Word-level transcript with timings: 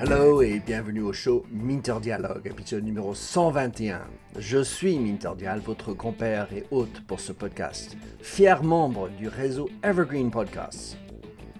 Hello 0.00 0.42
et 0.42 0.60
bienvenue 0.60 1.02
au 1.02 1.12
show 1.12 1.44
Minter 1.50 1.96
Dialogue, 2.00 2.46
épisode 2.46 2.84
numéro 2.84 3.14
121. 3.14 4.02
Je 4.38 4.62
suis 4.62 4.98
Minter 4.98 5.30
Dial, 5.36 5.60
votre 5.60 5.92
grand-père 5.92 6.52
et 6.52 6.64
hôte 6.70 7.00
pour 7.06 7.20
ce 7.20 7.32
podcast, 7.32 7.96
fier 8.20 8.62
membre 8.62 9.08
du 9.08 9.28
réseau 9.28 9.68
Evergreen 9.82 10.30
Podcasts. 10.30 10.96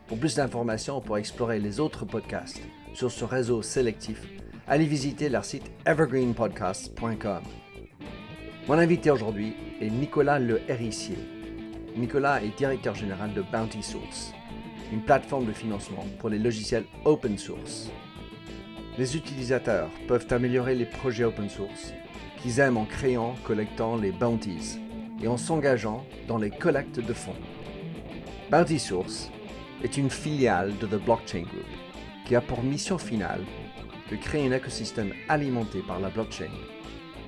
Pour 0.07 0.19
plus 0.19 0.37
d'informations 0.37 1.01
pour 1.01 1.19
explorer 1.19 1.59
les 1.59 1.81
autres 1.81 2.05
podcasts 2.05 2.61
sur 2.95 3.11
ce 3.11 3.25
réseau 3.25 3.63
sélectif, 3.63 4.23
allez 4.67 4.87
visiter 4.87 5.29
leur 5.29 5.45
site 5.45 5.71
evergreenpodcasts.com. 5.87 7.43
Mon 8.69 8.75
invité 8.75 9.11
aujourd'hui 9.11 9.55
est 9.81 9.91
Nicolas 9.91 10.39
Le 10.39 10.61
Hérissier. 10.71 11.19
Nicolas 11.97 12.43
est 12.43 12.57
directeur 12.57 12.95
général 12.95 13.35
de 13.35 13.43
Bounty 13.43 13.83
Source, 13.83 14.33
une 14.93 15.03
plateforme 15.03 15.47
de 15.47 15.53
financement 15.53 16.05
pour 16.19 16.29
les 16.29 16.39
logiciels 16.39 16.87
open 17.05 17.39
source. 17.39 17.91
Les 18.99 19.17
utilisateurs 19.17 19.91
peuvent 20.09 20.27
améliorer 20.31 20.75
les 20.75 20.87
projets 20.87 21.25
open 21.25 21.49
source 21.49 21.93
qu'ils 22.43 22.61
aiment 22.61 22.79
en 22.79 22.85
créant, 22.85 23.35
collectant 23.45 23.97
les 23.97 24.13
bounties 24.13 24.79
et 25.23 25.29
en 25.29 25.37
s'engageant 25.37 26.05
dans 26.27 26.39
les 26.39 26.51
collectes 26.51 27.01
de 27.01 27.13
fonds. 27.13 27.37
Bounty 28.51 28.79
Source 28.79 29.31
est 29.85 29.97
une 29.97 30.11
filiale 30.11 30.77
de 30.79 30.87
The 30.87 31.03
Blockchain 31.03 31.43
Group 31.43 31.67
qui 32.27 32.35
a 32.35 32.41
pour 32.41 32.63
mission 32.63 32.99
finale 32.99 33.43
de 34.11 34.17
créer 34.17 34.47
un 34.47 34.53
écosystème 34.53 35.13
alimenté 35.29 35.81
par 35.87 36.01
la 36.01 36.09
blockchain 36.09 36.51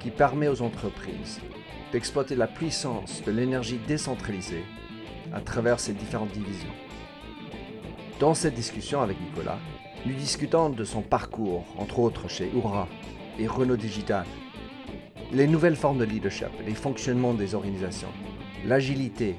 qui 0.01 0.11
permet 0.11 0.49
aux 0.49 0.63
entreprises 0.63 1.41
d'exploiter 1.93 2.35
la 2.35 2.47
puissance 2.47 3.23
de 3.25 3.31
l'énergie 3.31 3.79
décentralisée 3.87 4.65
à 5.33 5.41
travers 5.41 5.79
ses 5.79 5.93
différentes 5.93 6.33
divisions. 6.33 6.73
Dans 8.23 8.35
cette 8.35 8.55
discussion 8.55 9.03
avec 9.03 9.21
Nicolas, 9.21 9.59
nous 10.07 10.15
discutons 10.15 10.71
de 10.71 10.85
son 10.85 11.03
parcours, 11.03 11.65
entre 11.77 11.99
autres 11.99 12.29
chez 12.29 12.53
Oura 12.55 12.87
et 13.37 13.49
Renault 13.49 13.77
Digital, 13.77 14.25
les 15.33 15.49
nouvelles 15.49 15.75
formes 15.75 15.99
de 15.99 16.05
leadership, 16.05 16.51
les 16.65 16.77
fonctionnements 16.77 17.35
des 17.35 17.57
organisations, 17.57 18.13
l'agilité, 18.65 19.35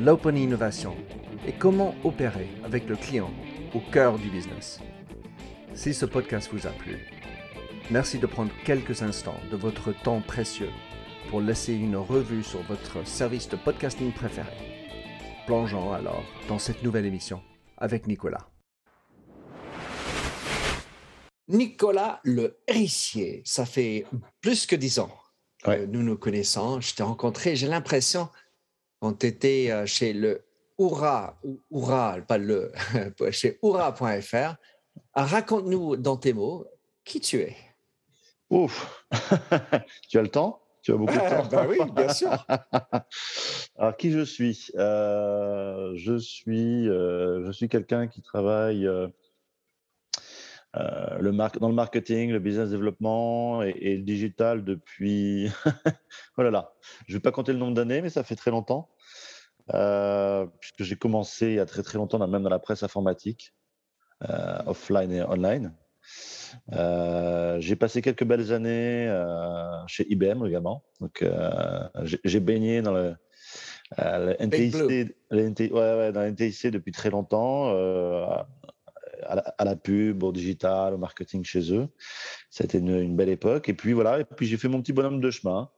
l'open 0.00 0.36
innovation 0.36 0.96
et 1.46 1.52
comment 1.52 1.94
opérer 2.02 2.48
avec 2.64 2.88
le 2.88 2.96
client 2.96 3.30
au 3.72 3.78
cœur 3.92 4.18
du 4.18 4.30
business. 4.30 4.80
Si 5.74 5.94
ce 5.94 6.04
podcast 6.04 6.50
vous 6.52 6.66
a 6.66 6.70
plu, 6.70 7.06
merci 7.92 8.18
de 8.18 8.26
prendre 8.26 8.50
quelques 8.64 9.02
instants 9.02 9.38
de 9.52 9.56
votre 9.56 9.92
temps 9.92 10.22
précieux 10.26 10.70
pour 11.30 11.40
laisser 11.40 11.74
une 11.74 11.96
revue 11.96 12.42
sur 12.42 12.62
votre 12.62 13.06
service 13.06 13.48
de 13.48 13.54
podcasting 13.54 14.10
préféré. 14.10 14.50
Plongeons 15.46 15.92
alors 15.92 16.24
dans 16.48 16.58
cette 16.58 16.82
nouvelle 16.82 17.06
émission 17.06 17.40
avec 17.76 18.06
Nicolas. 18.06 18.48
Nicolas 21.48 22.20
Le 22.24 22.58
Rissier, 22.68 23.42
ça 23.44 23.66
fait 23.66 24.06
plus 24.40 24.66
que 24.66 24.76
dix 24.76 24.98
ans 24.98 25.10
que 25.62 25.84
nous 25.86 26.02
nous 26.02 26.16
connaissons. 26.16 26.80
Je 26.80 26.94
t'ai 26.94 27.02
rencontré, 27.02 27.56
j'ai 27.56 27.66
l'impression, 27.66 28.28
quand 29.00 29.18
tu 29.18 29.26
étais 29.26 29.70
euh, 29.70 29.86
chez 29.86 30.12
le 30.12 30.44
Oura, 30.78 31.38
Oura, 31.70 32.18
pas 32.26 32.38
le, 32.38 32.72
chez 33.30 33.58
Oura.fr. 33.62 34.56
Raconte-nous 35.14 35.96
dans 35.96 36.16
tes 36.16 36.32
mots 36.32 36.66
qui 37.04 37.20
tu 37.20 37.40
es? 37.40 37.56
Ouf, 38.50 39.06
tu 40.08 40.18
as 40.18 40.22
le 40.22 40.28
temps? 40.28 40.63
Tu 40.84 40.92
as 40.92 40.96
beaucoup 40.96 41.14
de 41.14 41.18
temps 41.18 41.46
Ben 41.50 41.66
oui, 41.66 41.78
bien 41.96 42.12
sûr. 42.12 42.46
Alors, 43.78 43.96
qui 43.96 44.12
je 44.12 44.20
suis? 44.20 44.70
Euh, 44.76 45.92
Je 45.96 46.18
suis, 46.18 46.88
euh, 46.90 47.42
je 47.46 47.52
suis 47.52 47.70
quelqu'un 47.70 48.06
qui 48.06 48.20
travaille 48.20 48.86
euh, 48.86 49.08
le 50.74 51.58
dans 51.58 51.68
le 51.68 51.74
marketing, 51.74 52.32
le 52.32 52.38
business 52.38 52.68
développement 52.68 53.62
et, 53.62 53.96
le 53.96 54.02
digital 54.02 54.62
depuis. 54.62 55.48
oh 56.36 56.42
là 56.42 56.50
là, 56.50 56.74
je 57.06 57.14
ne 57.14 57.16
vais 57.16 57.22
pas 57.22 57.32
compter 57.32 57.54
le 57.54 57.58
nombre 57.58 57.74
d'années, 57.74 58.02
mais 58.02 58.10
ça 58.10 58.22
fait 58.22 58.36
très 58.36 58.50
longtemps. 58.50 58.90
puisque 60.60 60.82
j'ai 60.82 60.96
commencé 60.96 61.46
il 61.46 61.54
y 61.54 61.60
a 61.60 61.66
très 61.66 61.82
très 61.82 61.96
longtemps, 61.96 62.18
même 62.28 62.42
dans 62.42 62.50
la 62.50 62.58
presse 62.58 62.82
informatique, 62.82 63.54
offline 64.66 65.12
et 65.12 65.22
online. 65.22 65.74
Euh, 66.72 67.60
j'ai 67.60 67.76
passé 67.76 68.02
quelques 68.02 68.24
belles 68.24 68.52
années 68.52 69.06
euh, 69.08 69.86
chez 69.86 70.06
IBM 70.10 70.46
également. 70.46 70.84
Donc, 71.00 71.22
euh, 71.22 71.88
j'ai 72.04 72.40
baigné 72.40 72.82
dans 72.82 72.92
le, 72.92 73.16
NTIC, 74.40 74.74
NTIC, 75.30 76.66
depuis 76.68 76.92
très 76.92 77.10
longtemps, 77.10 77.70
à 79.26 79.64
la, 79.64 79.76
pub, 79.76 80.22
au 80.22 80.32
digital, 80.32 80.94
au 80.94 80.98
marketing 80.98 81.44
chez 81.44 81.72
eux. 81.72 81.88
C'était 82.50 82.78
une, 82.78 82.98
une, 82.98 83.16
belle 83.16 83.28
époque. 83.28 83.68
Et 83.68 83.74
puis 83.74 83.92
voilà, 83.92 84.20
et 84.20 84.24
puis 84.24 84.46
j'ai 84.46 84.56
fait 84.56 84.68
mon 84.68 84.80
petit 84.80 84.92
bonhomme 84.92 85.20
de 85.20 85.30
chemin. 85.30 85.70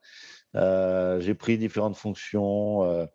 j'ai 0.55 1.33
pris 1.33 1.57
différentes 1.57 1.97
fonctions, 1.97 3.07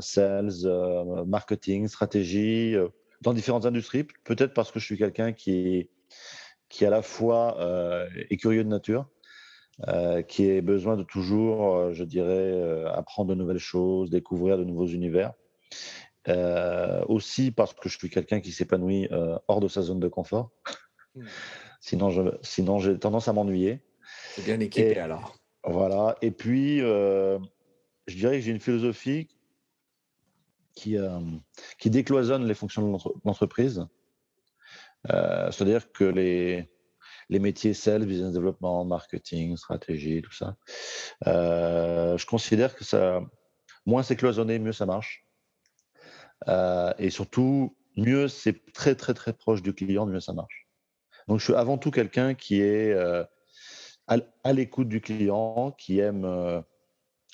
sales, 0.00 1.24
marketing, 1.26 1.88
stratégie 1.88 2.76
dans 3.22 3.32
différentes 3.32 3.66
industries, 3.66 4.04
peut-être 4.24 4.54
parce 4.54 4.70
que 4.70 4.78
je 4.78 4.84
suis 4.84 4.98
quelqu'un 4.98 5.32
qui 5.32 5.76
est, 5.76 5.90
qui 6.68 6.84
à 6.84 6.90
la 6.90 7.02
fois 7.02 7.60
euh, 7.60 8.08
est 8.30 8.36
curieux 8.36 8.64
de 8.64 8.68
nature, 8.68 9.08
euh, 9.88 10.22
qui 10.22 10.50
a 10.50 10.60
besoin 10.60 10.96
de 10.96 11.02
toujours, 11.02 11.76
euh, 11.76 11.92
je 11.92 12.04
dirais, 12.04 12.84
apprendre 12.92 13.30
de 13.30 13.34
nouvelles 13.34 13.58
choses, 13.58 14.10
découvrir 14.10 14.58
de 14.58 14.64
nouveaux 14.64 14.86
univers. 14.86 15.32
aussi 17.08 17.52
parce 17.52 17.72
que 17.72 17.88
je 17.88 17.98
suis 17.98 18.10
quelqu'un 18.10 18.40
qui 18.40 18.52
s'épanouit 18.52 19.08
hors 19.48 19.60
de 19.60 19.68
sa 19.68 19.82
zone 19.82 20.00
de 20.00 20.08
confort. 20.08 20.50
Hmm. 21.14 21.24
Sinon, 21.80 22.10
je, 22.10 22.22
sinon 22.42 22.78
j'ai 22.78 22.98
tendance 22.98 23.28
à 23.28 23.32
m'ennuyer. 23.32 23.80
C'est 24.34 24.44
bien 24.44 24.58
équipé 24.60 24.98
alors. 24.98 25.36
Voilà. 25.64 26.16
Et 26.22 26.30
puis, 26.30 26.78
je 26.78 27.38
dirais 28.08 28.38
que 28.38 28.44
j'ai 28.44 28.50
une 28.50 28.60
philosophie 28.60 29.28
qui, 30.76 30.96
euh, 30.96 31.18
qui 31.80 31.90
décloisonne 31.90 32.46
les 32.46 32.54
fonctions 32.54 32.86
de 32.86 32.98
l'entreprise. 33.24 33.84
Euh, 35.10 35.50
c'est-à-dire 35.50 35.90
que 35.90 36.04
les, 36.04 36.68
métiers 37.30 37.74
sales, 37.74 38.06
business 38.06 38.32
development, 38.32 38.84
marketing, 38.84 39.56
stratégie, 39.56 40.22
tout 40.22 40.32
ça, 40.32 40.56
euh, 41.26 42.16
je 42.16 42.26
considère 42.26 42.76
que 42.76 42.84
ça, 42.84 43.20
moins 43.86 44.04
c'est 44.04 44.16
cloisonné, 44.16 44.60
mieux 44.60 44.72
ça 44.72 44.86
marche. 44.86 45.26
et 46.98 47.10
surtout, 47.10 47.76
mieux 47.96 48.28
c'est 48.28 48.72
très 48.72 48.94
très 48.94 49.14
très 49.14 49.32
proche 49.32 49.62
du 49.62 49.72
client, 49.74 50.06
mieux 50.06 50.20
ça 50.20 50.34
marche. 50.34 50.68
Donc 51.26 51.40
je 51.40 51.44
suis 51.44 51.54
avant 51.54 51.78
tout 51.78 51.90
quelqu'un 51.90 52.34
qui 52.34 52.60
est 52.60 52.94
à 54.06 54.52
l'écoute 54.52 54.88
du 54.88 55.00
client, 55.00 55.72
qui 55.78 56.00
aime 56.00 56.62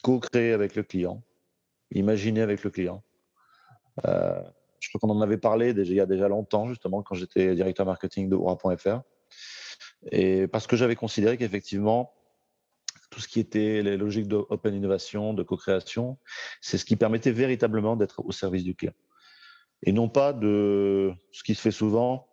co-créer 0.02 0.52
avec 0.52 0.76
le 0.76 0.82
client, 0.84 1.22
imaginer 1.90 2.42
avec 2.42 2.62
le 2.62 2.70
client. 2.70 3.02
Euh, 4.04 4.40
je 4.80 4.88
crois 4.88 5.00
qu'on 5.00 5.10
en 5.10 5.20
avait 5.20 5.38
parlé 5.38 5.74
déjà, 5.74 5.92
il 5.92 5.96
y 5.96 6.00
a 6.00 6.06
déjà 6.06 6.28
longtemps, 6.28 6.68
justement, 6.68 7.02
quand 7.02 7.14
j'étais 7.14 7.54
directeur 7.54 7.86
marketing 7.86 8.28
de 8.28 8.36
Oura.fr. 8.36 9.00
Et 10.10 10.48
parce 10.48 10.66
que 10.66 10.76
j'avais 10.76 10.96
considéré 10.96 11.36
qu'effectivement, 11.36 12.12
tout 13.10 13.20
ce 13.20 13.28
qui 13.28 13.38
était 13.38 13.82
les 13.82 13.96
logiques 13.96 14.26
d'open 14.26 14.74
innovation, 14.74 15.34
de 15.34 15.42
co-création, 15.42 16.18
c'est 16.60 16.78
ce 16.78 16.84
qui 16.84 16.96
permettait 16.96 17.30
véritablement 17.30 17.94
d'être 17.94 18.24
au 18.24 18.32
service 18.32 18.64
du 18.64 18.74
client. 18.74 18.94
Et 19.84 19.92
non 19.92 20.08
pas 20.08 20.32
de 20.32 21.12
ce 21.30 21.42
qui 21.44 21.54
se 21.54 21.60
fait 21.60 21.70
souvent, 21.70 22.26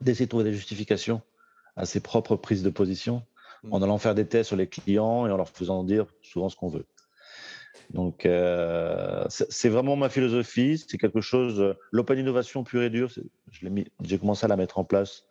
d'essayer 0.00 0.26
de 0.26 0.30
trouver 0.30 0.44
des 0.44 0.52
justifications 0.52 1.20
à 1.76 1.84
ses 1.84 2.00
propres 2.00 2.36
prises 2.36 2.62
de 2.62 2.70
position, 2.70 3.22
en 3.70 3.80
mmh. 3.80 3.82
allant 3.82 3.98
faire 3.98 4.14
des 4.14 4.26
tests 4.26 4.48
sur 4.48 4.56
les 4.56 4.66
clients 4.66 5.26
et 5.26 5.30
en 5.30 5.36
leur 5.36 5.48
faisant 5.48 5.84
dire 5.84 6.06
souvent 6.22 6.48
ce 6.48 6.56
qu'on 6.56 6.68
veut. 6.68 6.86
Donc, 7.90 8.26
euh, 8.26 9.24
c'est 9.28 9.68
vraiment 9.68 9.96
ma 9.96 10.08
philosophie. 10.08 10.82
C'est 10.88 10.98
quelque 10.98 11.20
chose. 11.20 11.60
Euh, 11.60 11.74
l'open 11.90 12.18
innovation 12.18 12.64
pure 12.64 12.82
et 12.82 12.90
dure, 12.90 13.10
j'ai 14.02 14.18
commencé 14.18 14.44
à 14.44 14.48
la 14.48 14.56
mettre 14.56 14.78
en 14.78 14.84
place 14.84 15.24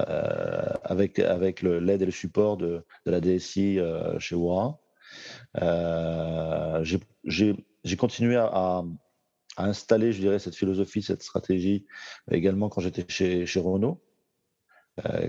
euh, 0.00 0.72
avec, 0.84 1.18
avec 1.18 1.62
l'aide 1.62 2.02
et 2.02 2.06
le 2.06 2.12
support 2.12 2.56
de, 2.56 2.84
la 3.04 3.20
DSI 3.20 3.78
chez 4.18 4.34
Oura. 4.34 4.80
j'ai 7.24 7.96
continué 7.98 8.36
à, 8.36 8.46
à, 8.46 8.84
installer, 9.58 10.12
je 10.12 10.20
dirais, 10.20 10.38
cette 10.38 10.56
philosophie, 10.56 11.02
cette 11.02 11.22
stratégie 11.22 11.84
également 12.30 12.70
quand 12.70 12.80
j'étais 12.80 13.04
chez, 13.08 13.44
chez 13.44 13.60
Renault, 13.60 14.02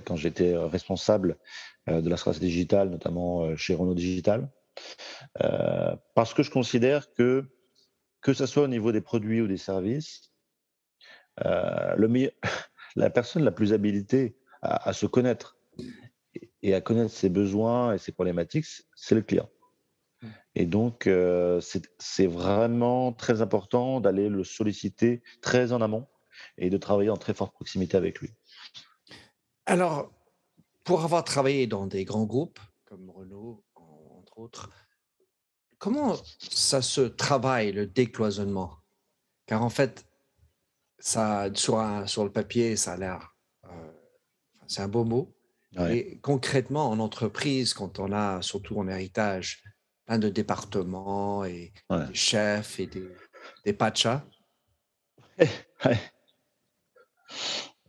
quand 0.06 0.16
j'étais 0.16 0.56
responsable 0.56 1.38
de 1.88 2.10
la 2.10 2.16
stratégie 2.16 2.46
digitale, 2.46 2.90
notamment 2.90 3.58
chez 3.58 3.76
Renault 3.76 3.96
Digital. 3.96 4.50
Euh, 5.42 5.96
parce 6.16 6.34
que 6.34 6.44
je 6.44 6.52
considère 6.52 7.12
que, 7.14 7.46
que 8.22 8.34
ce 8.34 8.46
soit 8.46 8.64
au 8.64 8.68
niveau 8.68 8.92
des 8.92 9.02
produits 9.02 9.42
ou 9.42 9.48
des 9.48 9.58
services, 9.58 10.32
euh, 11.46 11.96
le 11.96 12.32
la 12.96 13.10
personne 13.10 13.44
la 13.44 13.52
plus 13.52 13.74
habilitée 13.74 14.38
à, 14.62 14.94
se 14.94 15.06
connaître 15.06 15.58
et 16.62 16.74
à 16.74 16.80
connaître 16.80 17.12
ses 17.12 17.30
besoins 17.30 17.94
et 17.94 17.98
ses 17.98 18.12
problématiques, 18.12 18.66
c'est 18.96 19.16
le 19.16 19.22
client. 19.22 19.50
Et 20.56 20.66
donc, 20.66 21.08
euh, 21.08 21.60
c'est 22.00 22.28
vraiment 22.28 23.12
très 23.12 23.42
important 23.42 24.00
d'aller 24.00 24.30
le 24.30 24.44
solliciter 24.44 25.22
très 25.42 25.74
en 25.74 25.82
amont 25.82 26.08
et 26.58 26.70
de 26.70 26.78
travailler 26.78 27.10
en 27.10 27.18
très 27.18 27.34
forte 27.34 27.54
proximité 27.54 27.98
avec 27.98 28.22
lui. 28.22 28.30
Alors, 29.66 30.14
pour 30.84 31.04
avoir 31.04 31.24
travaillé 31.24 31.68
dans 31.68 31.88
des 31.88 32.06
grands 32.06 32.26
groupes 32.26 32.60
entre 34.34 34.42
autres, 34.42 34.70
comment 35.78 36.16
ça 36.40 36.82
se 36.82 37.02
travaille, 37.02 37.72
le 37.72 37.86
décloisonnement? 37.86 38.78
Car 39.46 39.64
en 39.64 39.70
fait, 39.70 40.06
ça, 40.98 41.50
sur, 41.54 41.84
sur 42.08 42.24
le 42.24 42.32
papier, 42.32 42.76
ça 42.76 42.94
a 42.94 42.98
l'air, 42.98 43.36
euh, 43.66 43.92
c'est 44.68 44.82
un 44.82 44.88
beau 44.88 45.04
mot. 45.04 45.36
Et 45.90 46.20
concrètement, 46.20 46.92
en 46.92 47.00
entreprise, 47.00 47.74
quand 47.74 47.98
on 47.98 48.12
a, 48.12 48.44
surtout 48.44 48.78
en 48.78 48.88
héritage, 48.88 49.64
plein 50.06 50.20
de 50.20 50.30
départements 50.30 51.46
et 51.46 51.74
des 51.90 52.14
chefs 52.14 52.80
et 52.80 52.86
des, 52.86 53.10
des 53.66 53.74
pachas. 53.74 54.24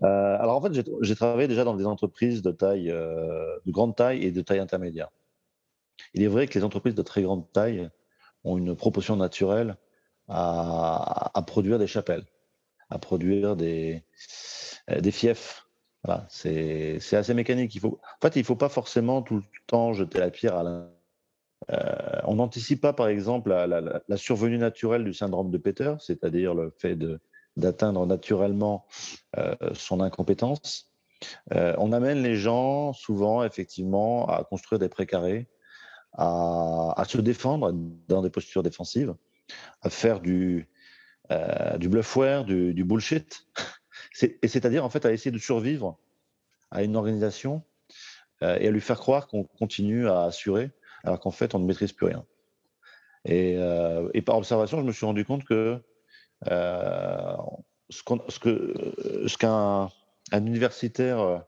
Euh, 0.03 0.37
alors 0.39 0.57
en 0.57 0.61
fait, 0.61 0.85
j'ai 1.03 1.15
travaillé 1.15 1.49
déjà 1.49 1.65
dans 1.65 1.77
des 1.77 1.87
entreprises 1.87 2.43
de 2.43 2.51
taille, 2.51 2.91
euh, 2.91 3.57
de 3.65 3.71
grande 3.71 3.97
taille 3.97 4.25
et 4.25 4.33
de 4.33 4.43
taille 4.43 4.59
intermédiaire. 4.59 5.09
Il 6.15 6.23
est 6.23 6.29
vrai 6.29 6.47
que 6.47 6.59
les 6.59 6.65
entreprises 6.65 6.95
de 6.95 7.03
très 7.03 7.23
grande 7.23 7.51
taille 7.53 7.91
ont 8.45 8.57
une 8.57 8.75
proportion 8.75 9.17
naturelle 9.17 9.77
à, 10.29 11.43
produire 11.47 11.79
des 11.79 11.87
chapelles, 11.87 12.25
à 12.89 12.99
produire 12.99 13.57
des, 13.57 14.03
euh, 14.91 15.11
fiefs. 15.11 15.67
C'est 16.29 16.99
assez 17.13 17.35
mécanique. 17.35 17.79
En 17.85 17.99
fait, 18.23 18.37
il 18.37 18.41
ne 18.41 18.45
faut 18.45 18.57
pas 18.57 18.69
forcément 18.69 19.23
tout 19.23 19.37
le 19.37 19.43
temps 19.67 19.93
jeter 19.93 20.19
la 20.19 20.31
pierre 20.31 20.57
à 20.57 20.89
on 22.27 22.35
n'anticipe 22.37 22.81
pas, 22.81 22.93
par 22.93 23.09
exemple, 23.09 23.51
la, 23.51 24.17
survenue 24.17 24.59
naturelle 24.59 25.05
du 25.05 25.15
syndrome 25.15 25.51
de 25.51 25.59
Peter, 25.59 25.95
c'est-à-dire 25.99 26.55
le 26.55 26.75
fait 26.77 26.99
d'atteindre 27.57 28.07
naturellement 28.07 28.87
euh, 29.39 29.55
son 29.75 30.01
incompétence. 30.01 30.91
Euh, 31.53 31.75
on 31.79 31.93
amène 31.93 32.23
les 32.23 32.37
gens 32.37 32.93
souvent, 32.93 33.45
effectivement, 33.45 34.27
à 34.27 34.45
construire 34.45 34.79
des 34.79 34.89
précarés, 34.89 35.47
à, 36.15 37.05
se 37.07 37.19
défendre 37.19 37.73
dans 38.09 38.23
des 38.23 38.31
postures 38.31 38.63
défensives, 38.63 39.15
à 39.83 39.91
faire 39.91 40.21
du, 40.21 40.69
euh, 41.31 41.79
bluffware, 41.79 42.45
du, 42.45 42.85
bullshit, 42.85 43.47
et 44.23 44.49
c'est-à-dire 44.49 44.85
en 44.85 44.91
fait 44.91 45.05
à 45.07 45.13
essayer 45.13 45.31
de 45.31 45.39
survivre 45.39 45.99
à 46.71 46.83
une 46.83 46.97
organisation 46.97 47.63
et 48.43 48.69
à 48.69 48.71
lui 48.71 48.81
faire 48.81 48.99
croire 48.99 49.27
qu'on 49.27 49.45
continue 49.45 50.07
à 50.07 50.25
assurer, 50.25 50.71
alors 51.03 51.19
qu'en 51.19 51.31
fait 51.31 51.55
on 51.55 51.59
ne 51.59 51.67
maîtrise 51.67 51.93
plus 51.93 52.07
rien. 52.07 52.27
Et, 53.25 53.57
et, 54.13 54.23
par 54.23 54.37
observation, 54.37 54.81
je 54.81 54.85
me 54.85 54.93
suis 54.93 55.07
rendu 55.07 55.25
compte 55.25 55.45
que 55.45 55.81
euh, 56.51 57.37
ce, 57.91 59.37
qu'un 59.37 59.89
un 60.33 60.47
universitaire 60.47 61.21
euh, 61.21 61.39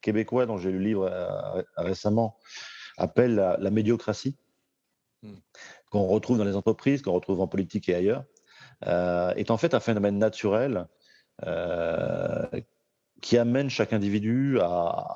québécois 0.00 0.46
dont 0.46 0.58
j'ai 0.58 0.70
lu 0.70 0.78
le 0.78 0.84
livre 0.84 1.04
euh, 1.10 1.62
récemment 1.76 2.36
appelle 2.98 3.34
la, 3.34 3.70
médiocratie, 3.70 4.36
hmm. 5.22 5.36
qu'on 5.90 6.06
retrouve 6.06 6.38
dans 6.38 6.44
les 6.44 6.56
entreprises, 6.56 7.02
qu'on 7.02 7.12
retrouve 7.12 7.40
en 7.40 7.48
politique 7.48 7.88
et 7.88 7.94
ailleurs, 7.94 8.24
est 9.36 9.50
en 9.50 9.56
fait 9.56 9.74
un 9.74 9.80
phénomène 9.80 10.18
naturel 10.18 10.86
qui 13.20 13.38
amène 13.38 13.70
chaque 13.70 13.92
individu 13.92 14.58
à, 14.60 15.06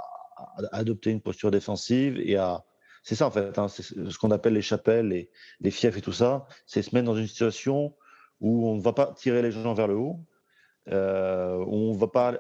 adopter 0.73 1.11
une 1.11 1.21
posture 1.21 1.51
défensive 1.51 2.19
et 2.19 2.37
à. 2.37 2.65
C'est 3.05 3.17
ça 3.17 3.27
en 3.27 3.31
fait, 3.31 3.59
hein, 3.59 3.67
c'est 3.67 3.83
ce 3.83 4.19
qu'on 4.19 4.31
appelle 4.31 4.53
les 4.53 4.63
chapelles, 4.63 5.09
les, 5.09 5.31
les 5.61 5.71
fiefs 5.73 5.97
et 5.97 6.01
tout 6.01 6.13
ça, 6.13 6.47
c'est 6.67 6.83
se 6.83 6.95
mettre 6.95 7.07
dans 7.07 7.17
une 7.17 7.27
situation 7.27 7.97
où 8.41 8.69
on 8.69 8.77
ne 8.77 8.81
va 8.81 8.93
pas 8.93 9.13
tirer 9.13 9.43
les 9.43 9.51
gens 9.51 9.75
vers 9.75 9.89
le 9.89 9.97
haut, 9.97 10.21
euh, 10.89 11.57
où 11.59 11.75
on 11.75 11.95
ne 11.95 11.99
va 11.99 12.09
pas 12.09 12.39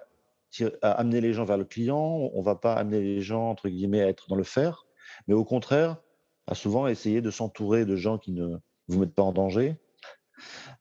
amener 0.82 1.20
les 1.20 1.32
gens 1.32 1.44
vers 1.44 1.56
le 1.56 1.64
client, 1.64 2.30
on 2.34 2.38
ne 2.38 2.44
va 2.44 2.56
pas 2.56 2.74
amener 2.74 3.00
les 3.00 3.22
gens, 3.22 3.50
entre 3.50 3.68
guillemets, 3.68 4.02
à 4.02 4.08
être 4.08 4.28
dans 4.28 4.36
le 4.36 4.44
faire, 4.44 4.84
mais 5.26 5.34
au 5.34 5.44
contraire, 5.44 5.96
à 6.46 6.54
souvent 6.54 6.86
essayer 6.86 7.20
de 7.20 7.30
s'entourer 7.30 7.84
de 7.84 7.96
gens 7.96 8.18
qui 8.18 8.32
ne 8.32 8.56
vous 8.88 8.98
mettent 8.98 9.14
pas 9.14 9.22
en 9.22 9.32
danger, 9.32 9.76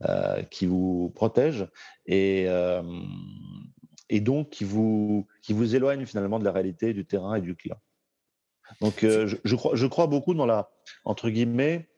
euh, 0.05 0.41
qui 0.43 0.65
vous 0.65 1.11
protègent, 1.15 1.67
et, 2.05 2.45
euh, 2.47 2.81
et 4.09 4.19
donc 4.19 4.49
qui 4.49 4.63
vous, 4.63 5.27
qui 5.41 5.53
vous 5.53 5.75
éloignent 5.75 6.05
finalement 6.05 6.39
de 6.39 6.45
la 6.45 6.51
réalité 6.51 6.93
du 6.93 7.05
terrain 7.05 7.35
et 7.35 7.41
du 7.41 7.55
client. 7.55 7.79
Donc 8.79 9.01
je, 9.01 9.35
je, 9.43 9.55
crois, 9.55 9.75
je 9.75 9.85
crois 9.85 10.07
beaucoup 10.07 10.33
dans 10.33 10.45
la, 10.45 10.71
entre 11.03 11.29
guillemets, 11.29 11.89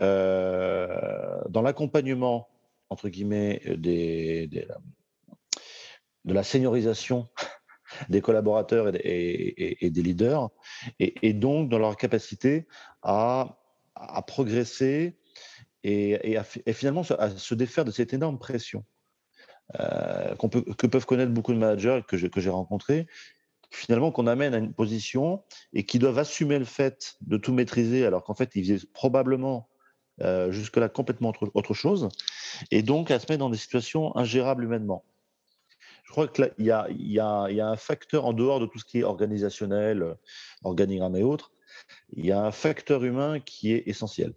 euh, 0.00 1.40
dans 1.48 1.62
l'accompagnement, 1.62 2.48
entre 2.88 3.08
guillemets, 3.08 3.62
de 3.66 4.48
la 6.24 6.42
seniorisation 6.42 7.28
des 8.08 8.20
collaborateurs 8.20 8.92
et, 8.94 9.90
des 9.90 10.02
leaders, 10.02 10.50
et, 10.98 11.32
donc 11.32 11.68
dans 11.68 11.78
leur 11.78 11.96
capacité 11.96 12.66
à, 13.02 13.58
progresser 14.26 15.16
et, 15.84 16.38
finalement 16.72 17.02
à 17.18 17.30
se 17.30 17.54
défaire 17.54 17.84
de 17.84 17.90
cette 17.90 18.12
énorme 18.12 18.38
pression 18.38 18.84
euh, 19.80 20.34
que 20.78 20.86
peuvent 20.86 21.06
connaître 21.06 21.32
beaucoup 21.32 21.52
de 21.52 21.58
managers 21.58 22.02
que 22.06 22.16
j'ai 22.16 22.50
rencontrés, 22.50 23.06
finalement 23.70 24.12
qu'on 24.12 24.26
amène 24.26 24.54
à 24.54 24.58
une 24.58 24.72
position 24.72 25.42
et 25.72 25.84
qui 25.84 25.98
doivent 25.98 26.18
assumer 26.18 26.58
le 26.58 26.64
fait 26.64 27.16
de 27.22 27.36
tout 27.36 27.52
maîtriser 27.52 28.04
alors 28.04 28.22
qu'en 28.24 28.34
fait 28.34 28.50
ils 28.54 28.64
faisaient 28.64 28.86
probablement 28.92 29.68
euh, 30.20 30.52
jusque-là 30.52 30.88
complètement 30.90 31.32
autre, 31.54 31.74
chose, 31.74 32.08
et 32.70 32.82
donc 32.82 33.10
à 33.10 33.18
se 33.18 33.24
mettre 33.30 33.38
dans 33.38 33.50
des 33.50 33.56
situations 33.56 34.14
ingérables 34.14 34.62
humainement. 34.62 35.04
Je 36.02 36.10
crois 36.10 36.28
qu'il 36.28 36.52
y, 36.58 36.70
a, 36.70 36.86
y, 36.90 37.18
a, 37.20 37.50
y 37.50 37.60
a 37.60 37.68
un 37.68 37.76
facteur 37.76 38.26
en 38.26 38.32
dehors 38.32 38.60
de 38.60 38.66
tout 38.66 38.78
ce 38.78 38.84
qui 38.84 39.00
est 39.00 39.04
organisationnel, 39.04 40.02
euh, 40.02 40.14
organigramme 40.64 41.16
et 41.16 41.22
autres, 41.22 41.52
il 42.12 42.26
y 42.26 42.32
a 42.32 42.44
un 42.44 42.52
facteur 42.52 43.04
humain 43.04 43.40
qui 43.40 43.72
est 43.72 43.84
essentiel. 43.86 44.34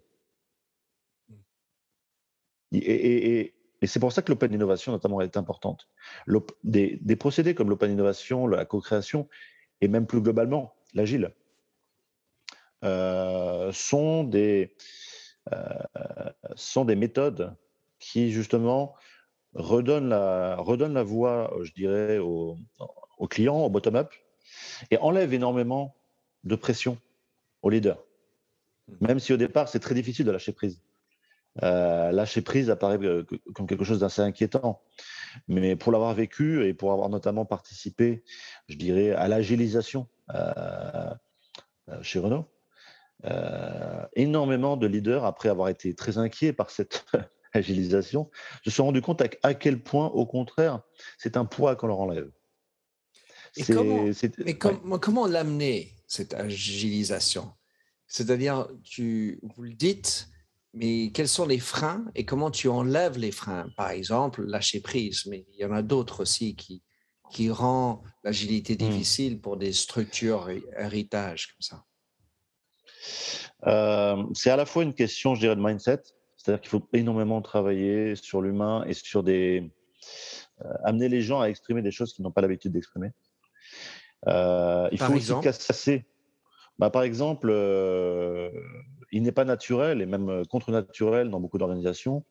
Et, 2.72 3.52
c'est 3.82 4.00
pour 4.00 4.12
ça 4.12 4.22
que 4.22 4.32
l'open 4.32 4.52
innovation, 4.52 4.92
notamment, 4.92 5.20
est 5.20 5.36
importante. 5.36 5.88
Des, 6.64 6.98
des, 7.00 7.16
procédés 7.16 7.54
comme 7.54 7.68
l'open 7.68 7.92
innovation, 7.92 8.46
la 8.46 8.64
co-création, 8.64 9.28
et 9.80 9.88
même 9.88 10.06
plus 10.06 10.20
globalement, 10.20 10.74
l'agile, 10.94 11.34
euh, 12.84 13.70
sont 13.72 14.24
des, 14.24 14.74
euh, 15.52 15.78
sont 16.56 16.84
des 16.84 16.96
méthodes 16.96 17.54
qui 17.98 18.32
justement 18.32 18.94
redonnent 19.56 20.08
la, 20.08 20.56
redonnent 20.56 20.94
la 20.94 21.02
voix, 21.02 21.52
je 21.62 21.72
dirais, 21.72 22.18
aux, 22.18 22.56
clients, 23.28 23.58
au 23.58 23.70
bottom-up, 23.70 24.12
et 24.90 24.98
enlèvent 24.98 25.34
énormément 25.34 25.94
de 26.44 26.54
pression 26.54 26.98
aux 27.62 27.70
leaders. 27.70 27.98
Mmh. 28.88 29.06
Même 29.06 29.18
si 29.18 29.32
au 29.32 29.36
départ, 29.36 29.68
c'est 29.68 29.80
très 29.80 29.94
difficile 29.94 30.26
de 30.26 30.30
lâcher 30.30 30.52
prise. 30.52 30.80
Euh, 31.62 32.12
lâcher 32.12 32.42
prise 32.42 32.68
apparaît 32.68 32.98
euh, 33.02 33.24
comme 33.54 33.66
quelque 33.66 33.84
chose 33.84 34.00
d'assez 34.00 34.22
inquiétant. 34.22 34.82
Mais 35.48 35.74
pour 35.74 35.90
l'avoir 35.90 36.14
vécu 36.14 36.66
et 36.66 36.74
pour 36.74 36.92
avoir 36.92 37.08
notamment 37.08 37.44
participé, 37.44 38.22
je 38.68 38.76
dirais, 38.76 39.12
à 39.12 39.28
l'agilisation 39.28 40.06
chez 42.02 42.18
Renault, 42.18 42.46
euh, 43.24 44.04
énormément 44.14 44.76
de 44.76 44.86
leaders, 44.86 45.24
après 45.24 45.48
avoir 45.48 45.68
été 45.68 45.94
très 45.94 46.18
inquiets 46.18 46.52
par 46.52 46.70
cette 46.70 47.04
agilisation, 47.52 48.30
se 48.64 48.70
sont 48.70 48.84
rendus 48.84 49.02
compte 49.02 49.22
à, 49.42 49.54
quel 49.54 49.82
point, 49.82 50.06
au 50.08 50.26
contraire, 50.26 50.80
c'est 51.18 51.36
un 51.36 51.44
poids 51.44 51.76
qu'on 51.76 51.86
leur 51.86 52.00
enlève. 52.00 52.30
Et 53.56 53.64
comment, 53.64 54.04
mais 54.84 54.98
comment 54.98 55.26
l'amener, 55.26 55.94
cette 56.06 56.34
agilisation 56.34 57.52
C'est-à-dire, 58.06 58.68
tu, 58.84 59.40
vous 59.42 59.62
le 59.62 59.72
dites, 59.72 60.28
mais 60.74 61.10
quels 61.12 61.28
sont 61.28 61.46
les 61.46 61.58
freins 61.58 62.04
et 62.14 62.26
comment 62.26 62.50
tu 62.50 62.68
enlèves 62.68 63.18
les 63.18 63.32
freins? 63.32 63.68
Par 63.76 63.90
exemple, 63.90 64.44
lâcher 64.44 64.80
prise, 64.80 65.24
mais 65.26 65.46
il 65.54 65.60
y 65.60 65.64
en 65.64 65.72
a 65.72 65.82
d'autres 65.82 66.20
aussi 66.20 66.54
qui, 66.54 66.82
qui 67.30 67.50
rend 67.50 68.02
l'agilité 68.24 68.74
mmh. 68.74 68.76
difficile 68.76 69.40
pour 69.40 69.56
des 69.56 69.72
structures 69.72 70.50
héritage 70.76 71.48
comme 71.48 71.62
ça. 71.62 71.84
Euh, 73.66 74.22
c'est 74.34 74.50
à 74.50 74.56
la 74.56 74.66
fois 74.66 74.82
une 74.82 74.94
question, 74.94 75.34
je 75.34 75.40
dirais, 75.40 75.56
de 75.56 75.62
mindset, 75.62 76.02
c'est-à-dire 76.46 76.60
qu'il 76.60 76.70
faut 76.70 76.88
énormément 76.92 77.42
travailler 77.42 78.14
sur 78.14 78.40
l'humain 78.40 78.84
et 78.86 78.94
sur 78.94 79.24
des. 79.24 79.68
Euh, 80.64 80.72
amener 80.84 81.08
les 81.08 81.20
gens 81.20 81.40
à 81.40 81.46
exprimer 81.48 81.82
des 81.82 81.90
choses 81.90 82.14
qu'ils 82.14 82.22
n'ont 82.22 82.30
pas 82.30 82.40
l'habitude 82.40 82.70
d'exprimer. 82.70 83.10
Euh, 84.28 84.88
il 84.92 84.98
faut 84.98 85.12
aussi 85.12 85.32
casser. 85.42 86.06
Bah, 86.78 86.88
par 86.88 87.02
exemple, 87.02 87.50
il 89.10 89.22
n'est 89.24 89.32
pas 89.32 89.44
naturel 89.44 90.00
et 90.00 90.06
même 90.06 90.46
contre-naturel 90.46 91.30
dans 91.30 91.40
beaucoup 91.40 91.58
d'organisations 91.58 92.24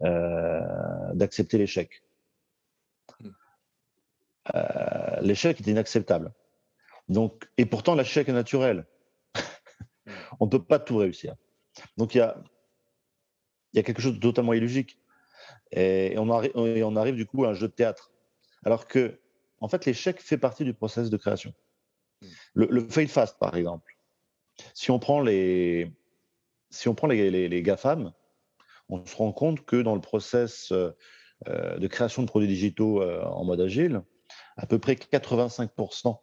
d'accepter 0.00 1.58
l'échec. 1.58 2.04
Hmm. 3.18 3.30
l'échec 5.22 5.60
est 5.60 5.66
inacceptable. 5.66 6.32
Donc, 7.08 7.50
et 7.58 7.66
pourtant, 7.66 7.96
l'échec 7.96 8.28
est 8.28 8.32
naturel 8.32 8.86
on 10.40 10.44
ne 10.44 10.50
peut 10.50 10.62
pas 10.62 10.78
tout 10.78 10.98
réussir. 10.98 11.34
Donc 11.96 12.14
il 12.14 12.18
y 12.18 12.20
a, 12.20 12.36
il 13.76 13.80
y 13.80 13.80
a 13.80 13.82
quelque 13.82 14.00
chose 14.00 14.14
de 14.14 14.20
totalement 14.20 14.54
illogique. 14.54 14.98
Et 15.70 16.14
on, 16.16 16.30
arrive, 16.30 17.14
du 17.14 17.26
coup 17.26 17.44
à 17.44 17.50
un 17.50 17.54
jeu 17.54 17.68
de 17.68 17.72
théâtre. 17.72 18.10
Alors 18.64 18.86
que, 18.86 19.20
en 19.60 19.68
fait, 19.68 19.84
l'échec 19.84 20.20
fait 20.20 20.38
partie 20.38 20.64
du 20.64 20.72
processus 20.72 21.10
de 21.10 21.16
création. 21.16 21.52
Le, 22.54 22.88
fail 22.88 23.06
fast, 23.06 23.38
par 23.38 23.54
exemple. 23.54 23.94
Si 24.72 24.90
on 24.90 24.98
prend 24.98 25.20
les, 25.20 25.92
si 26.70 26.88
on 26.88 26.94
prend 26.94 27.06
les, 27.06 27.30
les, 27.30 27.62
GAFAM, 27.62 28.12
on 28.88 29.04
se 29.04 29.14
rend 29.14 29.32
compte 29.32 29.64
que 29.66 29.76
dans 29.76 29.94
le 29.94 30.00
process 30.00 30.72
euh, 30.72 31.78
de 31.78 31.86
création 31.86 32.22
de 32.22 32.28
produits 32.28 32.48
digitaux 32.48 33.02
euh, 33.02 33.22
en 33.24 33.44
mode 33.44 33.60
agile, 33.60 34.02
à 34.56 34.66
peu 34.66 34.78
près 34.78 34.94
85% 34.94 36.18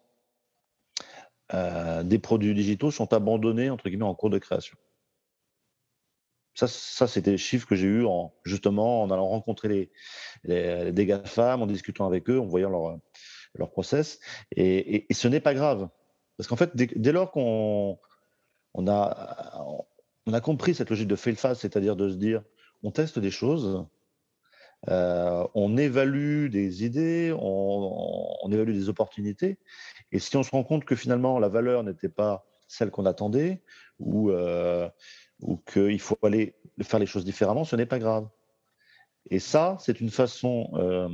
euh, 1.53 2.01
des 2.01 2.17
produits 2.17 2.55
digitaux 2.55 2.89
sont 2.89 3.13
abandonnés 3.13 3.69
entre 3.69 3.89
guillemets 3.89 4.05
en 4.05 4.15
cours 4.15 4.31
de 4.31 4.39
création. 4.39 4.75
Ça, 6.55 6.67
ça 6.67 7.07
c'était 7.07 7.31
les 7.31 7.37
chiffres 7.37 7.67
que 7.67 7.75
j'ai 7.75 7.87
eu 7.87 8.05
en, 8.05 8.33
justement 8.43 9.03
en 9.03 9.11
allant 9.11 9.27
rencontrer 9.27 9.67
les, 9.67 9.91
les, 10.43 10.91
des 10.91 11.05
GAFAM, 11.05 11.61
en 11.61 11.67
discutant 11.67 12.05
avec 12.05 12.29
eux, 12.29 12.39
en 12.39 12.45
voyant 12.45 12.69
leur, 12.69 12.99
leur 13.55 13.71
process. 13.71 14.19
Et, 14.55 15.05
ce 15.11 15.27
n'est 15.27 15.39
pas 15.39 15.53
grave. 15.53 15.89
Parce 16.37 16.47
qu'en 16.47 16.55
fait, 16.55 16.75
dès, 16.75 17.11
lors 17.11 17.31
qu'on 17.31 17.99
on 18.73 18.87
a, 18.87 19.85
on 20.25 20.33
a 20.33 20.41
compris 20.41 20.73
cette 20.73 20.89
logique 20.89 21.07
de 21.07 21.15
fail 21.15 21.35
fast, 21.35 21.61
c'est-à-dire 21.61 21.95
de 21.95 22.09
se 22.09 22.15
dire, 22.15 22.43
on 22.81 22.91
teste 22.91 23.19
des 23.19 23.31
choses, 23.31 23.85
euh, 24.89 25.47
on 25.53 25.77
évalue 25.77 26.49
des 26.49 26.83
idées, 26.83 27.33
on, 27.37 28.37
on, 28.43 28.51
évalue 28.51 28.73
des 28.73 28.89
opportunités, 28.89 29.57
et 30.11 30.19
si 30.19 30.35
on 30.35 30.43
se 30.43 30.51
rend 30.51 30.63
compte 30.63 30.83
que 30.85 30.95
finalement 30.95 31.39
la 31.39 31.47
valeur 31.47 31.83
n'était 31.83 32.09
pas 32.09 32.45
celle 32.67 32.91
qu'on 32.91 33.05
attendait, 33.05 33.61
ou, 33.99 34.31
euh, 34.31 34.89
ou 35.43 35.57
qu'il 35.57 35.99
faut 35.99 36.17
aller 36.23 36.55
faire 36.81 36.99
les 36.99 37.05
choses 37.05 37.25
différemment, 37.25 37.65
ce 37.65 37.75
n'est 37.75 37.85
pas 37.85 37.99
grave. 37.99 38.27
Et 39.29 39.39
ça, 39.39 39.77
c'est 39.79 40.01
une 40.01 40.09
façon 40.09 40.69
euh, 40.73 41.07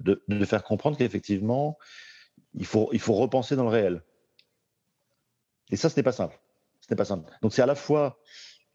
de, 0.00 0.22
de, 0.28 0.44
faire 0.44 0.62
comprendre 0.62 0.96
qu'effectivement, 0.96 1.78
il 2.54 2.66
faut, 2.66 2.88
il 2.92 3.00
faut 3.00 3.14
repenser 3.14 3.56
dans 3.56 3.64
le 3.64 3.70
réel. 3.70 4.02
Et 5.70 5.76
ça, 5.76 5.88
ce 5.88 5.96
n'est 5.96 6.04
pas 6.04 6.12
simple. 6.12 6.38
Ce 6.80 6.86
n'est 6.90 6.96
pas 6.96 7.04
simple. 7.04 7.32
Donc 7.42 7.52
c'est 7.52 7.62
à 7.62 7.66
la 7.66 7.74
fois 7.74 8.20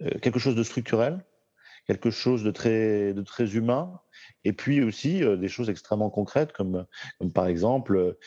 euh, 0.02 0.10
quelque 0.20 0.40
chose 0.40 0.56
de 0.56 0.64
structurel, 0.64 1.24
quelque 1.88 2.12
chose 2.12 2.44
de 2.44 2.52
très, 2.52 3.14
de 3.14 3.22
très 3.22 3.56
humain, 3.56 4.02
et 4.44 4.54
puis 4.54 4.84
aussi 4.84 5.24
euh, 5.24 5.38
des 5.38 5.48
choses 5.48 5.70
extrêmement 5.70 6.10
concrètes, 6.10 6.52
comme, 6.52 6.86
par 7.34 7.48
exemple, 7.48 8.18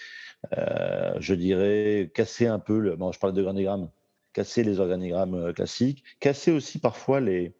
je 0.50 1.34
dirais, 1.34 2.10
casser 2.14 2.46
un 2.46 2.58
peu, 2.58 2.78
le, 2.78 2.96
bon, 2.96 3.12
je 3.12 3.18
parle 3.18 3.34
d'organigrammes, 3.34 3.90
casser 4.34 4.64
les 4.64 4.80
organigrammes 4.80 5.34
euh, 5.34 5.52
classiques, 5.54 6.04
casser 6.20 6.52
aussi 6.52 6.78
parfois 6.78 7.20
les, 7.20 7.54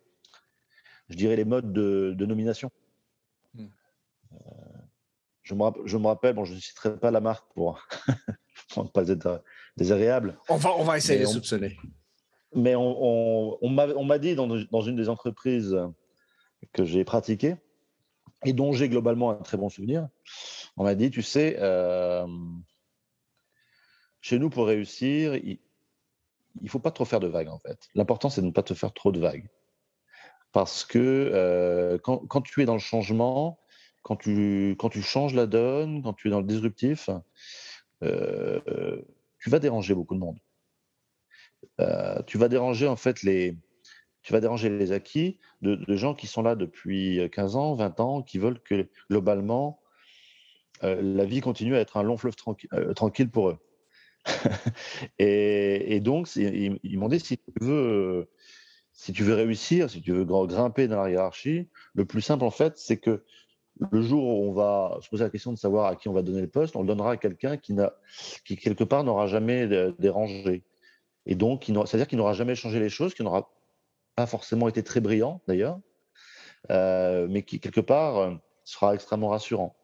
je 1.08 1.16
dirais, 1.16 1.36
les 1.36 1.46
modes 1.46 1.72
de, 1.72 2.14
nomination. 2.26 2.70
Hmm. 3.54 3.68
je, 5.42 5.54
me, 5.54 5.64
je, 5.86 5.96
me, 5.96 6.06
rappelle, 6.06 6.34
bon, 6.34 6.44
je 6.44 6.54
ne 6.54 6.60
citerai 6.60 6.98
pas 6.98 7.10
la 7.10 7.20
marque 7.20 7.50
pour, 7.54 7.80
ne 8.76 8.82
pas 8.88 9.08
être 9.08 9.42
désagréable. 9.78 10.38
On 10.50 10.56
va, 10.56 10.74
on 10.76 10.84
va 10.84 10.98
essayer 10.98 11.20
de 11.20 11.26
soupçonner. 11.26 11.78
Mais 12.54 12.76
on, 12.76 13.58
on, 13.64 14.04
m'a 14.04 14.18
dit 14.18 14.34
dans, 14.34 14.46
dans, 14.46 14.82
une 14.82 14.96
des 14.96 15.08
entreprises 15.08 15.76
que 16.72 16.84
j'ai 16.84 17.04
pratiquées, 17.04 17.56
et 18.44 18.52
dont 18.52 18.72
j'ai 18.72 18.88
globalement 18.88 19.30
un 19.30 19.42
très 19.42 19.56
bon 19.56 19.68
souvenir, 19.68 20.08
on 20.76 20.84
m'a 20.84 20.94
dit, 20.94 21.10
tu 21.10 21.22
sais, 21.22 21.56
euh, 21.60 22.26
chez 24.20 24.38
nous, 24.38 24.50
pour 24.50 24.66
réussir, 24.66 25.34
il 25.36 25.58
ne 26.62 26.68
faut 26.68 26.78
pas 26.78 26.90
trop 26.90 27.04
faire 27.04 27.20
de 27.20 27.26
vagues, 27.26 27.48
en 27.48 27.58
fait. 27.58 27.88
L'important, 27.94 28.30
c'est 28.30 28.40
de 28.40 28.46
ne 28.46 28.52
pas 28.52 28.62
te 28.62 28.74
faire 28.74 28.92
trop 28.92 29.12
de 29.12 29.20
vagues. 29.20 29.48
Parce 30.54 30.84
que 30.84 30.98
euh, 31.00 31.98
quand, 31.98 32.42
tu 32.42 32.62
es 32.62 32.64
dans 32.64 32.74
le 32.74 32.78
changement, 32.78 33.58
quand 34.02 34.14
tu, 34.14 34.76
changes 35.02 35.34
la 35.34 35.46
donne, 35.46 36.00
quand 36.00 36.12
tu 36.12 36.28
es 36.28 36.30
dans 36.30 36.40
le 36.40 36.46
disruptif, 36.46 37.10
euh, 38.04 39.02
tu 39.40 39.50
vas 39.50 39.58
déranger 39.58 39.94
beaucoup 39.94 40.14
de 40.14 40.20
monde. 40.20 40.38
Euh, 41.80 42.22
tu 42.28 42.38
vas 42.38 42.48
déranger 42.48 42.86
en 42.86 42.94
fait 42.94 43.24
les, 43.24 43.58
tu 44.22 44.32
vas 44.32 44.40
déranger 44.40 44.68
les 44.68 44.92
acquis 44.92 45.40
de, 45.60 45.96
gens 45.96 46.14
qui 46.14 46.28
sont 46.28 46.42
là 46.42 46.54
depuis 46.54 47.28
15 47.32 47.56
ans, 47.56 47.74
20 47.74 47.98
ans, 47.98 48.22
qui 48.22 48.38
veulent 48.38 48.62
que 48.62 48.88
globalement 49.10 49.80
la 50.82 51.24
vie 51.24 51.40
continue 51.40 51.74
à 51.74 51.80
être 51.80 51.96
un 51.96 52.04
long 52.04 52.16
fleuve 52.16 52.36
tranquille 52.36 53.30
pour 53.30 53.48
eux. 53.48 53.58
et, 55.18 56.00
donc, 56.00 56.34
ils, 56.36 56.98
m'ont 56.98 57.08
dit 57.08 57.20
si 57.20 57.38
tu 57.38 57.52
veux, 57.60 58.28
si 58.92 59.12
tu 59.12 59.22
veux 59.22 59.34
réussir, 59.34 59.90
si 59.90 60.00
tu 60.02 60.12
veux 60.12 60.24
grimper 60.24 60.88
dans 60.88 61.02
la 61.02 61.10
hiérarchie, 61.10 61.68
le 61.94 62.04
plus 62.04 62.22
simple 62.22 62.44
en 62.44 62.50
fait, 62.50 62.78
c'est 62.78 62.96
que 62.96 63.24
le 63.90 64.02
jour 64.02 64.22
où 64.24 64.50
on 64.50 64.52
va 64.52 64.98
se 65.00 65.08
poser 65.08 65.24
la 65.24 65.30
question 65.30 65.52
de 65.52 65.58
savoir 65.58 65.86
à 65.86 65.96
qui 65.96 66.08
on 66.08 66.12
va 66.12 66.22
donner 66.22 66.40
le 66.40 66.48
poste, 66.48 66.76
on 66.76 66.82
le 66.82 66.86
donnera 66.86 67.12
à 67.12 67.16
quelqu'un 67.16 67.56
qui, 67.56 67.74
qui 68.44 68.56
quelque 68.56 68.84
part 68.84 69.04
n'aura 69.04 69.26
jamais 69.26 69.66
dérangé. 69.98 70.62
Et 71.26 71.34
donc, 71.34 71.64
c'est-à-dire 71.66 72.06
qu'il 72.06 72.18
n'aura 72.18 72.34
jamais 72.34 72.54
changé 72.54 72.78
les 72.78 72.88
choses, 72.88 73.14
qui 73.14 73.22
n'aura 73.22 73.50
pas 74.14 74.26
forcément 74.26 74.68
été 74.68 74.82
très 74.82 75.00
brillant 75.00 75.40
d'ailleurs, 75.48 75.80
euh, 76.70 77.26
mais 77.28 77.42
qui 77.42 77.60
quelque 77.60 77.80
part 77.80 78.16
euh, 78.18 78.34
sera 78.64 78.94
extrêmement 78.94 79.28
rassurant. 79.28 79.76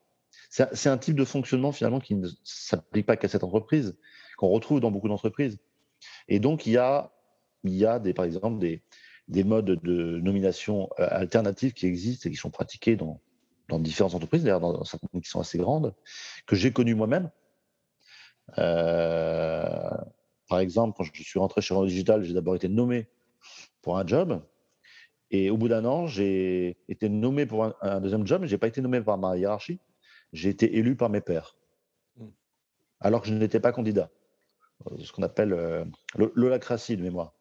C'est 0.48 0.88
un 0.88 0.98
type 0.98 1.14
de 1.14 1.24
fonctionnement 1.24 1.70
finalement 1.70 2.00
qui 2.00 2.16
ne 2.16 2.28
s'applique 2.42 3.06
pas 3.06 3.16
qu'à 3.16 3.28
cette 3.28 3.44
entreprise, 3.44 3.96
qu'on 4.40 4.48
retrouve 4.48 4.80
dans 4.80 4.90
beaucoup 4.90 5.08
d'entreprises. 5.08 5.58
Et 6.26 6.40
donc, 6.40 6.64
il 6.66 6.72
y 6.72 6.78
a, 6.78 7.12
il 7.62 7.74
y 7.74 7.84
a 7.84 7.98
des, 7.98 8.14
par 8.14 8.24
exemple 8.24 8.58
des, 8.58 8.82
des 9.28 9.44
modes 9.44 9.66
de 9.66 10.18
nomination 10.18 10.88
euh, 10.98 11.06
alternatifs 11.10 11.74
qui 11.74 11.86
existent 11.86 12.26
et 12.26 12.32
qui 12.32 12.38
sont 12.38 12.50
pratiqués 12.50 12.96
dans, 12.96 13.20
dans 13.68 13.78
différentes 13.78 14.14
entreprises, 14.14 14.42
d'ailleurs 14.42 14.60
dans 14.60 14.84
certaines 14.84 15.20
qui 15.20 15.28
sont 15.28 15.40
assez 15.40 15.58
grandes, 15.58 15.94
que 16.46 16.56
j'ai 16.56 16.72
connues 16.72 16.94
moi-même. 16.94 17.30
Euh, 18.56 19.90
par 20.48 20.60
exemple, 20.60 20.96
quand 20.96 21.04
je 21.04 21.22
suis 21.22 21.38
rentré 21.38 21.60
chez 21.60 21.74
Renault 21.74 21.88
Digital, 21.88 22.22
j'ai 22.24 22.32
d'abord 22.32 22.56
été 22.56 22.68
nommé 22.70 23.08
pour 23.82 23.98
un 23.98 24.06
job. 24.06 24.42
Et 25.30 25.50
au 25.50 25.58
bout 25.58 25.68
d'un 25.68 25.84
an, 25.84 26.06
j'ai 26.06 26.78
été 26.88 27.10
nommé 27.10 27.44
pour 27.44 27.74
un, 27.82 28.00
deuxième 28.00 28.26
job, 28.26 28.40
mais 28.40 28.48
je 28.48 28.54
n'ai 28.54 28.58
pas 28.58 28.68
été 28.68 28.80
nommé 28.80 29.02
par 29.02 29.18
ma 29.18 29.36
hiérarchie. 29.36 29.80
J'ai 30.32 30.48
été 30.48 30.78
élu 30.78 30.96
par 30.96 31.10
mes 31.10 31.20
pairs. 31.20 31.58
Hmm. 32.16 32.30
Alors 33.00 33.20
que 33.20 33.28
je 33.28 33.34
n'étais 33.34 33.60
pas 33.60 33.70
candidat. 33.70 34.10
Ce 35.02 35.12
qu'on 35.12 35.22
appelle 35.22 35.52
euh, 35.52 35.84
l'holacratie 36.16 36.96
de 36.96 37.02
mémoire. 37.02 37.34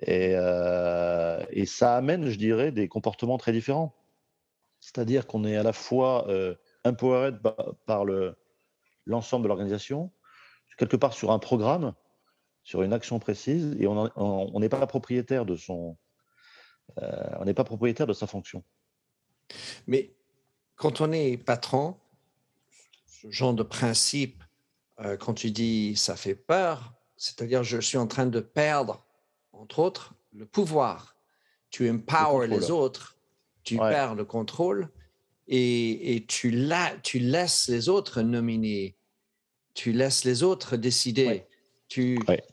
Et, 0.00 0.32
euh, 0.34 1.44
et, 1.50 1.66
ça 1.66 1.96
amène, 1.96 2.28
je 2.28 2.38
dirais, 2.38 2.72
des 2.72 2.88
comportements 2.88 3.38
très 3.38 3.52
différents. 3.52 3.94
C'est-à-dire 4.80 5.26
qu'on 5.26 5.44
est 5.44 5.56
à 5.56 5.62
la 5.62 5.72
fois 5.72 6.28
euh, 6.28 6.56
empowered 6.84 7.40
par 7.86 8.04
l'ensemble 9.06 9.44
de 9.44 9.48
l'organisation, 9.48 10.10
quelque 10.76 10.96
part 10.96 11.12
sur 11.12 11.30
un 11.30 11.38
programme, 11.38 11.94
sur 12.64 12.82
une 12.82 12.92
action 12.92 13.18
précise 13.18 13.76
et 13.78 13.86
on 13.86 14.58
n'est 14.58 14.68
pas 14.68 14.84
propriétaire 14.86 15.44
de 15.44 15.56
son, 15.56 15.96
euh, 16.98 17.36
on 17.38 17.44
n'est 17.44 17.54
pas 17.54 17.64
propriétaire 17.64 18.06
de 18.06 18.12
sa 18.12 18.26
fonction. 18.26 18.62
Mais 19.86 20.14
quand 20.76 21.00
on 21.00 21.12
est 21.12 21.36
patron, 21.36 21.96
ce 23.06 23.30
genre 23.30 23.54
de 23.54 23.62
principe, 23.62 24.42
euh, 25.00 25.16
quand 25.16 25.34
tu 25.34 25.50
dis 25.50 25.96
ça 25.96 26.16
fait 26.16 26.34
peur, 26.34 26.94
c'est-à-dire 27.16 27.62
je 27.62 27.78
suis 27.78 27.98
en 27.98 28.06
train 28.06 28.26
de 28.26 28.40
perdre, 28.40 29.04
entre 29.52 29.78
autres, 29.78 30.14
le 30.32 30.46
pouvoir. 30.46 31.16
Tu 31.70 31.88
empower 31.88 32.48
les 32.48 32.70
autres, 32.70 33.16
tu 33.64 33.78
perds 33.78 34.14
le 34.14 34.26
contrôle 34.26 34.90
et, 35.48 36.16
et 36.16 36.26
tu, 36.26 36.50
la, 36.50 36.92
tu 37.02 37.18
laisses 37.18 37.68
les 37.68 37.88
autres 37.88 38.20
nominer, 38.20 38.96
tu 39.72 39.92
laisses 39.92 40.24
les 40.24 40.42
autres 40.42 40.76
décider. 40.76 41.46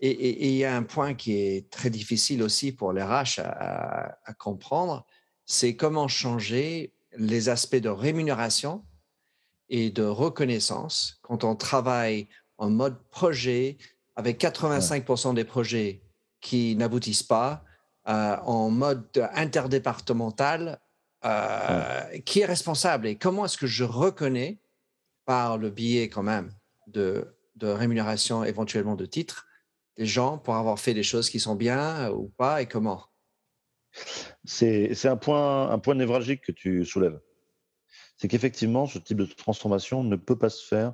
Et 0.02 0.48
il 0.50 0.56
y 0.56 0.66
a 0.66 0.76
un 0.76 0.84
point 0.84 1.14
qui 1.14 1.34
est 1.34 1.70
très 1.70 1.90
difficile 1.90 2.44
aussi 2.44 2.72
pour 2.72 2.94
les 2.94 3.02
RH 3.02 3.40
à, 3.40 4.34
comprendre, 4.38 5.06
c'est 5.46 5.76
comment 5.76 6.08
changer 6.08 6.94
les 7.18 7.50
aspects 7.50 7.76
de 7.76 7.90
rémunération 7.90 8.84
et 9.70 9.90
de 9.90 10.04
reconnaissance 10.04 11.20
quand 11.22 11.44
on 11.44 11.56
travaille 11.56 12.28
en 12.58 12.70
mode 12.70 12.98
projet 13.10 13.78
avec 14.16 14.42
85% 14.42 15.34
des 15.34 15.46
projets 15.46 16.02
qui 16.42 16.76
n'aboutissent 16.76 17.24
pas, 17.24 17.64
euh, 18.08 18.36
en 18.44 18.70
mode 18.70 19.06
interdépartemental, 19.34 20.80
euh, 21.26 22.18
qui 22.26 22.42
est 22.42 22.46
responsable. 22.46 23.08
Et 23.08 23.16
comment 23.16 23.46
est-ce 23.46 23.58
que 23.58 23.68
je 23.68 23.84
reconnais 23.84 24.60
par 25.26 25.58
le 25.58 25.70
biais 25.70 26.10
quand 26.10 26.24
même 26.24 26.52
de 26.88 27.36
de 27.60 27.68
rémunération 27.68 28.44
éventuellement 28.44 28.96
de 28.96 29.06
titres 29.06 29.46
des 29.98 30.06
gens 30.06 30.38
pour 30.38 30.56
avoir 30.56 30.80
fait 30.80 30.94
des 30.94 31.04
choses 31.04 31.30
qui 31.30 31.40
sont 31.40 31.56
bien 31.56 32.10
euh, 32.10 32.14
ou 32.14 32.30
pas 32.38 32.62
et 32.62 32.66
comment? 32.66 33.06
C'est 34.46 35.06
un 35.06 35.18
point, 35.18 35.70
un 35.70 35.80
point 35.80 35.96
névralgique 35.96 36.42
que 36.42 36.52
tu 36.52 36.86
soulèves. 36.86 37.20
C'est 38.20 38.28
qu'effectivement, 38.28 38.86
ce 38.86 39.00
type 39.00 39.18
de 39.18 39.26
transformation 39.26 40.04
ne 40.04 40.18
peut 40.18 40.38
pas 40.38 40.50
se 40.50 40.66
faire 40.66 40.94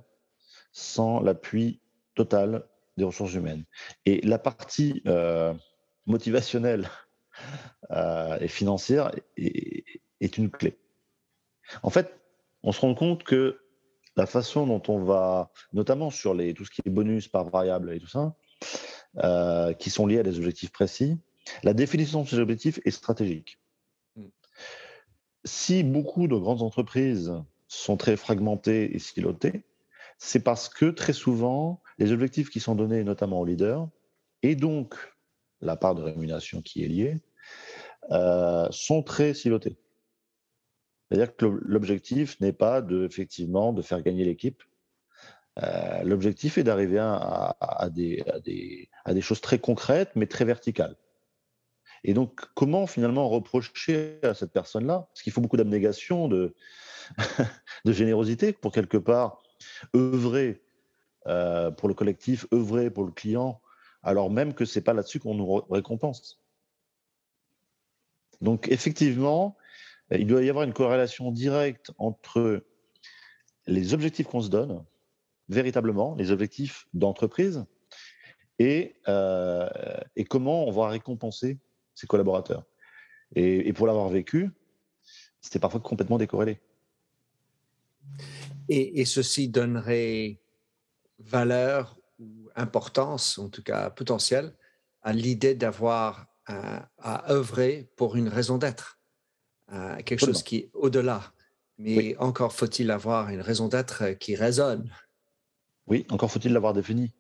sans 0.72 1.20
l'appui 1.20 1.82
total 2.14 2.64
des 2.98 3.04
ressources 3.04 3.34
humaines. 3.34 3.66
Et 4.06 4.22
la 4.22 4.38
partie 4.38 5.02
euh, 5.08 5.54
motivationnelle 6.06 6.88
et 8.40 8.48
financière 8.48 9.12
est, 9.38 10.38
une 10.38 10.52
clé. 10.52 10.78
En 11.82 11.90
fait, 11.90 12.16
on 12.62 12.72
se 12.72 12.82
rend 12.82 12.94
compte 12.94 13.24
que 13.24 13.60
la 14.16 14.28
façon 14.28 14.68
dont 14.68 14.82
on 14.88 15.04
va, 15.04 15.52
notamment 15.74 16.12
sur 16.12 16.34
les, 16.34 16.54
tout 16.54 16.64
ce 16.64 16.72
qui 16.72 16.82
est 16.86 16.90
bonus 16.90 17.28
par 17.28 17.50
variable 17.50 17.92
et 17.92 18.00
tout 18.00 18.08
ça, 18.08 18.36
qui 19.80 19.90
sont 19.90 20.06
liés 20.06 20.20
à 20.20 20.24
des 20.24 20.38
objectifs 20.38 20.72
précis, 20.72 21.18
la 21.64 21.74
définition 21.74 22.22
de 22.22 22.28
ces 22.28 22.40
objectifs 22.40 22.80
est 22.86 22.92
stratégique. 22.92 23.60
Si 25.46 25.84
beaucoup 25.84 26.28
de 26.28 26.36
grandes 26.36 26.64
entreprises 26.64 27.34
sont 27.68 27.98
très 27.98 28.18
fragmentées 28.18 28.96
et 28.96 29.00
silotées, 29.00 29.64
c'est 30.18 30.44
parce 30.44 30.70
que 30.70 30.86
très 30.86 31.14
souvent, 31.14 31.82
les 32.00 32.12
objectifs 32.12 32.50
qui 32.50 32.60
sont 32.60 32.76
donnés 32.76 33.04
notamment 33.04 33.40
aux 33.40 33.46
leaders, 33.46 33.88
et 34.42 34.56
donc 34.56 34.96
la 35.62 35.76
part 35.76 35.94
de 35.96 36.02
rémunération 36.02 36.62
qui 36.62 36.84
est 36.84 36.88
liée, 36.88 37.22
euh, 38.12 38.68
sont 38.72 39.04
très 39.04 39.34
silotés. 39.34 39.78
C'est-à-dire 41.10 41.36
que 41.36 41.46
l'objectif 41.46 42.40
n'est 42.42 42.54
pas 42.54 42.82
de, 42.82 43.06
effectivement 43.06 43.72
de 43.72 43.82
faire 43.84 44.02
gagner 44.02 44.26
l'équipe. 44.26 44.64
Euh, 45.62 46.04
l'objectif 46.04 46.58
est 46.58 46.64
d'arriver 46.64 47.00
à 47.00 47.90
des 47.90 49.22
choses 49.22 49.42
très 49.42 49.60
concrètes, 49.60 50.12
mais 50.16 50.26
très 50.26 50.46
verticales. 50.46 50.96
Et 52.08 52.14
donc, 52.14 52.40
comment 52.54 52.86
finalement 52.86 53.28
reprocher 53.28 54.20
à 54.22 54.36
cette 54.36 54.52
personne-là 54.52 55.08
Parce 55.10 55.24
qu'il 55.24 55.34
faut 55.34 55.42
beaucoup 55.42 55.58
d'abnégation, 55.58 56.28
de, 56.28 56.54
générosité 57.84 58.54
pour 58.54 58.72
quelque 58.72 58.98
part 58.98 59.42
œuvrer 59.96 60.62
euh, 61.26 61.72
pour 61.72 61.90
le 61.90 61.96
collectif, 61.96 62.46
œuvrer 62.54 62.92
pour 62.92 63.06
le 63.06 63.12
client, 63.12 63.60
alors 64.04 64.30
même 64.30 64.54
que 64.54 64.66
ce 64.66 64.78
n'est 64.78 64.84
pas 64.84 64.94
là-dessus 64.94 65.20
qu'on 65.20 65.34
nous 65.34 65.52
récompense. 65.72 66.40
Donc, 68.40 68.68
effectivement, 68.70 69.58
il 70.12 70.28
doit 70.28 70.44
y 70.44 70.50
avoir 70.52 70.66
une 70.66 70.74
corrélation 70.74 71.32
directe 71.32 71.90
entre 71.98 72.64
les 73.66 73.96
objectifs 73.96 74.28
qu'on 74.28 74.42
se 74.42 74.50
donne, 74.50 74.86
véritablement, 75.50 76.14
les 76.14 76.30
objectifs 76.30 76.88
d'entreprise, 76.94 77.66
et, 78.60 78.96
euh, 79.08 79.68
et 80.16 80.24
comment 80.24 80.68
on 80.68 80.72
va 80.72 80.90
récompenser 80.90 81.58
ses 81.96 82.08
collaborateurs. 82.08 82.66
Et, 83.36 83.74
pour 83.74 83.88
l'avoir 83.88 84.10
vécu, 84.10 84.52
c'était 85.42 85.60
parfois 85.60 85.80
complètement 85.80 86.18
décorrélé. 86.18 86.62
Et, 88.70 89.04
ceci 89.06 89.50
donnerait 89.50 90.40
valeur 91.20 91.98
ou 92.20 92.50
importance, 92.56 93.38
en 93.40 93.50
tout 93.50 93.64
cas 93.64 93.90
potentiel, 93.90 94.54
à 95.02 95.14
l'idée 95.14 95.56
d'avoir 95.56 96.28
à, 96.46 97.32
œuvrer 97.32 97.90
pour 97.96 98.16
une 98.16 98.28
raison 98.28 98.58
d'être, 98.58 99.00
quelque 100.06 100.24
chose 100.24 100.44
qui 100.44 100.58
est 100.58 100.70
au-delà. 100.74 101.34
Mais 101.78 102.16
encore 102.18 102.54
faut-il 102.54 102.90
avoir 102.92 103.30
une 103.30 103.42
raison 103.42 103.68
d'être 103.68 104.12
qui 104.14 104.36
résonne. 104.36 104.90
Oui, 105.88 106.06
encore 106.10 106.32
faut-il 106.32 106.54
l'avoir 106.54 106.74
définie. 106.74 107.12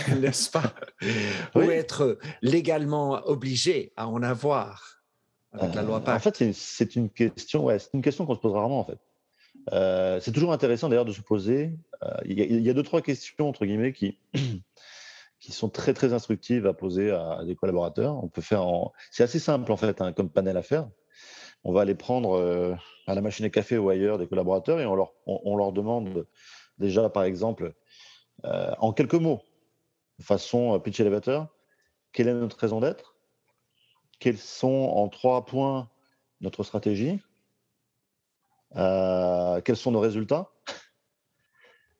n'est-ce 0.20 0.50
pas? 0.50 0.72
Ou 1.54 1.62
être 1.62 2.18
légalement 2.40 3.24
obligé 3.26 3.92
à 3.96 4.08
en 4.08 4.22
avoir 4.22 5.02
avec 5.52 5.74
la 5.74 5.82
loi 5.82 6.02
euh, 6.06 6.14
En 6.14 6.18
fait, 6.18 6.52
c'est 6.52 6.96
une 6.96 7.10
question, 7.10 7.64
ouais, 7.64 7.78
c'est 7.78 7.92
une 7.94 8.02
question 8.02 8.26
qu'on 8.26 8.34
se 8.34 8.40
pose 8.40 8.52
rarement 8.52 8.80
en 8.80 8.84
fait. 8.84 8.98
Euh, 9.72 10.18
c'est 10.20 10.32
toujours 10.32 10.52
intéressant 10.52 10.88
d'ailleurs 10.88 11.04
de 11.04 11.12
se 11.12 11.20
poser. 11.20 11.72
Euh, 12.02 12.14
il 12.24 12.38
y, 12.38 12.70
a 12.70 12.74
deux 12.74 12.82
trois 12.82 13.02
questions 13.02 13.48
entre 13.48 13.64
guillemets 13.66 13.92
qui 13.92 14.18
qui 15.40 15.52
sont 15.52 15.68
très 15.68 15.92
très 15.92 16.12
instructives 16.12 16.66
à 16.66 16.72
poser 16.72 17.10
à, 17.10 17.42
des 17.44 17.54
collaborateurs. 17.54 18.22
On 18.22 18.28
peut 18.28 18.40
faire, 18.40 18.66
en... 18.66 18.92
c'est 19.10 19.22
assez 19.22 19.38
simple 19.38 19.70
en 19.70 19.76
fait 19.76 20.00
hein, 20.00 20.12
comme 20.12 20.30
panel 20.30 20.56
à 20.56 20.62
faire. 20.62 20.88
On 21.64 21.72
va 21.72 21.82
aller 21.82 21.94
prendre 21.94 22.76
à 23.06 23.14
la 23.14 23.20
machine 23.20 23.44
à 23.44 23.48
café 23.48 23.78
ou 23.78 23.88
ailleurs 23.88 24.18
des 24.18 24.26
collaborateurs 24.26 24.80
et 24.80 24.86
on 24.86 24.96
leur 24.96 25.12
on 25.26 25.54
leur 25.54 25.70
demande 25.70 26.26
déjà 26.78 27.08
par 27.08 27.22
exemple 27.22 27.74
en 28.42 28.92
quelques 28.92 29.14
mots 29.14 29.42
façon 30.22 30.74
euh, 30.74 30.78
pitch 30.78 31.00
elevator, 31.00 31.48
quelle 32.12 32.28
est 32.28 32.34
notre 32.34 32.58
raison 32.58 32.80
d'être? 32.80 33.16
Quels 34.18 34.38
sont 34.38 34.68
en 34.68 35.08
trois 35.08 35.44
points 35.44 35.88
notre 36.40 36.62
stratégie? 36.62 37.20
Euh, 38.76 39.60
Quels 39.62 39.76
sont 39.76 39.90
nos 39.90 40.00
résultats? 40.00 40.50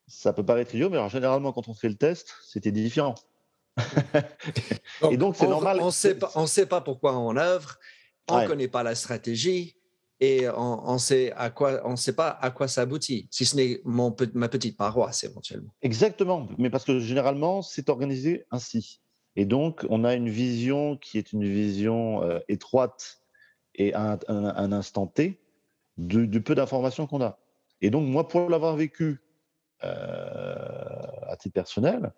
Ça 0.07 0.33
peut 0.33 0.45
paraître 0.45 0.75
idiot, 0.75 0.91
mais 0.91 1.09
généralement, 1.09 1.53
quand 1.53 1.69
on 1.69 1.75
fait 1.75 1.89
le 1.89 1.97
test, 1.97 2.35
c'était 2.45 2.73
différent. 2.73 3.15
et 5.11 5.17
donc, 5.17 5.37
c'est 5.37 5.47
normal. 5.47 5.81
On 5.81 5.87
ne 5.87 6.47
sait 6.47 6.67
pas 6.67 6.81
pourquoi 6.81 7.17
on 7.17 7.37
œuvre, 7.37 7.79
on 8.29 8.41
ne 8.41 8.47
connaît 8.47 8.69
pas 8.69 8.83
la 8.83 8.95
stratégie 8.95 9.77
et 10.25 10.49
on 10.57 10.93
ne 10.93 10.99
sait, 10.99 11.33
pas 12.17 12.29
à 12.29 12.51
quoi 12.53 12.69
ça 12.69 12.83
aboutit, 12.83 13.27
si 13.33 13.45
ce 13.45 13.57
n'est 13.57 13.81
mon, 13.85 14.15
ma 14.35 14.49
petite 14.49 14.77
paroisse 14.77 15.25
éventuellement. 15.25 15.75
Exactement, 15.83 16.47
mais 16.59 16.71
parce 16.71 16.85
que 16.85 17.01
généralement, 17.01 17.61
c'est 17.61 17.89
organisé 17.89 18.47
ainsi. 18.53 19.01
Et 19.35 19.47
donc, 19.47 19.85
on 19.91 20.05
a 20.05 20.15
une 20.15 20.29
vision 20.29 20.97
qui 20.97 21.19
est 21.19 21.33
une 21.33 21.43
vision 21.43 22.23
euh, 22.23 22.39
étroite 22.47 23.21
et 23.75 23.95
à 23.95 24.17
un, 24.29 24.71
instant 24.71 25.09
T 25.09 25.41
du, 25.97 26.41
peu 26.41 26.55
d'informations 26.55 27.09
qu'on 27.09 27.21
a. 27.21 27.41
Et 27.81 27.91
donc, 27.91 28.07
moi, 28.07 28.29
pour 28.29 28.49
l'avoir 28.49 28.77
vécu 28.77 29.21
euh, 29.83 30.55
à 31.27 31.37
titre 31.37 31.55
personnel, 31.55 32.13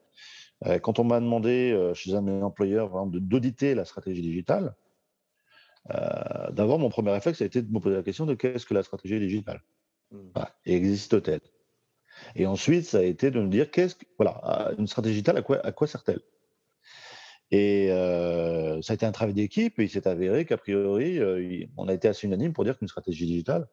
euh, 0.66 0.78
quand 0.78 0.98
on 0.98 1.04
m'a 1.04 1.20
demandé 1.20 1.90
chez 1.94 2.12
un 2.12 2.20
de 2.20 2.32
mes 2.32 2.42
employeurs 2.42 3.06
d'auditer 3.06 3.74
la 3.74 3.86
stratégie 3.86 4.20
digitale, 4.20 4.74
euh, 5.92 6.50
d'abord, 6.50 6.78
mon 6.78 6.88
premier 6.88 7.10
réflexe 7.10 7.42
a 7.42 7.44
été 7.44 7.62
de 7.62 7.70
me 7.70 7.78
poser 7.78 7.96
la 7.96 8.02
question 8.02 8.26
de 8.26 8.34
qu'est-ce 8.34 8.66
que 8.66 8.74
la 8.74 8.82
stratégie 8.82 9.18
digitale 9.18 9.62
mmh. 10.12 10.18
Existe-t-elle? 10.66 11.40
Et 12.36 12.46
ensuite, 12.46 12.86
ça 12.86 12.98
a 12.98 13.02
été 13.02 13.30
de 13.30 13.40
me 13.40 13.48
dire 13.48 13.70
qu'est-ce 13.70 13.96
que, 13.96 14.04
voilà, 14.18 14.72
une 14.78 14.86
stratégie 14.86 15.14
digitale, 15.14 15.36
à 15.38 15.42
quoi, 15.42 15.64
à 15.64 15.72
quoi 15.72 15.86
sert-elle? 15.86 16.20
Et 17.50 17.90
euh, 17.90 18.80
ça 18.82 18.92
a 18.92 18.94
été 18.94 19.06
un 19.06 19.12
travail 19.12 19.34
d'équipe 19.34 19.78
et 19.78 19.84
il 19.84 19.90
s'est 19.90 20.08
avéré 20.08 20.44
qu'a 20.44 20.56
priori, 20.56 21.18
euh, 21.18 21.64
on 21.76 21.88
a 21.88 21.94
été 21.94 22.08
assez 22.08 22.26
unanime 22.26 22.52
pour 22.52 22.64
dire 22.64 22.78
qu'une 22.78 22.88
stratégie 22.88 23.26
digitale, 23.26 23.68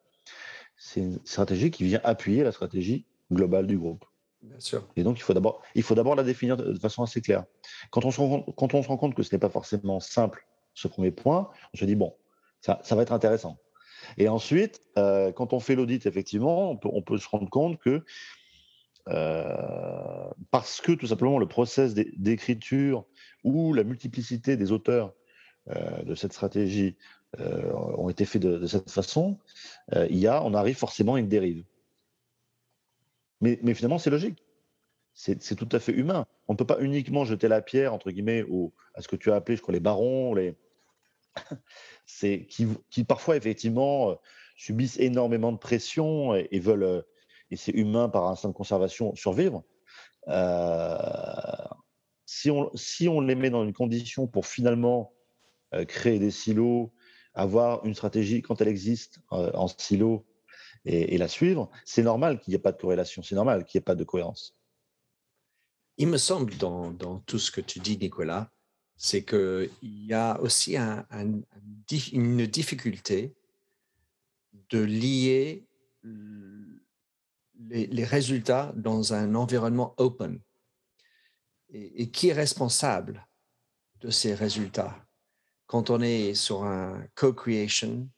c'est 0.76 1.00
une 1.00 1.18
stratégie 1.24 1.70
qui 1.70 1.84
vient 1.84 2.00
appuyer 2.04 2.44
la 2.44 2.52
stratégie 2.52 3.06
globale 3.32 3.66
du 3.66 3.78
groupe. 3.78 4.04
Bien 4.42 4.60
sûr. 4.60 4.86
Et 4.96 5.04
donc, 5.04 5.18
il 5.18 5.22
faut 5.22 5.34
d'abord, 5.34 5.62
il 5.74 5.82
faut 5.82 5.94
d'abord 5.94 6.16
la 6.16 6.24
définir 6.24 6.56
de 6.56 6.78
façon 6.78 7.02
assez 7.02 7.20
claire. 7.20 7.44
Quand 7.90 8.04
on, 8.04 8.10
se 8.10 8.20
rend, 8.20 8.42
quand 8.42 8.74
on 8.74 8.82
se 8.82 8.88
rend 8.88 8.96
compte 8.96 9.14
que 9.14 9.22
ce 9.22 9.34
n'est 9.34 9.38
pas 9.38 9.48
forcément 9.48 10.00
simple 10.00 10.46
ce 10.74 10.88
premier 10.88 11.10
point, 11.10 11.50
on 11.74 11.78
se 11.78 11.84
dit, 11.84 11.94
bon, 11.94 12.14
ça, 12.60 12.80
va 12.90 13.02
être 13.02 13.12
intéressant. 13.12 13.58
Et 14.18 14.28
ensuite, 14.28 14.80
euh, 14.98 15.32
quand 15.32 15.52
on 15.52 15.60
fait 15.60 15.74
l'audit, 15.74 16.06
effectivement, 16.06 16.78
on 16.82 17.02
peut, 17.02 17.18
se 17.18 17.28
rendre 17.28 17.48
compte 17.48 17.78
que 17.78 18.04
euh, 19.08 20.30
parce 20.50 20.80
que 20.80 20.92
tout 20.92 21.08
simplement 21.08 21.38
le 21.38 21.48
process 21.48 21.94
d'écriture 21.94 23.04
ou 23.42 23.74
la 23.74 23.82
multiplicité 23.82 24.56
des 24.56 24.70
auteurs 24.70 25.12
euh, 25.70 26.02
de 26.02 26.14
cette 26.14 26.32
stratégie 26.32 26.96
ont 27.38 28.10
été 28.10 28.26
faits 28.26 28.42
de, 28.42 28.66
cette 28.66 28.90
façon, 28.90 29.38
il 30.10 30.18
y 30.18 30.26
a, 30.26 30.44
on 30.44 30.52
arrive 30.52 30.76
forcément 30.76 31.14
à 31.14 31.18
une 31.18 31.28
dérive. 31.30 31.64
Mais 33.40 33.72
finalement, 33.72 33.98
c'est 33.98 34.10
logique. 34.10 34.44
C'est 35.14 35.56
tout 35.56 35.68
à 35.72 35.78
fait 35.78 35.92
humain. 35.92 36.26
On 36.48 36.54
ne 36.54 36.58
peut 36.58 36.66
pas 36.66 36.80
uniquement 36.80 37.24
jeter 37.24 37.48
la 37.48 37.60
pierre, 37.60 37.92
entre 37.92 38.10
guillemets, 38.10 38.44
à 38.94 39.02
ce 39.02 39.08
que 39.08 39.16
tu 39.16 39.30
as 39.30 39.36
appelé, 39.36 39.56
je 39.56 39.62
crois, 39.62 39.74
les 39.74 39.80
barons, 39.80 40.34
les, 40.34 40.56
qui, 42.90 43.04
parfois 43.04 43.36
effectivement 43.36 44.10
euh, 44.10 44.14
subissent 44.56 44.98
énormément 44.98 45.52
de 45.52 45.58
pression 45.58 46.34
et, 46.34 46.58
veulent, 46.58 46.82
euh, 46.82 47.02
et 47.50 47.56
c'est 47.56 47.72
humain 47.72 48.08
par 48.08 48.26
instinct 48.26 48.48
de 48.48 48.54
conservation, 48.54 49.14
survivre. 49.14 49.64
Euh, 50.28 50.96
si, 52.26 52.50
on, 52.50 52.70
si 52.74 53.08
on 53.08 53.20
les 53.20 53.34
met 53.34 53.50
dans 53.50 53.64
une 53.64 53.72
condition 53.72 54.26
pour 54.26 54.46
finalement 54.46 55.12
créer 55.88 56.18
des 56.18 56.30
silos, 56.30 56.92
avoir 57.32 57.86
une 57.86 57.94
stratégie 57.94 58.42
quand 58.42 58.60
elle 58.60 58.68
existe 58.68 59.20
en 59.30 59.66
silo 59.68 60.26
et, 60.84 61.14
et 61.14 61.18
la 61.18 61.28
suivre, 61.28 61.70
c'est 61.86 62.02
normal 62.02 62.38
qu'il 62.38 62.50
n'y 62.50 62.56
ait 62.56 62.62
pas 62.62 62.72
de 62.72 62.76
corrélation, 62.76 63.22
c'est 63.22 63.34
normal 63.34 63.64
qu'il 63.64 63.78
n'y 63.78 63.82
ait 63.82 63.84
pas 63.84 63.94
de 63.94 64.04
cohérence. 64.04 64.61
Il 65.98 66.08
me 66.08 66.18
semble 66.18 66.56
dans, 66.56 66.90
dans 66.90 67.18
tout 67.20 67.38
ce 67.38 67.50
que 67.50 67.60
tu 67.60 67.80
dis, 67.80 67.98
Nicolas, 67.98 68.50
c'est 68.96 69.24
qu'il 69.24 69.70
y 69.82 70.12
a 70.12 70.40
aussi 70.40 70.76
une 70.76 72.46
difficulté 72.46 73.34
de 74.70 74.78
lier 74.78 75.66
les, 77.68 78.04
résultats 78.04 78.72
dans 78.76 79.12
un 79.14 79.34
environnement 79.34 79.94
open. 79.98 80.40
Et, 81.70 82.10
qui 82.10 82.28
est 82.28 82.32
responsable 82.34 83.26
de 84.00 84.10
ces 84.10 84.34
résultats 84.34 85.06
Quand 85.66 85.90
on 85.90 86.00
est 86.00 86.34
sur 86.34 86.64
un 86.64 87.02
co-creation, 87.14 88.08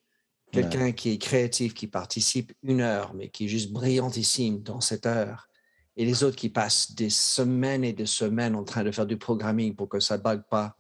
quelqu'un 0.51 0.93
qui 0.93 1.11
est 1.11 1.19
créatif, 1.19 1.73
qui 1.73 1.87
participe 1.87 2.53
une 2.63 2.81
heure, 2.81 3.15
mais 3.15 3.29
qui 3.29 3.45
est 3.45 3.49
juste 3.49 3.73
brillantissime 3.73 4.63
dans 4.63 4.81
cette 4.81 5.07
heure, 5.07 5.49
et 5.97 6.05
les 6.05 6.25
autres 6.25 6.37
qui 6.37 6.49
passent 6.49 6.95
des 6.95 7.11
semaines 7.11 7.85
et 7.85 7.93
des 7.93 8.07
semaines 8.07 8.57
en 8.57 8.65
train 8.65 8.83
de 8.83 8.91
faire 8.91 9.07
du 9.07 9.17
programming 9.17 9.75
pour 9.75 9.89
que 9.89 10.01
ça 10.01 10.19
ne 10.19 10.23
bug 10.23 10.43
pas, 10.51 10.77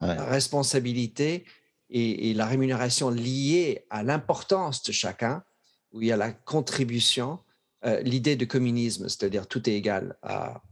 responsabilité 0.00 1.44
et, 1.90 2.34
la 2.34 2.46
rémunération 2.46 3.10
liée 3.10 3.86
à 3.90 4.02
l'importance 4.02 4.82
de 4.82 4.92
chacun, 4.92 5.44
où 5.92 6.00
il 6.02 6.08
y 6.08 6.12
a 6.12 6.16
la 6.16 6.32
contribution, 6.32 7.38
euh, 7.84 8.00
l'idée 8.00 8.34
de 8.34 8.44
communisme, 8.44 9.08
c'est-à-dire 9.08 9.46
tout 9.46 9.68
est 9.68 9.74
égal. 9.74 10.16
À, 10.22 10.62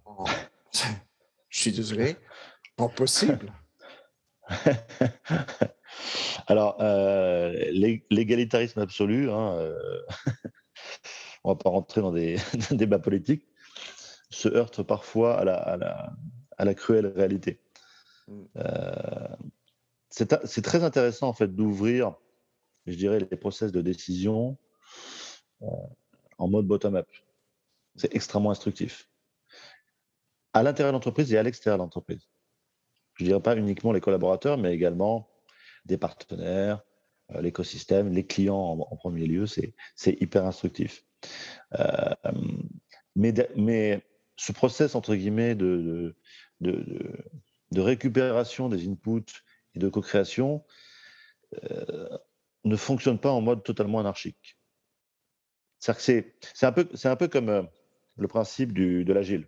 Je 1.49 1.61
suis 1.61 1.73
désolé, 1.73 2.17
pas 2.77 2.89
possible. 2.89 3.53
Alors, 6.47 6.77
euh, 6.81 7.53
l'égalitarisme 8.11 8.81
absolu, 8.81 9.31
hein, 9.31 9.55
euh, 9.57 10.03
on 11.45 11.51
ne 11.51 11.55
va 11.55 11.59
pas 11.59 11.71
rentrer 11.71 12.01
dans 12.01 12.13
des 12.13 12.37
débats 12.71 12.99
politiques, 12.99 13.47
se 14.31 14.49
heurte 14.49 14.83
parfois 14.83 15.39
à 15.39 15.45
la, 15.45 15.55
à 15.55 15.77
la, 15.77 16.13
à 16.57 16.65
la 16.65 16.75
cruelle 16.75 17.07
réalité. 17.07 17.61
Mm. 18.29 18.43
Euh, 18.57 19.37
c'est 20.11 20.63
très 20.63 20.83
intéressant 20.83 21.29
en 21.29 21.33
fait 21.33 21.49
d'ouvrir, 21.49 22.15
je 22.87 22.95
dirais, 22.95 23.21
les 23.21 23.37
process 23.37 23.71
de 23.71 23.81
décision 23.81 24.57
euh, 25.63 25.67
en 26.39 26.49
mode 26.49 26.67
bottom-up. 26.67 27.09
C'est 27.97 28.15
extrêmement 28.15 28.51
instructif. 28.51 29.09
À 30.53 30.63
l'intérieur 30.63 30.93
de 30.93 30.97
l'entreprise 30.97 31.33
et 31.33 31.39
à 31.39 31.43
l'extérieur 31.43 31.79
de 31.79 31.85
l'entreprise. 31.85 32.29
Je 33.15 33.25
ne 33.25 33.29
dirais 33.29 33.41
pas 33.41 33.57
uniquement 33.57 33.93
les 33.93 34.01
collaborateurs, 34.01 34.59
mais 34.59 34.73
également 34.73 35.29
des 35.85 35.97
partenaires, 35.97 36.83
euh, 37.33 37.41
l'écosystème, 37.41 38.13
les 38.13 38.27
clients 38.27 38.57
en, 38.59 38.97
premier 38.97 39.27
lieu. 39.27 39.47
C'est 39.47 39.75
hyper 40.21 40.45
instructif. 40.45 41.05
mais, 43.15 43.33
mais 43.57 44.03
ce 44.41 44.53
process, 44.53 44.95
entre 44.95 45.15
guillemets, 45.15 45.55
de, 45.55 46.17
de, 46.63 47.81
récupération 47.81 48.71
des 48.71 48.89
inputs 48.89 49.45
et 49.75 49.79
de 49.79 49.89
co-création 49.91 50.65
euh, 51.63 52.19
ne 52.65 52.75
fonctionne 52.75 53.19
pas 53.19 53.31
en 53.31 53.43
mode 53.43 53.63
totalement 53.63 54.01
anarchique. 54.01 54.59
C'est 55.79 56.25
un, 56.63 56.73
peu, 56.73 56.89
un 57.05 57.17
peu 57.17 57.29
comme 57.29 57.49
euh, 57.51 57.63
le 58.17 58.29
principe 58.29 58.73
du, 58.73 59.05
de 59.05 59.13
l'agile. 59.13 59.47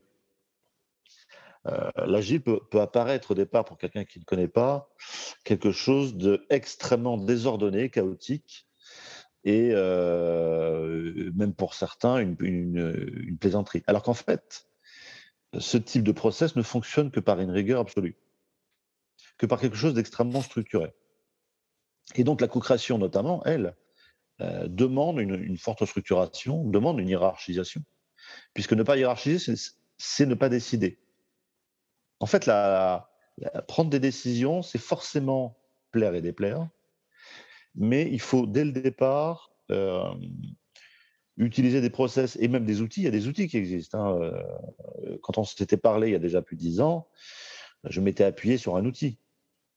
Euh, 1.67 1.91
l'agile 2.07 2.43
peut, 2.43 2.61
apparaître 2.75 3.31
au 3.31 3.35
départ, 3.35 3.65
pour 3.65 3.79
quelqu'un 3.79 4.05
qui 4.05 4.19
ne 4.19 4.25
connaît 4.25 4.49
pas, 4.49 4.91
quelque 5.43 5.73
chose 5.73 6.17
d'extrêmement 6.17 7.17
désordonné, 7.17 7.89
chaotique, 7.89 8.69
et 9.45 9.71
même 11.35 11.55
pour 11.57 11.73
certains, 11.75 12.19
une, 12.19 12.37
une 12.41 13.39
plaisanterie. 13.39 13.83
Alors 13.87 14.03
qu'en 14.03 14.15
fait, 14.15 14.67
ce 15.59 15.77
type 15.77 16.03
de 16.03 16.12
process 16.12 16.57
ne 16.57 16.62
fonctionne 16.62 17.11
que 17.11 17.21
par 17.21 17.41
une 17.41 17.51
rigueur 17.51 17.81
absolue, 17.81 18.17
que 19.38 19.47
par 19.47 19.61
quelque 19.61 19.77
chose 19.77 19.95
d'extrêmement 19.95 20.43
structuré. 20.43 20.93
Et 22.15 22.25
donc 22.25 22.41
la 22.41 22.49
co-création 22.49 22.99
notamment, 22.99 23.45
elle, 23.45 23.77
euh, 24.41 24.67
demande 24.67 25.19
une, 25.21 25.59
forte 25.59 25.85
structuration, 25.85 26.65
demande 26.65 26.99
une 26.99 27.09
hiérarchisation, 27.09 27.83
puisque 28.55 28.73
ne 28.73 28.83
pas 28.83 28.97
hiérarchiser, 28.97 29.55
c'est 29.99 30.27
ne 30.27 30.35
pas 30.35 30.49
décider. 30.49 30.99
En 32.19 32.27
fait, 32.27 32.51
prendre 33.69 33.91
des 33.91 34.01
décisions, 34.01 34.62
c'est 34.62 34.79
forcément 34.79 35.59
plaire 35.91 36.15
et 36.15 36.23
déplaire, 36.23 36.69
mais 37.75 38.09
il 38.11 38.21
faut 38.21 38.47
dès 38.47 38.65
le 38.65 38.73
départ 38.73 39.53
euh, 39.71 40.12
utiliser 41.37 41.81
des 41.81 41.90
process 41.90 42.37
et 42.40 42.49
même 42.49 42.64
des 42.64 42.81
outils. 42.81 43.01
Il 43.01 43.05
y 43.05 43.09
a 43.09 43.12
des 43.12 43.29
outils 43.29 43.49
qui 43.49 43.57
existent. 43.57 43.99
Hein, 43.99 44.21
euh, 44.21 45.18
quand 45.23 45.38
on 45.38 45.45
s'était 45.45 45.77
parlé 45.77 46.09
il 46.09 46.12
y 46.12 46.16
a 46.16 46.21
déjà 46.21 46.42
plus 46.42 46.57
de 46.57 46.61
dix 46.61 46.81
ans, 46.81 47.09
je 47.85 48.01
m'étais 48.01 48.25
appuyé 48.25 48.59
sur 48.59 48.77
un 48.77 48.85
outil, 48.85 49.18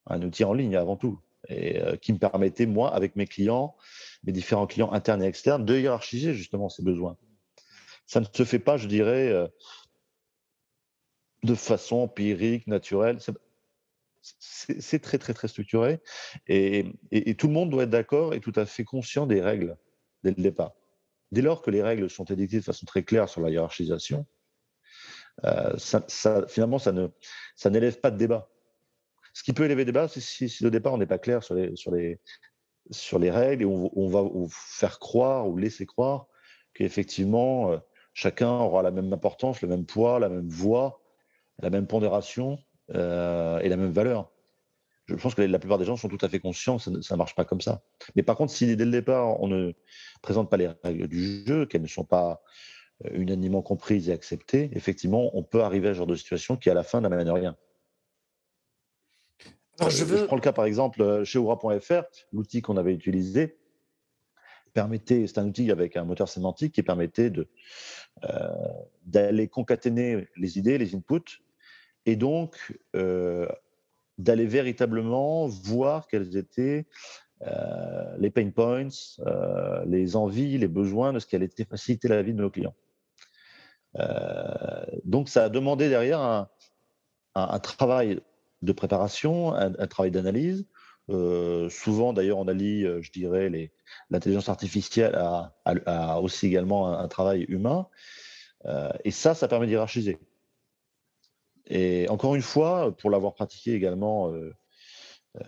un 0.08 0.22
outil 0.22 0.44
en 0.44 0.54
ligne 0.54 0.76
avant 0.76 0.96
tout, 0.96 1.20
et 1.48 1.82
euh, 1.82 1.96
qui 1.96 2.14
me 2.14 2.20
permettait, 2.20 2.66
moi, 2.66 2.94
avec 2.94 3.16
mes 3.16 3.26
clients, 3.26 3.76
mes 4.24 4.32
différents 4.32 4.68
clients 4.68 4.92
internes 4.92 5.24
et 5.24 5.28
externes, 5.28 5.66
de 5.66 5.78
hiérarchiser 5.78 6.34
justement 6.34 6.70
ces 6.70 6.84
besoins. 6.84 7.18
Ça 8.06 8.20
ne 8.20 8.26
se 8.32 8.44
fait 8.44 8.60
pas, 8.60 8.78
je 8.78 8.88
dirais, 8.88 9.30
euh, 9.30 9.48
de 11.44 11.56
façon 11.56 11.98
empirique, 11.98 12.68
naturelle. 12.68 13.20
C'est 14.22 15.00
très, 15.00 15.18
très, 15.18 15.34
très 15.34 15.48
structuré. 15.48 16.00
et, 16.48 16.94
tout 17.38 17.48
le 17.48 17.54
monde 17.54 17.70
doit 17.70 17.84
être 17.84 17.90
d'accord 17.90 18.34
et 18.34 18.40
tout 18.40 18.54
à 18.56 18.66
fait 18.66 18.84
conscient 18.84 19.28
des 19.28 19.42
règles 19.42 19.78
dès 20.24 20.32
le 20.32 20.42
départ. 20.42 20.74
Dès 21.32 21.42
lors 21.42 21.62
que 21.62 21.72
les 21.72 21.82
règles 21.82 22.10
sont 22.10 22.26
édictées 22.26 22.60
de 22.60 22.64
façon 22.64 22.86
très 22.86 23.04
claire 23.04 23.30
sur 23.30 23.42
la 23.42 23.50
hiérarchisation, 23.50 24.26
euh, 25.44 25.76
finalement, 26.48 26.80
ça, 26.80 26.92
ne, 26.92 27.08
ça 27.56 27.70
n'élève 27.70 28.00
pas 28.00 28.12
de 28.12 28.18
débat. 28.18 28.50
Ce 29.34 29.44
qui 29.44 29.52
peut 29.52 29.66
élever 29.66 29.84
débat, 29.84 30.08
c'est 30.08 30.22
si, 30.22 30.48
si, 30.48 30.66
au 30.66 30.70
départ 30.70 30.94
on 30.94 30.98
n'est 30.98 31.06
pas 31.06 31.18
clair 31.18 31.44
sur 31.44 31.56
les, 31.56 31.76
sur 31.76 31.92
les, 31.92 32.22
sur 32.90 33.20
les 33.20 33.32
règles 33.32 33.64
et 33.64 33.66
on, 33.66 34.08
va 34.08 34.24
faire 34.50 34.98
croire 35.00 35.50
ou 35.50 35.58
laisser 35.58 35.86
croire 35.86 36.28
qu'effectivement 36.74 37.72
euh, 37.72 37.78
chacun 38.14 38.50
aura 38.50 38.82
la 38.82 38.92
même 38.92 39.12
importance, 39.12 39.62
le 39.62 39.68
même 39.68 39.86
poids, 39.86 40.20
la 40.20 40.30
même 40.30 40.48
voix, 40.48 41.02
la 41.60 41.70
même 41.70 41.86
pondération 41.86 42.60
euh, 42.94 43.60
et 43.60 43.68
la 43.68 43.76
même 43.76 43.92
valeur 43.92 44.32
je 45.08 45.16
pense 45.16 45.36
que 45.36 45.42
la 45.42 45.60
plupart 45.60 45.78
des 45.78 45.86
gens 45.86 45.96
sont 45.96 46.10
tout 46.10 46.18
à 46.22 46.30
fait 46.30 46.40
conscients 46.40 46.78
que 46.78 47.02
ça 47.02 47.16
ne 47.16 47.18
marche 47.18 47.36
pas 47.36 47.46
comme 47.46 47.62
ça. 47.62 47.84
Mais 48.16 48.24
par 48.24 48.36
contre, 48.36 48.52
si 48.52 48.76
dès 48.76 48.86
le 48.86 48.92
départ, 48.92 49.40
on 49.42 49.48
ne 49.48 49.74
présente 50.22 50.50
pas 50.50 50.58
les 50.58 50.70
règles 50.84 51.08
du 51.08 51.46
jeu, 51.46 51.66
qu'elles 51.66 51.84
ne 51.84 51.88
sont 51.88 52.04
pas 52.04 52.42
euh, 53.06 53.10
unanimement 53.14 53.62
comprises 53.62 54.10
et 54.10 54.14
acceptées, 54.14 54.70
effectivement, 54.74 55.36
on 55.38 55.44
peut 55.44 55.62
arriver 55.62 55.90
à 55.90 55.94
ce 55.94 55.98
genre 56.00 56.08
de 56.08 56.16
situation 56.16 56.58
qui, 56.58 56.70
à 56.70 56.74
la 56.74 56.84
fin, 56.84 57.02
n'amène 57.02 57.30
rien. 57.30 57.56
je, 59.80 59.90
je, 59.90 60.26
prends 60.26 60.36
le 60.36 60.42
cas, 60.42 60.54
par 60.54 60.66
exemple, 60.66 61.02
euh, 61.02 61.24
chez 61.24 61.38
Oura.fr, 61.38 62.04
l'outil 62.32 62.62
qu'on 62.62 62.78
avait 62.78 62.94
utilisé 62.94 63.58
permettait, 64.74 65.26
c'est 65.28 65.38
un 65.38 65.48
outil 65.48 65.72
avec 65.72 65.96
un 65.96 66.04
moteur 66.04 66.28
sémantique 66.28 66.74
qui 66.74 66.84
permettait 66.84 67.30
de, 67.30 67.48
euh, 68.26 68.50
d'aller 69.06 69.48
concaténer 69.48 70.28
les 70.36 70.58
idées, 70.58 70.78
les 70.78 70.96
inputs, 70.96 71.42
et 72.06 72.16
donc 72.16 72.78
d'aller 74.18 74.46
véritablement 74.46 75.48
voir 75.48 76.08
quels 76.08 76.38
étaient 76.38 76.86
euh, 77.42 78.16
les 78.18 78.30
pain 78.30 78.50
points, 78.50 78.88
euh, 79.20 79.84
les 79.86 80.16
envies, 80.16 80.58
les 80.58 80.68
besoins 80.68 81.12
de 81.12 81.20
ce 81.20 81.26
qui 81.26 81.36
allait 81.36 81.50
faciliter 81.70 82.08
la 82.08 82.22
vie 82.22 82.34
de 82.34 82.42
nos 82.42 82.50
clients. 82.50 82.76
Euh, 83.98 84.86
donc, 85.04 85.30
ça 85.30 85.46
a 85.46 85.50
demandé 85.50 85.90
derrière 85.90 86.22
un, 87.36 87.60
travail 87.60 88.22
de 88.62 88.72
préparation, 88.72 89.54
un, 89.54 89.88
travail 89.88 90.12
d'analyse. 90.12 90.66
souvent, 91.70 92.14
d'ailleurs, 92.14 92.38
on 92.38 92.48
allie, 92.48 92.84
je 93.02 93.12
dirais, 93.12 93.50
l'intelligence 94.10 94.48
artificielle 94.48 95.16
à, 95.16 96.22
aussi 96.22 96.48
également 96.48 96.98
un 96.98 97.08
travail 97.10 97.44
humain. 97.50 97.88
et 99.04 99.12
ça, 99.12 99.36
ça 99.36 99.48
permet 99.50 99.68
d'hierarchiser. 99.68 100.18
Et 101.68 102.08
encore 102.10 102.36
une 102.36 102.42
fois, 102.42 102.96
pour 102.96 103.10
l'avoir 103.10 103.34
pratiqué 103.34 103.74
également 103.74 104.32
euh, 104.32 104.54
euh, 105.38 105.42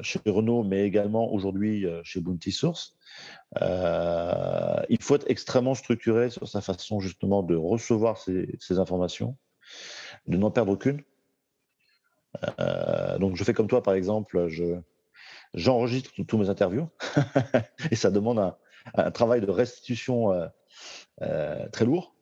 chez 0.00 0.20
Renault, 0.26 0.64
mais 0.64 0.84
également 0.84 1.32
aujourd'hui 1.32 1.86
euh, 1.86 2.00
chez 2.02 2.20
Bounty 2.20 2.52
Source, 2.52 2.96
il 3.60 4.98
faut 5.00 5.14
être 5.14 5.28
extrêmement 5.30 5.74
structuré 5.74 6.30
sur 6.30 6.48
sa 6.48 6.60
façon 6.60 7.00
justement 7.00 7.42
de 7.42 7.54
recevoir 7.54 8.18
ces, 8.18 8.78
informations, 8.78 9.36
de 10.26 10.36
n'en 10.36 10.50
perdre 10.50 10.72
aucune. 10.72 11.02
donc 13.18 13.36
je 13.36 13.44
fais 13.44 13.54
comme 13.54 13.68
toi 13.68 13.82
par 13.82 13.94
exemple, 13.94 14.48
je, 14.48 14.80
j'enregistre 15.54 16.10
tous 16.26 16.38
mes 16.38 16.48
interviews 16.48 16.88
et 17.90 17.96
ça 17.96 18.10
demande 18.10 18.38
un, 18.38 18.56
un 18.94 19.10
travail 19.10 19.40
de 19.40 19.50
restitution 19.50 20.32
très 21.18 21.84
lourd. 21.84 22.14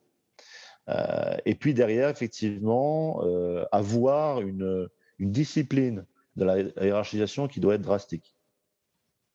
Euh, 0.88 1.36
et 1.44 1.54
puis 1.54 1.74
derrière, 1.74 2.08
effectivement, 2.08 3.22
euh, 3.24 3.64
avoir 3.72 4.40
une, 4.40 4.88
une, 5.18 5.30
discipline 5.30 6.06
de 6.36 6.44
la 6.44 6.60
hiérarchisation 6.84 7.48
qui 7.48 7.60
doit 7.60 7.74
être 7.74 7.82
drastique. 7.82 8.34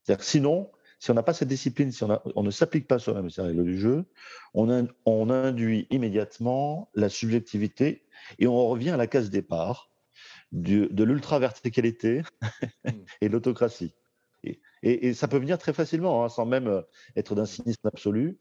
C'est-à-dire 0.03 0.23
sinon, 0.23 0.71
si 0.99 1.11
on 1.11 1.13
n'a 1.13 1.23
pas 1.23 1.33
cette 1.33 1.49
discipline, 1.49 1.91
si 1.91 2.03
on, 2.03 2.19
on 2.35 2.43
ne 2.43 2.51
s'applique 2.51 2.87
pas 2.87 2.97
soi-même 2.97 3.29
ces 3.29 3.41
règles 3.41 3.65
du 3.65 3.77
jeu, 3.77 4.05
on, 4.53 4.87
on, 5.05 5.29
induit 5.29 5.87
immédiatement 5.91 6.89
la 6.95 7.09
subjectivité 7.09 8.03
et 8.39 8.47
on 8.47 8.67
revient 8.67 8.91
à 8.91 8.97
la 8.97 9.07
case 9.07 9.29
départ 9.29 9.91
du, 10.51 10.87
de 10.87 11.03
l'ultra-verticalité 11.03 12.23
hmm. 12.85 12.89
et 13.21 13.27
de 13.27 13.33
l'autocratie. 13.33 13.93
Et, 14.45 14.59
et, 14.81 15.13
ça 15.13 15.27
peut 15.27 15.37
venir 15.37 15.57
très 15.57 15.71
facilement, 15.71 16.25
hein, 16.25 16.29
sans 16.29 16.45
même 16.45 16.83
être 17.15 17.35
d'un 17.35 17.45
cynisme 17.45 17.87
absolu. 17.87 18.37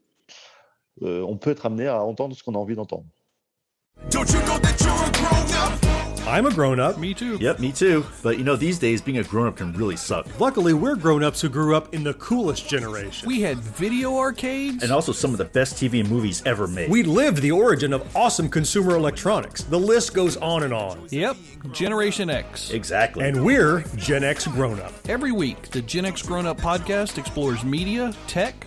Euh, 1.00 1.22
on 1.26 1.36
peut 1.36 1.50
être 1.50 1.66
amené 1.66 1.86
à 1.86 2.02
entendre 2.02 2.36
ce 2.36 2.42
qu'on 2.42 2.54
a 2.54 2.58
envie 2.58 2.74
d'entendre. 2.76 3.06
I'm 6.24 6.46
a 6.46 6.50
grown 6.50 6.78
up. 6.80 6.98
Me 6.98 7.12
too. 7.14 7.36
Yep, 7.40 7.58
me 7.58 7.72
too. 7.72 8.06
But 8.22 8.38
you 8.38 8.44
know, 8.44 8.56
these 8.56 8.78
days 8.78 9.02
being 9.02 9.18
a 9.18 9.24
grown 9.24 9.48
up 9.48 9.56
can 9.56 9.72
really 9.74 9.96
suck. 9.96 10.26
Luckily, 10.40 10.72
we're 10.72 10.94
grown 10.94 11.22
ups 11.24 11.40
who 11.40 11.48
grew 11.48 11.74
up 11.74 11.92
in 11.92 12.04
the 12.04 12.14
coolest 12.14 12.68
generation. 12.68 13.26
We 13.28 13.42
had 13.42 13.58
video 13.58 14.16
arcades. 14.16 14.82
And 14.82 14.92
also 14.92 15.12
some 15.12 15.32
of 15.32 15.38
the 15.38 15.44
best 15.44 15.74
TV 15.74 16.00
and 16.00 16.08
movies 16.08 16.42
ever 16.46 16.66
made. 16.68 16.90
We 16.90 17.02
lived 17.02 17.38
the 17.42 17.50
origin 17.50 17.92
of 17.92 18.16
awesome 18.16 18.48
consumer 18.48 18.94
electronics. 18.96 19.64
The 19.64 19.78
list 19.78 20.14
goes 20.14 20.36
on 20.38 20.62
and 20.62 20.72
on. 20.72 21.06
Yep, 21.10 21.36
Generation 21.72 22.30
X. 22.30 22.70
exactly. 22.70 23.24
And 23.26 23.44
we're 23.44 23.84
Gen 23.96 24.22
X 24.24 24.46
grown 24.46 24.80
up. 24.80 24.92
Every 25.08 25.32
week, 25.32 25.70
the 25.70 25.82
Gen 25.82 26.04
X 26.06 26.22
Grown 26.22 26.46
Up 26.46 26.58
podcast 26.58 27.18
explores 27.18 27.62
media, 27.64 28.14
tech, 28.26 28.66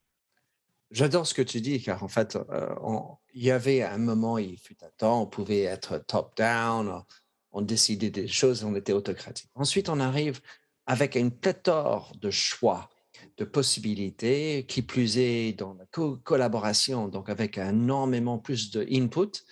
J'adore 0.91 1.25
ce 1.25 1.33
que 1.33 1.41
tu 1.41 1.61
dis, 1.61 1.81
car 1.81 2.03
en 2.03 2.07
fait, 2.09 2.35
euh, 2.35 2.75
on- 2.81 3.15
il 3.33 3.43
y 3.43 3.51
avait 3.51 3.81
un 3.81 3.97
moment, 3.97 4.37
il 4.37 4.57
fut 4.57 4.75
un 4.83 4.89
temps, 4.97 5.21
on 5.21 5.25
pouvait 5.25 5.61
être 5.61 5.97
top-down, 6.05 7.03
on, 7.51 7.61
décidait 7.61 8.09
des 8.09 8.27
choses, 8.27 8.63
on 8.63 8.75
était 8.75 8.91
autocratique. 8.93 9.49
Ensuite, 9.55 9.87
on 9.87 9.99
arrive 10.01 10.41
avec 10.85 11.15
une 11.15 11.31
pléthore 11.31 12.13
de 12.19 12.29
choix, 12.29 12.89
de 13.37 13.45
possibilités, 13.45 14.65
qui 14.67 14.81
plus 14.81 15.17
est 15.17 15.53
dans 15.53 15.73
la 15.75 15.85
co- 15.85 16.17
collaboration, 16.17 17.07
donc 17.07 17.29
avec 17.29 17.57
énormément 17.57 18.37
plus 18.37 18.71
de 18.71 18.85
input. 18.91 19.45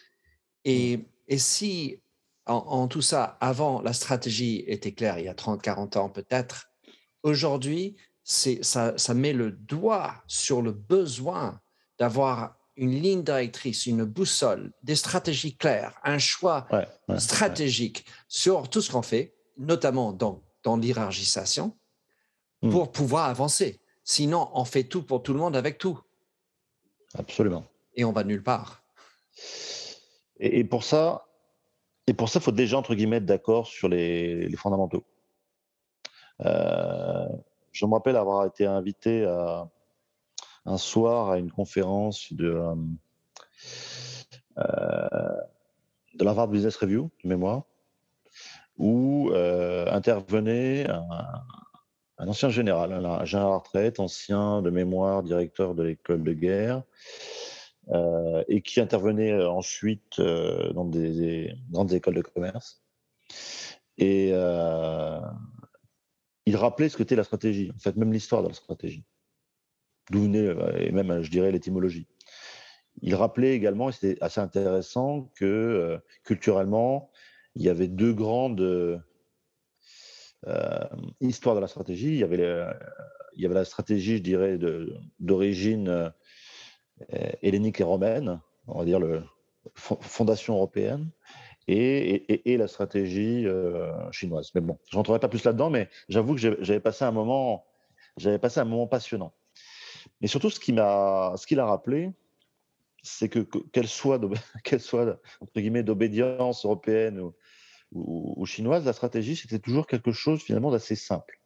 Et, 0.66 1.00
et 1.30 1.38
si 1.38 2.02
en, 2.46 2.56
en 2.56 2.88
tout 2.90 3.02
ça, 3.02 3.38
avant, 3.40 3.82
la 3.82 3.94
stratégie 3.94 4.64
était 4.68 4.92
claire, 4.94 5.20
il 5.20 5.26
y 5.26 5.30
a 5.30 5.34
30, 5.34 5.62
40 5.62 5.96
ans 5.96 6.10
peut-être, 6.10 6.70
aujourd'hui, 7.24 7.96
ça, 8.30 8.98
ça 8.98 9.14
met 9.14 9.34
le 9.34 9.52
doigt 9.52 10.14
sur 10.28 10.62
le 10.62 10.72
besoin 10.72 11.60
d'avoir 11.98 12.56
une 12.76 12.92
ligne 12.92 13.24
directrice, 13.24 13.86
une 13.88 14.06
boussole, 14.06 14.72
des 14.84 14.96
stratégies 14.96 15.56
claires, 15.58 16.00
un 16.04 16.18
choix 16.20 16.68
Ouais, 16.72 16.88
ouais, 17.10 17.20
stratégique 17.20 18.06
sur 18.28 18.70
tout 18.70 18.82
ce 18.82 18.92
qu'on 18.92 19.02
fait, 19.02 19.34
notamment 19.58 20.14
dans, 20.14 20.42
dans 20.64 20.78
l'hierarchisation, 20.78 21.76
Mm. 22.62 22.72
pour 22.72 22.92
pouvoir 22.92 23.30
avancer. 23.30 23.80
Sinon, 24.04 24.50
on 24.54 24.66
fait 24.66 24.84
tout 24.84 25.02
pour 25.04 25.24
tout 25.24 25.32
le 25.32 25.40
monde 25.40 25.56
avec 25.56 25.78
tout 25.78 25.98
absolument. 27.18 27.64
et 27.96 28.04
on 28.04 28.12
va 28.12 28.26
nulle 28.26 28.44
part. 28.44 28.84
Et, 30.42 30.60
et 30.60 30.64
pour 30.66 30.84
ça, 30.84 31.26
et 32.06 32.14
pour 32.14 32.28
ça, 32.28 32.42
faut 32.42 32.52
déjà 32.52 32.78
entre 32.78 32.96
guillemets 32.96 33.16
être 33.18 33.26
d'accord 33.26 33.66
sur 33.66 33.88
les, 33.88 34.50
les 34.50 34.58
fondamentaux. 34.58 35.06
Euh, 36.42 37.28
je 37.72 37.86
me 37.86 37.94
rappelle 37.94 38.16
avoir 38.16 38.46
été 38.46 38.66
invité 38.66 39.26
un 40.66 40.78
soir 40.78 41.32
à 41.32 41.40
une 41.40 41.52
conférence 41.52 42.32
de 42.34 42.50
euh, 42.50 42.76
euh, 44.58 45.42
l'Harvard 46.20 46.48
Business 46.48 46.76
Review 46.76 47.10
de 47.24 47.30
mémoire, 47.30 47.64
où 48.78 49.32
euh, 49.32 49.90
intervenait 49.92 50.88
un, 50.90 52.28
ancien 52.28 52.50
général, 52.50 52.92
un 52.94 53.26
général 53.26 53.50
la 53.52 53.58
retraite, 53.58 54.00
ancien 54.00 54.62
de 54.62 54.70
mémoire, 54.70 55.24
directeur 55.24 55.76
de 55.76 55.84
l'école 55.84 56.24
de 56.24 56.34
guerre, 56.34 56.84
euh, 57.90 58.44
et 58.48 58.62
qui 58.62 58.80
intervenait 58.80 59.44
ensuite 59.44 60.20
dans 60.20 60.86
des, 60.86 61.12
des 61.12 61.54
grandes 61.72 61.94
écoles 61.94 62.16
de 62.16 62.22
commerce. 62.22 62.84
Et 63.98 64.32
il 66.50 66.56
rappelait 66.56 66.90
ce 66.90 66.98
que 66.98 67.04
était 67.04 67.16
la 67.16 67.24
stratégie, 67.24 67.72
en 67.76 67.78
fait, 67.78 67.96
même 67.96 68.12
l'histoire 68.12 68.42
de 68.42 68.48
la 68.48 68.56
stratégie, 68.56 69.06
d'où 70.10 70.24
venait, 70.24 70.48
euh, 70.48 70.80
et 70.80 70.92
même, 70.92 71.22
je 71.22 71.30
dirais, 71.30 71.52
l'étymologie. 71.52 72.08
Il 73.04 73.14
rappelait 73.14 73.54
également, 73.54 73.90
et 73.90 73.92
c'était 73.92 74.18
assez 74.20 74.42
intéressant, 74.42 75.32
que 75.36 75.46
euh, 75.46 76.00
culturellement, 76.24 77.12
il 77.54 77.62
y 77.62 77.70
avait 77.70 77.88
deux 77.88 78.14
grandes 78.14 78.62
euh, 78.62 78.98
histoires 81.22 81.54
de 81.54 81.62
la 81.62 81.68
stratégie. 81.68 82.14
Il 82.14 82.18
y 82.18 82.24
avait, 82.24 83.54
la 83.54 83.66
stratégie, 83.66 84.18
je 84.18 84.24
dirais, 84.24 84.58
d'origine 85.20 85.88
euh, 85.88 86.10
hellénique 87.44 87.80
et 87.80 87.84
romaine, 87.84 88.42
on 88.66 88.80
va 88.80 88.86
dire 88.86 89.00
le 89.00 89.22
fo- 89.78 90.02
fondation 90.02 90.56
européenne, 90.56 91.12
et, 91.72 92.34
et- 92.34 92.54
et 92.54 92.58
la 92.58 92.68
stratégie 92.68 93.46
euh, 93.46 93.92
chinoise. 94.12 94.50
Mais 94.56 94.62
bon, 94.62 94.78
je 94.92 94.96
rentrerai 94.98 95.20
pas 95.20 95.28
plus 95.30 95.44
là-dedans, 95.44 95.70
mais 95.70 95.90
j'avoue 96.08 96.36
que 96.36 96.42
j'avais 96.42 96.80
passé 96.80 97.06
un 97.06 97.12
moment, 97.12 97.66
j'avais 98.18 98.40
passé 98.40 98.60
un 98.60 98.66
moment 98.66 98.88
passionnant. 98.88 99.34
Mais 100.22 100.28
surtout, 100.28 100.50
ce 100.50 100.60
qui 100.60 100.74
m'a, 100.74 101.34
ce 101.38 101.46
qu'il 101.46 101.60
a 101.60 101.66
rappelé, 101.66 102.12
c'est 103.04 103.30
que, 103.30 103.40
que- 103.40 103.60
qu'elle 103.72 103.88
soit, 103.88 104.20
qu'elle 104.64 104.82
soit 104.82 105.20
entre 105.42 105.54
guillemets 105.60 105.84
d'obédience 105.84 106.66
européenne 106.66 107.20
ou, 107.20 107.34
ou- 107.92 108.34
ou 108.38 108.46
chinoise, 108.46 108.86
la 108.86 108.94
stratégie 108.94 109.36
c'était 109.36 109.60
toujours 109.60 109.88
quelque 109.88 110.12
chose 110.12 110.42
finalement 110.42 110.72
d'assez 110.72 110.96
simple. 110.96 111.40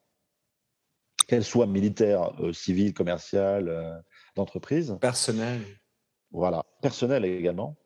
Qu'elle 1.28 1.44
soit 1.46 1.68
militaire, 1.68 2.32
euh, 2.42 2.52
civile, 2.54 2.94
commerciale, 2.94 3.70
euh, 3.70 3.98
d'entreprise, 4.36 4.98
Personnel. 5.00 5.62
voilà, 6.32 6.66
personnelle 6.82 7.24
également. 7.24 7.78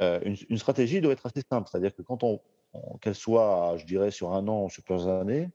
Euh, 0.00 0.20
une, 0.48 0.58
stratégie 0.58 1.00
doit 1.00 1.12
être 1.12 1.26
assez 1.26 1.42
simple, 1.48 1.68
c'est-à-dire 1.70 1.94
que 1.94 2.02
quand 2.02 2.22
on, 2.24 2.40
qu'elle 3.00 3.14
soit, 3.14 3.76
je 3.78 3.84
dirais, 3.84 4.10
sur 4.10 4.32
un 4.32 4.46
an 4.48 4.64
ou 4.64 4.70
sur 4.70 4.82
plusieurs 4.82 5.20
années, 5.20 5.50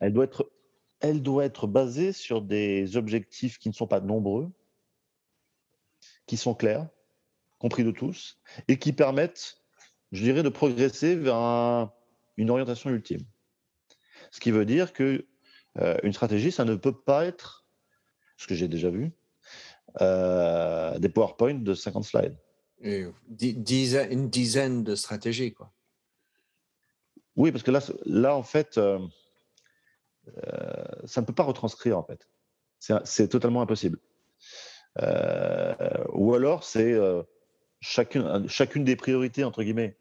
elle 0.00 0.12
doit 0.12 0.24
être, 0.24 0.50
elle 1.00 1.22
doit 1.22 1.44
être 1.44 1.66
basée 1.66 2.12
sur 2.12 2.42
des 2.42 2.96
objectifs 2.96 3.58
qui 3.58 3.68
ne 3.68 3.74
sont 3.74 3.86
pas 3.86 4.00
nombreux, 4.00 4.50
qui 6.26 6.36
sont 6.36 6.54
clairs, 6.54 6.88
compris 7.58 7.84
de 7.84 7.90
tous, 7.90 8.38
et 8.68 8.78
qui 8.78 8.92
permettent, 8.92 9.62
je 10.12 10.22
dirais, 10.22 10.42
de 10.42 10.48
progresser 10.48 11.16
vers 11.16 11.36
un- 11.36 11.92
une 12.36 12.50
orientation 12.50 12.90
ultime. 12.90 13.22
Ce 14.30 14.40
qui 14.40 14.50
veut 14.50 14.64
dire 14.66 14.92
que 14.92 15.26
euh, 15.78 15.96
une 16.02 16.12
stratégie, 16.12 16.50
ça 16.52 16.64
ne 16.64 16.74
peut 16.74 16.98
pas 16.98 17.26
être, 17.26 17.66
ce 18.36 18.46
que 18.46 18.54
j'ai 18.54 18.68
déjà 18.68 18.90
vu, 18.90 19.12
euh, 20.00 20.98
des 20.98 21.08
PowerPoint 21.08 21.54
de 21.54 21.74
50 21.74 22.04
slides. 22.04 22.36
Une 22.82 23.12
dizaine 24.28 24.84
de 24.84 24.94
stratégies, 24.94 25.52
quoi. 25.52 25.72
Oui, 27.36 27.52
parce 27.52 27.62
que 27.62 27.70
là, 27.70 27.80
là 28.04 28.36
en 28.36 28.42
fait, 28.42 28.78
euh, 28.78 28.98
euh, 30.28 30.84
ça 31.04 31.20
ne 31.20 31.26
peut 31.26 31.34
pas 31.34 31.42
retranscrire, 31.42 31.98
en 31.98 32.02
fait. 32.02 32.28
C'est- 32.78 33.28
totalement 33.28 33.62
impossible. 33.62 33.98
Euh, 34.98 35.74
ou 36.12 36.34
alors, 36.34 36.64
c'est 36.64 36.94
chacune, 37.80 38.48
chacune 38.48 38.84
des 38.84 38.96
priorités, 38.96 39.44
entre 39.44 39.62
guillemets, 39.62 39.98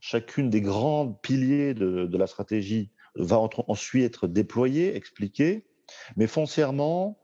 chacune 0.00 0.50
des 0.50 0.60
grands 0.60 1.12
piliers 1.12 1.74
de, 1.74 2.06
de 2.06 2.18
la 2.18 2.26
stratégie 2.26 2.90
va 3.16 3.38
ensuite 3.38 4.04
être 4.04 4.28
déployée, 4.28 4.94
expliquée, 4.94 5.66
mais 6.16 6.26
foncièrement, 6.26 7.18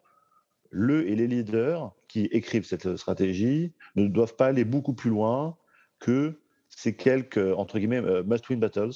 le 0.70 1.08
et 1.08 1.14
les 1.14 1.26
leaders 1.26 1.94
écrivent 2.24 2.64
cette 2.64 2.96
stratégie 2.96 3.72
ne 3.94 4.06
doivent 4.08 4.36
pas 4.36 4.46
aller 4.46 4.64
beaucoup 4.64 4.94
plus 4.94 5.10
loin 5.10 5.56
que 5.98 6.40
ces 6.68 6.96
quelques, 6.96 7.38
entre 7.56 7.78
guillemets, 7.78 8.02
euh, 8.02 8.22
must-win 8.22 8.58
battles 8.58 8.90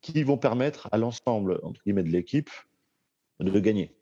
qui 0.00 0.22
vont 0.22 0.36
permettre 0.36 0.88
à 0.92 0.98
l'ensemble, 0.98 1.60
entre 1.62 1.82
guillemets, 1.82 2.02
de 2.02 2.10
l'équipe 2.10 2.50
de 3.40 3.60
gagner. 3.60 3.96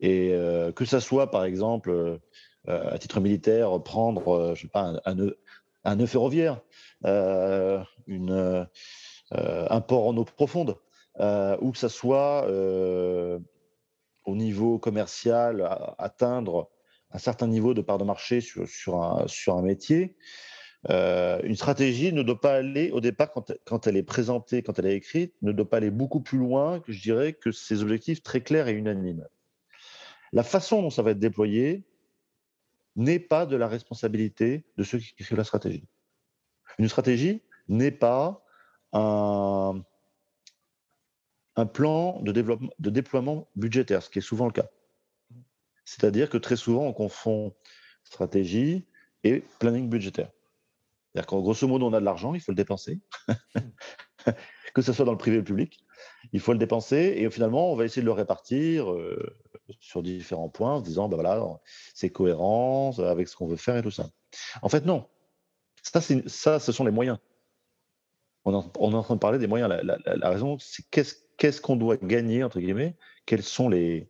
Et 0.00 0.32
euh, 0.32 0.72
que 0.72 0.84
ça 0.84 1.00
soit, 1.00 1.30
par 1.30 1.44
exemple, 1.44 1.90
euh, 1.90 2.18
à 2.64 2.98
titre 2.98 3.20
militaire, 3.20 3.82
prendre, 3.82 4.28
euh, 4.28 4.54
je 4.54 4.62
sais 4.62 4.68
pas, 4.68 4.82
un, 4.82 5.00
un 5.04 5.14
nœud, 5.14 5.38
un 5.84 5.96
nœud 5.96 6.06
ferroviaire, 6.06 6.60
une, 7.04 8.66
un 9.30 9.80
port 9.80 10.08
en 10.08 10.16
eau 10.16 10.24
profonde, 10.24 10.76
ou 11.20 11.72
que 11.72 11.78
ça 11.78 11.88
soit 11.88 12.44
au 14.24 14.34
niveau 14.34 14.80
commercial, 14.80 15.94
atteindre 15.98 16.68
un 17.16 17.18
certain 17.18 17.46
niveau 17.46 17.72
de 17.72 17.80
part 17.80 17.96
de 17.96 18.04
marché 18.04 18.42
sur, 18.42 19.00
un, 19.00 19.62
métier. 19.62 20.18
Euh, 20.90 21.40
une 21.44 21.56
stratégie 21.56 22.12
ne 22.12 22.22
doit 22.22 22.42
pas 22.42 22.56
aller, 22.56 22.90
au 22.90 23.00
départ, 23.00 23.32
quand, 23.64 23.86
elle 23.86 23.96
est 23.96 24.02
présentée, 24.02 24.62
quand 24.62 24.78
elle 24.78 24.84
est 24.84 24.96
écrite, 24.96 25.34
ne 25.40 25.52
doit 25.52 25.68
pas 25.68 25.78
aller 25.78 25.90
beaucoup 25.90 26.20
plus 26.20 26.36
loin 26.36 26.78
que 26.78 26.92
je 26.92 27.00
dirais 27.00 27.32
que 27.32 27.52
ces 27.52 27.82
objectifs 27.82 28.22
très 28.22 28.42
clairs 28.42 28.68
et 28.68 28.72
unanimes. 28.72 29.26
La 30.34 30.42
façon 30.42 30.82
dont 30.82 30.90
ça 30.90 31.00
va 31.00 31.12
être 31.12 31.18
déployé 31.18 31.86
n'est 32.96 33.18
pas 33.18 33.46
de 33.46 33.56
la 33.56 33.66
responsabilité 33.66 34.66
de 34.76 34.82
ceux 34.82 34.98
qui 34.98 35.14
écrivent 35.18 35.38
la 35.38 35.44
stratégie. 35.44 35.88
Une 36.78 36.88
stratégie 36.90 37.40
n'est 37.68 37.90
pas 37.90 38.44
un, 38.92 39.82
plan 41.72 42.20
de 42.20 42.90
déploiement 42.90 43.48
budgétaire, 43.56 44.02
ce 44.02 44.10
qui 44.10 44.18
est 44.18 44.22
souvent 44.22 44.44
le 44.44 44.52
cas. 44.52 44.68
C'est-à-dire 45.86 46.28
que 46.28 46.36
très 46.36 46.56
souvent, 46.56 46.84
on 46.84 46.92
confond 46.92 47.54
stratégie 48.04 48.84
et 49.24 49.42
planning 49.58 49.88
budgétaire. 49.88 50.30
C'est-à-dire 51.12 51.26
qu'en 51.26 51.40
grosso 51.40 51.66
modo, 51.66 51.86
on 51.86 51.92
a 51.94 52.00
de 52.00 52.04
l'argent, 52.04 52.34
il 52.34 52.40
faut 52.40 52.52
le 52.52 52.56
dépenser, 52.56 53.00
que 54.74 54.82
ce 54.82 54.92
soit 54.92 55.06
dans 55.06 55.12
le 55.12 55.18
privé 55.18 55.36
ou 55.36 55.40
le 55.40 55.44
public. 55.44 55.78
Il 56.32 56.40
faut 56.40 56.52
le 56.52 56.58
dépenser 56.58 57.14
et 57.16 57.30
finalement, 57.30 57.72
on 57.72 57.76
va 57.76 57.84
essayer 57.84 58.02
de 58.02 58.06
le 58.06 58.12
répartir 58.12 58.90
euh, 58.92 59.38
sur 59.80 60.02
différents 60.02 60.48
points 60.48 60.74
en 60.74 60.80
se 60.80 60.84
disant, 60.84 61.08
ben 61.08 61.16
voilà, 61.16 61.42
c'est 61.94 62.10
cohérent 62.10 62.92
avec 62.98 63.28
ce 63.28 63.36
qu'on 63.36 63.46
veut 63.46 63.56
faire 63.56 63.76
et 63.76 63.82
tout 63.82 63.90
ça. 63.90 64.10
En 64.62 64.68
fait, 64.68 64.84
non. 64.84 65.08
Ça, 65.82 66.00
ça 66.00 66.58
ce 66.58 66.72
sont 66.72 66.84
les 66.84 66.90
moyens. 66.90 67.18
On, 68.44 68.52
est 68.52 68.94
en 68.94 69.02
train 69.02 69.14
de 69.14 69.20
parler 69.20 69.38
des 69.38 69.46
moyens. 69.46 69.68
La, 69.82 70.30
raison, 70.30 70.58
c'est 70.60 70.84
qu'est-ce 70.90 71.60
qu'on 71.60 71.76
doit 71.76 71.96
gagner, 71.96 72.44
entre 72.44 72.60
guillemets, 72.60 72.96
quels 73.24 73.42
sont 73.42 73.68
les, 73.68 74.08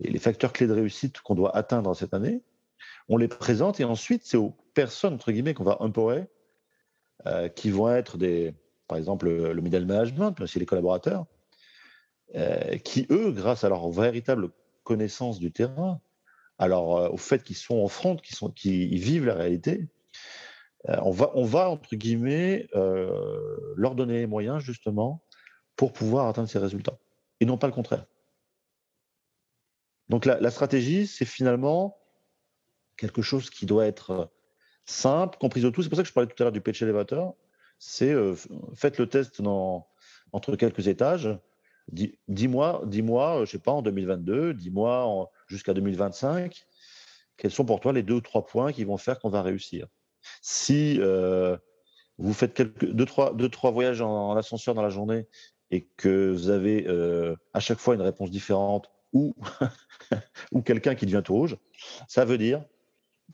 les 0.00 0.18
facteurs 0.18 0.52
clés 0.52 0.66
de 0.66 0.72
réussite 0.72 1.20
qu'on 1.20 1.34
doit 1.34 1.56
atteindre 1.56 1.94
cette 1.94 2.14
année. 2.14 2.42
On 3.08 3.16
les 3.16 3.28
présente 3.28 3.80
et 3.80 3.84
ensuite, 3.84 4.22
c'est 4.24 4.36
aux 4.36 4.54
personnes, 4.74 5.14
entre 5.14 5.32
guillemets, 5.32 5.54
qu'on 5.54 5.64
va 5.64 5.80
empowerer, 5.82 6.28
euh, 7.26 7.48
qui 7.48 7.70
vont 7.70 7.90
être 7.90 8.16
des, 8.16 8.54
par 8.86 8.98
exemple, 8.98 9.28
le, 9.28 9.60
middle 9.60 9.86
management, 9.86 10.34
mais 10.38 10.44
aussi 10.44 10.58
les 10.58 10.66
collaborateurs, 10.66 11.26
euh, 12.36 12.76
qui, 12.78 13.06
eux, 13.10 13.32
grâce 13.32 13.64
à 13.64 13.68
leur 13.68 13.88
véritable 13.90 14.50
connaissance 14.84 15.38
du 15.38 15.50
terrain, 15.50 16.00
alors 16.58 16.98
euh, 16.98 17.08
au 17.08 17.16
fait 17.16 17.42
qu'ils 17.42 17.56
sont 17.56 17.78
en 17.78 17.88
front, 17.88 18.16
qu'ils 18.16 18.36
sont, 18.36 18.52
vivent 18.64 19.26
la 19.26 19.34
réalité, 19.34 19.88
on 20.86 21.10
va, 21.10 21.32
on 21.34 21.44
va 21.44 21.68
entre 21.68 21.96
guillemets 21.96 22.68
leur 22.72 23.96
donner 23.96 24.20
les 24.20 24.26
moyens 24.26 24.62
justement 24.62 25.22
pour 25.74 25.92
pouvoir 25.92 26.28
atteindre 26.28 26.48
ces 26.48 26.60
résultats, 26.60 26.96
et 27.40 27.46
non 27.46 27.58
pas 27.58 27.66
le 27.66 27.72
contraire. 27.72 28.06
Donc 30.08 30.24
la, 30.24 30.50
stratégie, 30.50 31.06
c'est 31.06 31.24
finalement 31.24 31.98
quelque 32.96 33.22
chose 33.22 33.50
qui 33.50 33.66
doit 33.66 33.86
être 33.86 34.10
euh, 34.10 34.24
simple, 34.86 35.38
comprise 35.38 35.64
de 35.64 35.70
tous. 35.70 35.82
C'est 35.82 35.88
pour 35.88 35.96
ça 35.96 36.02
que 36.02 36.08
je 36.08 36.14
parlais 36.14 36.28
tout 36.28 36.42
à 36.42 36.44
l'heure 36.44 36.52
du 36.52 36.60
pitch 36.60 36.82
elevator. 36.82 37.36
C'est 37.78 38.12
euh, 38.12 38.34
faites 38.74 38.98
le 38.98 39.08
test 39.08 39.40
entre 40.32 40.56
quelques 40.56 40.88
étages. 40.88 41.28
Dis-moi, 42.28 42.82
dis-moi, 42.86 43.44
je 43.44 43.52
sais 43.52 43.58
pas, 43.58 43.72
en 43.72 43.82
2022, 43.82 44.52
dis-moi 44.52 45.30
jusqu'à 45.46 45.72
2025, 45.72 46.66
quels 47.38 47.50
sont 47.50 47.64
pour 47.64 47.80
toi 47.80 47.94
les 47.94 48.02
deux 48.02 48.16
ou 48.16 48.20
trois 48.20 48.44
points 48.44 48.72
qui 48.72 48.84
vont 48.84 48.98
faire 48.98 49.18
qu'on 49.18 49.30
va 49.30 49.40
réussir. 49.40 49.86
Si 50.42 50.98
euh, 51.00 51.56
vous 52.18 52.34
faites 52.34 52.52
quelques, 52.52 52.84
deux, 52.84 53.06
trois, 53.06 53.34
trois 53.50 53.70
voyages 53.70 54.02
en, 54.02 54.36
ascenseur 54.36 54.74
dans 54.74 54.82
la 54.82 54.90
journée 54.90 55.26
et 55.70 55.86
que 55.96 56.30
vous 56.30 56.50
avez 56.50 56.86
à 57.54 57.60
chaque 57.60 57.78
fois 57.78 57.94
une 57.94 58.02
réponse 58.02 58.30
différente 58.30 58.90
ou, 59.12 59.34
ou 60.52 60.62
quelqu'un 60.62 60.94
qui 60.94 61.06
devient 61.06 61.22
tout 61.24 61.34
rouge, 61.34 61.56
ça 62.08 62.24
veut 62.24 62.38
dire 62.38 62.64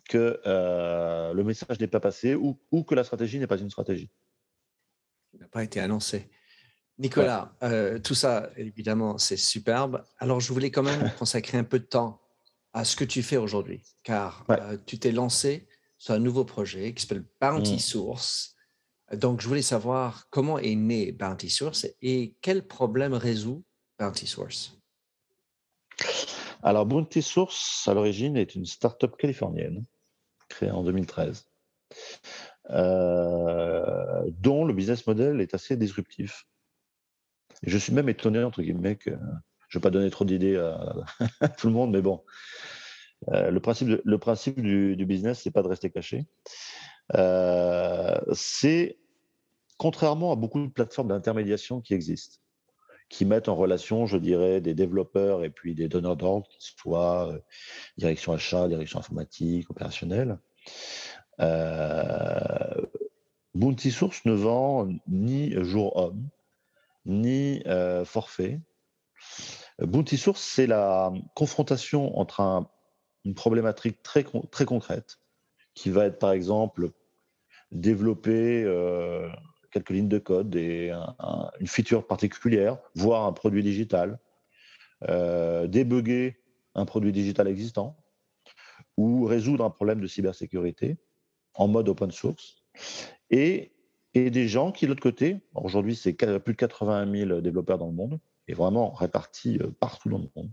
que 0.08 0.40
euh, 0.46 1.32
le 1.32 1.44
message 1.44 1.78
n'est 1.80 1.86
pas 1.86 2.00
passé 2.00 2.34
ou, 2.34 2.58
ou, 2.70 2.82
que 2.82 2.94
la 2.94 3.04
stratégie 3.04 3.38
n'est 3.38 3.46
pas 3.46 3.58
une 3.58 3.70
stratégie. 3.70 4.10
Il 5.32 5.40
n'a 5.40 5.48
pas 5.48 5.64
été 5.64 5.80
annoncé. 5.80 6.30
Nicolas, 6.98 7.56
euh, 7.62 7.98
tout 7.98 8.14
ça, 8.14 8.50
évidemment, 8.56 9.18
c'est 9.18 9.36
superbe. 9.36 10.04
Alors, 10.18 10.40
je 10.40 10.52
voulais 10.52 10.70
quand 10.70 10.82
même 10.82 11.10
consacrer 11.18 11.58
un 11.58 11.64
peu 11.64 11.78
de 11.78 11.84
temps 11.84 12.20
à 12.72 12.84
ce 12.84 12.96
que 12.96 13.04
tu 13.04 13.22
fais 13.22 13.36
aujourd'hui, 13.36 13.82
car 14.02 14.44
euh, 14.50 14.76
tu 14.86 14.98
t'es 14.98 15.12
lancé 15.12 15.68
sur 15.98 16.14
un 16.14 16.18
nouveau 16.18 16.44
projet 16.44 16.92
qui 16.92 17.02
s'appelle 17.02 17.24
Bounty 17.40 17.76
mmh. 17.76 17.78
Source. 17.78 18.56
Donc, 19.12 19.40
je 19.40 19.48
voulais 19.48 19.62
savoir 19.62 20.28
comment 20.30 20.58
est 20.58 20.74
né 20.74 21.12
Bounty 21.12 21.50
Source 21.50 21.86
et 22.02 22.36
quel 22.40 22.66
problème 22.66 23.14
résout 23.14 23.64
Bounty 23.98 24.26
Source? 24.26 24.76
Alors, 26.62 26.86
Bounty 26.86 27.22
Source, 27.22 27.86
à 27.88 27.94
l'origine, 27.94 28.36
est 28.36 28.54
une 28.54 28.64
start-up 28.64 29.16
californienne 29.16 29.84
créée 30.48 30.70
en 30.70 30.82
2013, 30.82 31.46
euh, 32.70 34.30
dont 34.38 34.64
le 34.64 34.72
business 34.72 35.06
model 35.06 35.40
est 35.40 35.54
assez 35.54 35.76
disruptif. 35.76 36.46
je 37.62 37.78
suis 37.78 37.92
même 37.92 38.08
étonné, 38.08 38.42
entre 38.42 38.62
guillemets, 38.62 38.96
que 38.96 39.10
je 39.68 39.78
ne 39.78 39.80
vais 39.80 39.82
pas 39.82 39.90
donner 39.90 40.10
trop 40.10 40.24
d'idées 40.24 40.56
à, 41.40 41.48
tout 41.48 41.66
le 41.66 41.72
monde, 41.72 41.90
mais 41.92 42.02
bon, 42.02 42.24
euh, 43.28 43.50
le 43.50 43.60
principe, 44.18 44.60
du, 44.60 44.96
du 44.96 45.06
business, 45.06 45.40
c'est 45.42 45.50
pas 45.50 45.62
de 45.62 45.68
rester 45.68 45.90
caché. 45.90 46.26
Euh, 47.14 48.18
c'est, 48.32 48.98
contrairement 49.76 50.32
à 50.32 50.36
beaucoup 50.36 50.60
de 50.60 50.70
plateformes 50.70 51.08
d'intermédiation 51.08 51.80
qui 51.80 51.94
existent, 51.94 52.38
qui 53.14 53.24
mettent 53.24 53.48
en 53.48 53.54
relation, 53.54 54.06
je 54.06 54.16
dirais, 54.16 54.60
des 54.60 54.74
développeurs 54.74 55.44
et 55.44 55.50
puis 55.50 55.76
des 55.76 55.86
donneurs 55.86 56.16
d'ordre, 56.16 56.48
qui 56.48 56.74
soient 56.76 57.28
euh, 57.28 57.38
direction 57.96 58.32
achat, 58.32 58.66
direction 58.66 58.98
informatique, 58.98 59.70
opérationnelle. 59.70 60.38
Euh, 61.38 62.74
Bounty 63.54 63.92
Source 63.92 64.24
ne 64.24 64.32
vend 64.32 64.88
ni 65.06 65.52
jour 65.62 65.96
homme, 65.96 66.28
ni 67.06 67.62
euh, 67.66 68.04
forfait. 68.04 68.60
Bounty 69.78 70.16
Source, 70.16 70.42
c'est 70.42 70.66
la 70.66 71.12
confrontation 71.36 72.18
entre 72.18 72.66
une 73.24 73.34
problématique 73.34 74.02
très, 74.02 74.24
très 74.50 74.64
concrète, 74.64 75.20
qui 75.74 75.88
va 75.88 76.06
être 76.06 76.18
par 76.18 76.32
exemple 76.32 76.90
développer 77.70 78.64
quelques 79.74 79.90
lignes 79.90 80.08
de 80.08 80.18
code 80.18 80.54
et 80.54 80.92
une 81.60 81.66
feature 81.66 82.06
particulière, 82.06 82.78
voire 82.94 83.26
un 83.26 83.32
produit 83.32 83.62
digital, 83.64 84.20
euh, 85.08 85.66
débugger 85.66 86.40
un 86.76 86.84
produit 86.84 87.10
digital 87.10 87.48
existant 87.48 87.96
ou 88.96 89.24
résoudre 89.24 89.64
un 89.64 89.70
problème 89.70 90.00
de 90.00 90.06
cybersécurité 90.06 90.96
en 91.54 91.66
mode 91.66 91.88
open 91.88 92.12
source. 92.12 92.62
Et, 93.30 93.72
et 94.14 94.30
des 94.30 94.46
gens 94.46 94.70
qui, 94.70 94.84
de 94.84 94.90
l'autre 94.90 95.02
côté, 95.02 95.40
aujourd'hui 95.54 95.96
c'est 95.96 96.12
plus 96.12 96.52
de 96.52 96.58
80 96.58 97.26
000 97.26 97.40
développeurs 97.40 97.78
dans 97.78 97.88
le 97.88 97.94
monde, 97.94 98.20
et 98.46 98.54
vraiment 98.54 98.92
répartis 98.92 99.58
euh, 99.60 99.70
partout 99.80 100.08
dans 100.08 100.18
le 100.18 100.28
monde, 100.36 100.50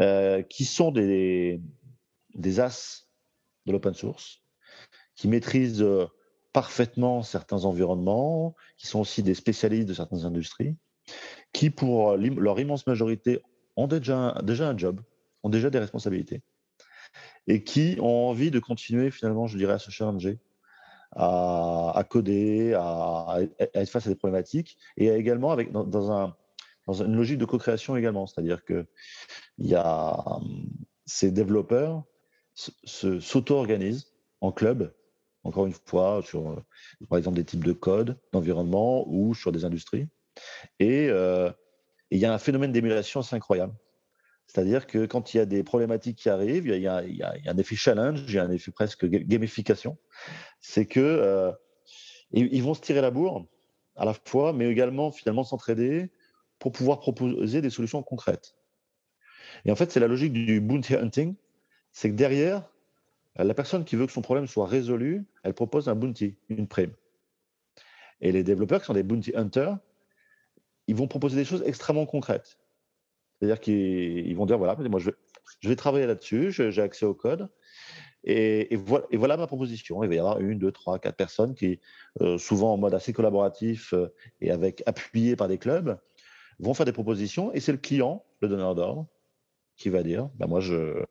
euh, 0.00 0.42
qui 0.42 0.66
sont 0.66 0.92
des, 0.92 1.62
des 2.34 2.60
as 2.60 3.08
de 3.64 3.72
l'open 3.72 3.94
source, 3.94 4.42
qui 5.14 5.26
maîtrisent 5.26 5.80
euh, 5.80 6.06
parfaitement 6.54 7.22
certains 7.22 7.64
environnements, 7.66 8.54
qui 8.78 8.86
sont 8.86 9.00
aussi 9.00 9.22
des 9.22 9.34
spécialistes 9.34 9.88
de 9.88 9.92
certaines 9.92 10.24
industries, 10.24 10.76
qui, 11.52 11.68
pour 11.68 12.16
leur 12.16 12.58
immense 12.58 12.86
majorité, 12.86 13.42
ont 13.76 13.88
déjà, 13.88 14.40
déjà 14.42 14.68
un 14.68 14.78
job, 14.78 15.00
ont 15.42 15.50
déjà 15.50 15.68
des 15.68 15.80
responsabilités, 15.80 16.42
et 17.48 17.64
qui 17.64 17.98
ont 18.00 18.28
envie 18.28 18.52
de 18.52 18.60
continuer, 18.60 19.10
finalement, 19.10 19.48
je 19.48 19.58
dirais, 19.58 19.74
à 19.74 19.78
se 19.80 19.90
challenger, 19.90 20.38
à, 21.16 22.04
coder, 22.08 22.72
à, 22.74 23.38
être 23.58 23.90
face 23.90 24.06
à 24.06 24.10
des 24.10 24.16
problématiques, 24.16 24.78
et 24.96 25.08
également 25.08 25.50
avec, 25.50 25.72
dans, 25.72 26.12
un, 26.12 26.36
dans 26.86 27.02
une 27.02 27.16
logique 27.16 27.38
de 27.38 27.46
co-création 27.46 27.96
également, 27.96 28.28
c'est-à-dire 28.28 28.64
que 28.64 28.86
y 29.58 29.74
a, 29.74 30.38
ces 31.04 31.32
développeurs 31.32 32.04
s'auto-organisent 32.54 34.14
en 34.40 34.52
club 34.52 34.94
encore 35.44 35.66
une 35.66 35.74
fois, 35.86 36.22
sur, 36.24 36.50
euh, 36.50 36.64
par 37.08 37.18
exemple, 37.18 37.36
des 37.36 37.44
types 37.44 37.64
de 37.64 37.72
codes, 37.72 38.18
d'environnement 38.32 39.04
ou 39.08 39.34
sur 39.34 39.52
des 39.52 39.64
industries. 39.64 40.08
Euh, 40.82 41.50
et 42.10 42.16
il 42.16 42.18
y 42.18 42.24
a 42.24 42.32
un 42.32 42.38
phénomène 42.38 42.72
d'émulation 42.72 43.20
assez 43.20 43.36
incroyable. 43.36 43.74
C'est-à-dire 44.46 44.86
que 44.86 45.06
quand 45.06 45.32
il 45.32 45.38
y 45.38 45.40
a 45.40 45.46
des 45.46 45.62
problématiques 45.62 46.18
qui 46.18 46.28
arrivent, 46.28 46.66
il 46.66 46.80
y, 46.80 46.86
a, 46.86 47.02
un 47.46 47.58
effet 47.58 47.76
challenge, 47.76 48.24
il 48.28 48.34
y 48.34 48.38
a 48.38 48.44
un 48.44 48.50
effet 48.50 48.72
presque 48.72 49.06
gamification. 49.06 49.96
C'est 50.60 50.86
que 50.86 51.00
euh, 51.00 51.52
ils 52.32 52.62
vont 52.62 52.74
se 52.74 52.80
tirer 52.80 53.00
la 53.00 53.10
bourre 53.10 53.46
à 53.96 54.04
la 54.04 54.14
fois, 54.14 54.52
mais 54.52 54.68
également 54.68 55.10
finalement 55.12 55.44
s'entraider 55.44 56.10
pour 56.58 56.72
pouvoir 56.72 57.00
proposer 57.00 57.60
des 57.62 57.70
solutions 57.70 58.02
concrètes. 58.02 58.54
Et 59.64 59.70
en 59.70 59.76
fait, 59.76 59.90
c'est 59.90 60.00
la 60.00 60.08
logique 60.08 60.32
du 60.32 60.60
bounty 60.60 60.94
hunting, 60.94 61.34
c'est 61.92 62.10
que 62.10 62.14
derrière, 62.14 62.68
la 63.36 63.54
personne 63.54 63.84
qui 63.84 63.96
veut 63.96 64.06
que 64.06 64.12
son 64.12 64.22
problème 64.22 64.46
soit 64.46 64.66
résolu, 64.66 65.24
elle 65.42 65.54
propose 65.54 65.88
un 65.88 65.94
bounty, 65.94 66.36
une 66.48 66.68
prime. 66.68 66.92
Et 68.20 68.30
les 68.30 68.44
développeurs 68.44 68.80
qui 68.80 68.86
sont 68.86 68.94
des 68.94 69.02
bounty 69.02 69.32
hunters, 69.34 69.76
ils 70.86 70.94
vont 70.94 71.08
proposer 71.08 71.36
des 71.36 71.44
choses 71.44 71.62
extrêmement 71.66 72.06
concrètes. 72.06 72.58
C'est-à-dire 73.38 73.60
qu'ils 73.60 74.36
vont 74.36 74.46
dire 74.46 74.58
voilà, 74.58 74.76
moi 74.76 75.00
je 75.00 75.10
vais, 75.68 75.76
travailler 75.76 76.06
là-dessus, 76.06 76.52
j'ai 76.52 76.80
accès 76.80 77.04
au 77.04 77.14
code, 77.14 77.48
et, 78.22 78.76
voilà, 78.76 79.36
ma 79.36 79.46
proposition. 79.46 80.02
Il 80.02 80.08
va 80.08 80.14
y 80.14 80.18
avoir 80.18 80.40
une, 80.40 80.58
deux, 80.58 80.72
trois, 80.72 80.98
quatre 80.98 81.16
personnes 81.16 81.54
qui, 81.54 81.80
euh, 82.22 82.38
souvent 82.38 82.72
en 82.72 82.78
mode 82.78 82.94
assez 82.94 83.12
collaboratif 83.12 83.92
euh, 83.92 84.14
et 84.40 84.50
avec 84.50 84.82
appuyé 84.86 85.36
par 85.36 85.48
des 85.48 85.58
clubs, 85.58 85.98
vont 86.60 86.72
faire 86.72 86.86
des 86.86 86.92
propositions, 86.92 87.52
et 87.52 87.60
c'est 87.60 87.72
le 87.72 87.78
client, 87.78 88.24
le 88.40 88.48
donneur 88.48 88.74
d'ordre, 88.74 89.06
qui 89.76 89.90
va 89.90 90.02
dire 90.04 90.30
bah, 90.36 90.46
moi 90.46 90.60
euh, 90.70 91.04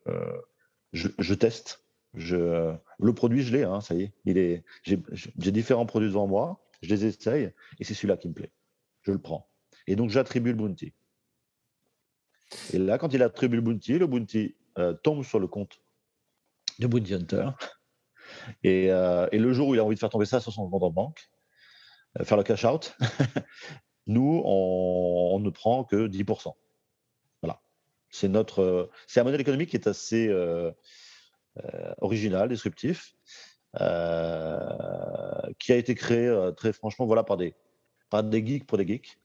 je 0.94 1.34
teste 1.34 1.83
je, 2.14 2.74
le 3.00 3.14
produit, 3.14 3.44
je 3.44 3.56
l'ai, 3.56 3.64
hein, 3.64 3.82
ça 3.82 3.96
y 3.96 4.04
est. 4.04 4.14
Il 4.26 4.38
est 4.38 4.64
j'ai 4.84 5.52
différents 5.52 5.86
produits 5.86 6.10
devant 6.10 6.28
moi, 6.28 6.64
je 6.82 6.90
les 6.90 7.06
essaye, 7.06 7.52
et 7.80 7.84
c'est 7.84 7.94
celui-là 7.94 8.18
qui 8.18 8.30
me 8.30 8.34
plaît. 8.34 8.52
Je 9.02 9.12
le 9.12 9.20
prends. 9.20 9.50
Et 9.88 9.96
donc, 9.96 10.10
j'attribue 10.10 10.52
le 10.52 10.58
bounty. 10.58 10.94
Et 12.74 12.78
là, 12.78 12.98
quand 12.98 13.14
il 13.14 13.24
attribue 13.24 13.56
le 13.56 13.62
bounty, 13.62 13.98
le 13.98 14.08
bounty 14.08 14.56
euh, 14.78 14.94
tombe 14.94 15.24
sur 15.24 15.40
le 15.40 15.48
compte 15.48 15.80
de 16.80 16.88
Bounty 16.88 17.14
Hunter. 17.14 17.50
Et, 18.64 18.92
euh, 18.92 19.28
et, 19.32 19.38
le 19.38 19.54
jour 19.54 19.68
où 19.68 19.76
il 19.76 19.80
a 19.80 19.84
envie 19.84 19.96
de 19.96 20.00
faire 20.00 20.10
tomber 20.10 20.26
ça 20.26 20.40
sur 20.40 20.52
son 20.52 20.70
compte 20.70 20.84
en 20.84 20.90
banque, 20.90 21.30
euh, 22.20 22.24
faire 22.24 22.38
le 22.38 22.44
cash 22.44 22.66
out, 22.66 22.96
nous, 24.08 24.42
on, 24.46 25.40
ne 25.40 25.50
prend 25.50 25.84
que 25.84 26.08
10%. 26.08 26.54
Voilà. 27.42 27.62
C'est 28.10 28.30
notre, 28.30 28.90
c'est 29.08 29.20
un 29.20 29.24
modèle 29.24 29.42
économique 29.42 29.70
qui 29.70 29.76
est 29.76 29.88
assez 29.88 30.30
original, 32.02 32.50
disruptif, 32.50 33.16
qui 33.76 33.84
a 33.84 35.76
été 35.76 35.96
créé 35.96 36.52
très 36.58 36.74
franchement, 36.74 37.06
voilà, 37.06 37.24
par 37.24 37.38
des, 37.38 37.54
par 38.10 38.24
des 38.24 38.46
geeks 38.46 38.66
pour 38.66 38.78
des 38.78 38.88
geeks, 38.88 39.20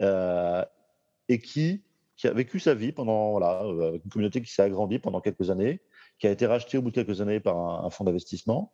et 1.28 1.38
qui 1.40 1.82
qui 2.16 2.28
a 2.28 2.32
vécu 2.32 2.60
sa 2.60 2.74
vie 2.74 2.92
pendant, 2.92 3.32
voilà, 3.32 3.62
euh, 3.64 3.98
une 4.02 4.10
communauté 4.10 4.40
qui 4.40 4.52
s'est 4.52 4.62
agrandie 4.62 4.98
pendant 4.98 5.20
quelques 5.20 5.50
années, 5.50 5.80
qui 6.18 6.26
a 6.26 6.30
été 6.30 6.46
rachetée 6.46 6.78
au 6.78 6.82
bout 6.82 6.90
de 6.90 6.94
quelques 6.94 7.20
années 7.20 7.40
par 7.40 7.84
un, 7.84 7.90
fonds 7.90 8.04
d'investissement, 8.04 8.72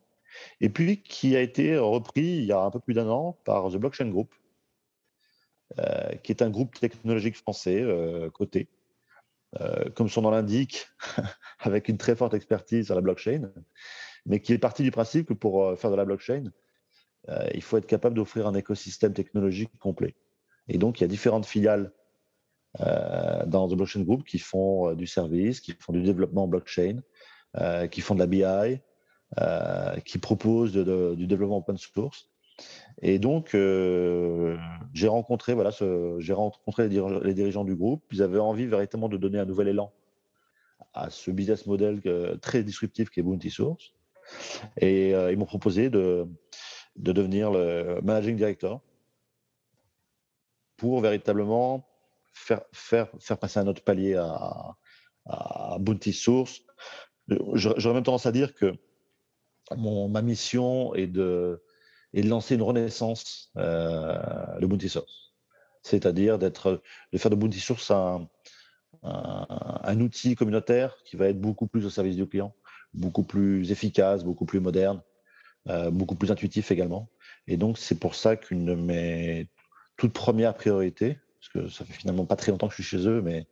et 0.59 0.69
puis 0.69 1.01
qui 1.01 1.35
a 1.35 1.41
été 1.41 1.77
repris 1.77 2.21
il 2.21 2.45
y 2.45 2.51
a 2.51 2.59
un 2.59 2.71
peu 2.71 2.79
plus 2.79 2.93
d'un 2.93 3.09
an 3.09 3.39
par 3.43 3.69
The 3.69 3.77
Blockchain 3.77 4.09
Group, 4.09 4.33
euh, 5.79 6.15
qui 6.23 6.31
est 6.31 6.41
un 6.41 6.49
groupe 6.49 6.79
technologique 6.79 7.35
français 7.35 7.81
euh, 7.81 8.29
coté, 8.29 8.69
comme 9.95 10.07
son 10.07 10.21
nom 10.21 10.31
l'indique, 10.31 10.87
avec 11.59 11.89
une 11.89 11.97
très 11.97 12.15
forte 12.15 12.33
expertise 12.33 12.85
sur 12.85 12.95
la 12.95 13.01
blockchain, 13.01 13.51
mais 14.25 14.39
qui 14.39 14.53
est 14.53 14.57
parti 14.57 14.83
du 14.83 14.91
principe 14.91 15.27
que 15.27 15.33
pour 15.33 15.77
faire 15.77 15.91
de 15.91 15.95
la 15.95 16.05
blockchain, 16.05 16.45
il 17.53 17.61
faut 17.61 17.77
être 17.77 17.85
capable 17.85 18.15
d'offrir 18.15 18.47
un 18.47 18.53
écosystème 18.53 19.13
technologique 19.13 19.77
complet. 19.77 20.15
Et 20.67 20.77
donc, 20.77 20.99
il 20.99 21.03
y 21.03 21.05
a 21.05 21.07
différentes 21.07 21.45
filiales 21.45 21.91
euh, 22.79 23.45
dans 23.45 23.67
The 23.67 23.73
Blockchain 23.73 24.03
Group 24.03 24.23
qui 24.23 24.39
font 24.39 24.89
euh, 24.89 24.95
du 24.95 25.05
service, 25.05 25.59
qui 25.59 25.73
font 25.77 25.91
du 25.91 26.01
développement 26.01 26.47
blockchain, 26.47 27.01
euh, 27.57 27.87
qui 27.87 27.99
font 27.99 28.15
de 28.15 28.19
la 28.19 28.27
BI, 28.27 28.79
qui 30.05 30.17
proposent 30.19 30.73
du 30.73 31.27
développement 31.27 31.57
open 31.57 31.77
source. 31.77 32.29
Et 33.01 33.19
donc, 33.19 33.51
j'ai 33.53 35.07
rencontré, 35.07 35.53
voilà, 35.53 35.71
rencontré 36.31 36.89
les 36.89 37.33
dirigeants, 37.33 37.63
du 37.63 37.75
groupe. 37.75 38.03
Ils 38.11 38.21
avaient 38.21 38.39
envie 38.39 38.67
véritablement 38.67 39.09
de 39.09 39.17
donner 39.17 39.39
un 39.39 39.45
nouvel 39.45 39.69
élan 39.69 39.91
à 40.93 41.09
ce 41.09 41.31
business 41.31 41.65
model 41.65 42.01
très 42.41 42.63
disruptif 42.63 43.09
qui 43.09 43.19
est 43.19 43.23
Bounty 43.23 43.49
Source. 43.49 43.93
Et 44.77 45.11
ils 45.11 45.37
m'ont 45.37 45.45
proposé 45.45 45.89
de, 45.89 46.27
de 46.97 47.11
devenir 47.11 47.51
le 47.51 47.99
managing 48.03 48.35
director 48.35 48.81
pour 50.77 51.01
véritablement 51.01 51.87
faire, 52.33 52.61
faire, 52.71 53.09
faire 53.19 53.37
passer 53.37 53.59
un 53.59 53.67
autre 53.67 53.83
palier 53.83 54.15
à, 54.15 54.75
à 55.25 55.77
Bounty 55.79 56.13
Source. 56.13 56.61
J'aurais 57.53 57.93
même 57.93 58.03
tendance 58.03 58.25
à 58.25 58.31
dire 58.31 58.53
que 58.53 58.73
mon, 59.75 60.09
ma 60.09 60.21
mission 60.21 60.93
est 60.95 61.07
de, 61.07 61.63
est 62.13 62.21
de 62.21 62.29
lancer 62.29 62.55
une 62.55 62.61
renaissance 62.61 63.51
euh, 63.57 64.59
de 64.59 64.65
Bounty 64.65 64.89
Source. 64.89 65.33
C'est-à-dire 65.83 66.37
d'être, 66.37 66.81
de 67.11 67.17
faire 67.17 67.31
de 67.31 67.35
Bounty 67.35 67.59
Source 67.59 67.91
un, 67.91 68.27
un, 69.03 69.99
outil 69.99 70.35
communautaire 70.35 70.95
qui 71.05 71.15
va 71.15 71.27
être 71.27 71.39
beaucoup 71.39 71.67
plus 71.67 71.85
au 71.85 71.89
service 71.89 72.15
du 72.15 72.27
client, 72.27 72.53
beaucoup 72.93 73.23
plus 73.23 73.71
efficace, 73.71 74.23
beaucoup 74.23 74.45
plus 74.45 74.59
moderne, 74.59 75.01
euh, 75.69 75.89
beaucoup 75.91 76.15
plus 76.15 76.31
intuitif 76.31 76.71
également. 76.71 77.09
Et 77.47 77.57
donc, 77.57 77.77
c'est 77.77 77.99
pour 77.99 78.15
ça 78.15 78.35
qu'une 78.35 78.65
de 78.65 78.75
mes 78.75 79.47
toutes 79.97 80.13
premières 80.13 80.55
priorités, 80.55 81.19
parce 81.39 81.49
que 81.49 81.71
ça 81.71 81.85
fait 81.85 81.93
finalement 81.93 82.25
pas 82.25 82.35
très 82.35 82.51
longtemps 82.51 82.67
que 82.67 82.75
je 82.75 82.81
suis 82.81 82.97
chez 82.97 83.07
eux, 83.07 83.21
mais 83.21 83.47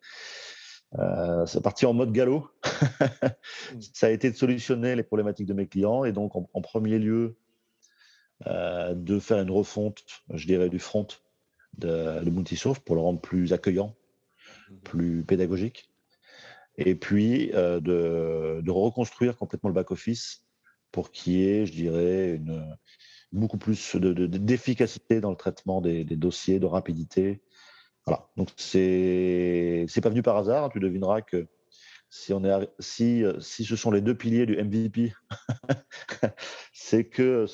euh, 0.98 1.46
c'est 1.46 1.62
parti 1.62 1.86
en 1.86 1.94
mode 1.94 2.12
galop. 2.12 2.50
Mm. 3.72 3.82
ça 3.94 4.08
a 4.08 4.10
été 4.10 4.32
de 4.32 4.36
solutionner 4.36 4.96
les 4.96 5.04
problématiques 5.04 5.46
de 5.46 5.54
mes 5.54 5.68
clients 5.68 6.04
et 6.04 6.12
donc 6.12 6.36
en, 6.36 6.62
premier 6.62 6.98
lieu 6.98 7.38
de 8.46 9.20
faire 9.20 9.40
une 9.40 9.52
refonte, 9.52 10.04
je 10.34 10.46
dirais, 10.48 10.70
du 10.70 10.80
front 10.80 11.08
de, 11.78 12.24
de 12.24 12.80
pour 12.80 12.96
le 12.96 13.02
rendre 13.02 13.20
plus 13.20 13.54
accueillant, 13.54 13.96
mm. 14.70 14.76
plus 14.84 15.24
pédagogique. 15.24 15.90
Et 16.78 16.96
puis 16.96 17.52
euh, 17.54 17.80
de, 17.80 18.62
de, 18.62 18.72
reconstruire 18.72 19.36
complètement 19.36 19.70
le 19.70 19.76
back-office 19.76 20.46
pour 20.92 21.12
qu'il 21.12 21.34
y 21.34 21.46
ait, 21.46 21.66
je 21.66 21.74
dirais, 21.74 22.36
une, 22.36 22.78
beaucoup 23.34 23.58
plus 23.58 23.96
d'efficacité 23.98 25.16
de, 25.16 25.20
dans 25.20 25.32
le 25.32 25.36
traitement 25.36 25.82
des, 25.82 26.06
des, 26.06 26.16
dossiers, 26.16 26.60
de 26.60 26.66
rapidité 26.66 27.42
voilà. 28.06 28.28
Donc 28.38 28.50
c'est 28.58 29.86
pas 30.02 30.10
venu 30.10 30.24
par 30.24 30.38
hasard. 30.38 30.70
Tu 30.70 30.80
devineras 30.80 31.22
que 31.22 31.48
si 32.10 32.34
on 32.34 32.44
est 32.44 32.70
si 32.80 33.24
si 33.40 33.66
ce 33.66 33.76
sont 33.76 33.92
les 33.92 34.02
deux 34.02 34.16
piliers 34.16 34.46
du 34.46 34.58
MVP, 34.58 35.14
c'est 36.74 37.06
que 37.06 37.46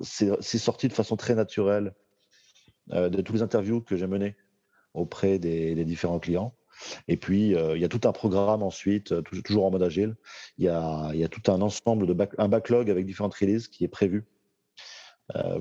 c'est 0.00 0.58
sorti 0.58 0.88
de 0.88 0.92
façon 0.92 1.16
très 1.16 1.34
naturelle 1.34 1.94
euh, 2.92 3.08
de 3.08 3.22
tous 3.22 3.34
les 3.34 3.42
interviews 3.42 3.80
que 3.80 3.96
j'ai 3.96 4.06
menées 4.06 4.36
auprès 4.94 5.38
des, 5.38 5.84
différents 5.84 6.18
clients. 6.18 6.54
Et 7.06 7.16
puis, 7.16 7.54
euh, 7.54 7.76
il 7.76 7.82
y 7.82 7.84
a 7.84 7.88
tout 7.88 8.00
un 8.08 8.12
programme 8.12 8.62
ensuite, 8.62 9.12
euh, 9.12 9.22
toujours 9.22 9.66
en 9.66 9.70
mode 9.70 9.82
agile. 9.82 10.16
Il 10.58 10.64
y 10.64 10.68
a, 10.68 11.10
il 11.12 11.20
y 11.20 11.24
a 11.24 11.28
tout 11.28 11.50
un 11.50 11.60
ensemble 11.62 12.06
de 12.06 12.28
un 12.38 12.48
backlog 12.48 12.90
avec 12.90 13.06
différentes 13.06 13.34
releases 13.34 13.68
qui 13.68 13.84
est 13.84 13.88
prévu 13.88 14.24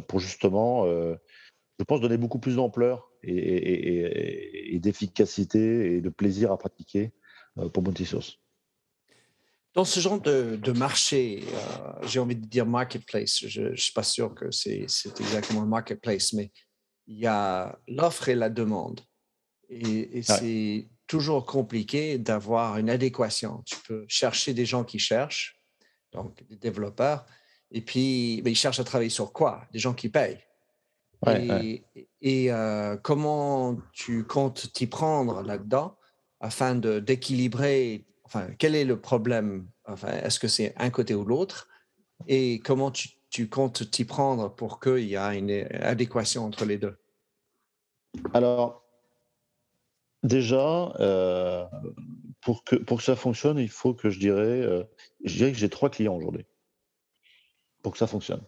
pour 0.08 0.20
justement, 0.20 0.86
je 0.86 1.84
pense, 1.88 2.02
donner 2.02 2.18
beaucoup 2.18 2.40
plus 2.40 2.58
d'ampleur 2.58 3.10
et, 3.24 4.78
d'efficacité 4.82 5.96
et 5.96 6.02
de 6.02 6.10
plaisir 6.10 6.52
à 6.52 6.58
pratiquer 6.58 7.14
euh, 7.14 7.21
pour 7.56 7.84
Bounty 7.84 8.06
Source. 8.06 8.38
Dans 9.74 9.86
ce 9.86 10.00
genre 10.00 10.20
de, 10.20 10.72
marché, 10.72 11.44
euh, 11.48 12.08
j'ai 12.08 12.20
envie 12.20 12.36
de 12.36 12.46
dire 12.46 12.66
marketplace, 12.66 13.46
je 13.48 13.62
ne 13.62 13.76
suis 13.76 13.94
pas 13.94 14.04
sûr 14.04 14.36
que 14.36 14.52
c'est 14.52 14.86
exactement 15.20 15.62
le 15.62 15.68
marketplace, 15.68 16.34
mais 16.34 16.52
il 17.08 17.20
y 17.20 17.28
a 17.28 17.80
l'offre 17.88 18.30
et 18.30 18.36
la 18.36 18.50
demande. 18.50 19.02
Et, 19.70 20.22
c'est 20.24 20.90
toujours 21.08 21.46
compliqué 21.46 22.18
d'avoir 22.18 22.78
une 22.78 22.90
adéquation. 22.90 23.64
Tu 23.66 23.78
peux 23.88 24.06
chercher 24.08 24.54
des 24.54 24.66
gens 24.66 24.84
qui 24.84 25.00
cherchent, 25.00 25.62
donc 26.12 26.46
des 26.48 26.58
développeurs, 26.58 27.26
et 27.70 27.82
puis 27.82 28.42
mais 28.44 28.52
ils 28.52 28.56
cherchent 28.56 28.80
à 28.80 28.84
travailler 28.84 29.10
sur 29.10 29.32
quoi? 29.32 29.66
Des 29.72 29.80
gens 29.80 29.94
qui 29.94 30.10
payent 30.10 30.42
et, 32.22 32.52
euh, 32.52 32.98
comment 32.98 33.78
tu 33.94 34.26
comptes 34.26 34.72
t'y 34.74 34.88
prendre 34.88 35.42
là-dedans? 35.42 35.98
Afin 36.42 36.76
d'équilibrer, 36.76 38.04
enfin, 38.24 38.48
quel 38.58 38.76
est 38.76 38.84
le 38.84 39.00
problème? 39.00 39.68
Enfin, 39.86 40.10
Est-ce 40.10 40.40
que 40.40 40.48
c'est 40.48 40.74
un 40.78 40.90
côté 40.90 41.16
ou 41.16 41.24
l'autre? 41.24 41.70
Et 42.28 42.60
comment 42.60 42.92
tu, 42.92 43.10
tu 43.30 43.48
comptes 43.48 43.90
t'y 43.90 44.04
prendre 44.04 44.54
pour 44.54 44.80
qu'il 44.80 45.06
y 45.06 45.16
ait 45.16 45.38
une 45.38 45.68
adéquation 45.82 46.46
entre 46.46 46.66
les 46.66 46.78
deux? 46.78 46.98
Alors, 48.34 48.84
déjà, 50.24 50.94
euh, 51.00 51.66
pour, 52.42 52.64
que, 52.64 52.76
pour 52.76 52.98
que 52.98 53.04
ça 53.04 53.16
fonctionne, 53.16 53.58
il 53.58 53.70
faut 53.70 53.94
que 53.94 54.10
je 54.10 54.20
dirais, 54.20 54.62
euh, 54.62 54.84
je 55.24 55.38
dirais 55.38 55.52
que 55.52 55.58
j'ai 55.58 55.70
trois 55.70 55.90
clients 55.90 56.16
aujourd'hui 56.16 56.46
pour 57.84 57.94
que 57.94 57.98
ça 57.98 58.08
fonctionne. 58.08 58.42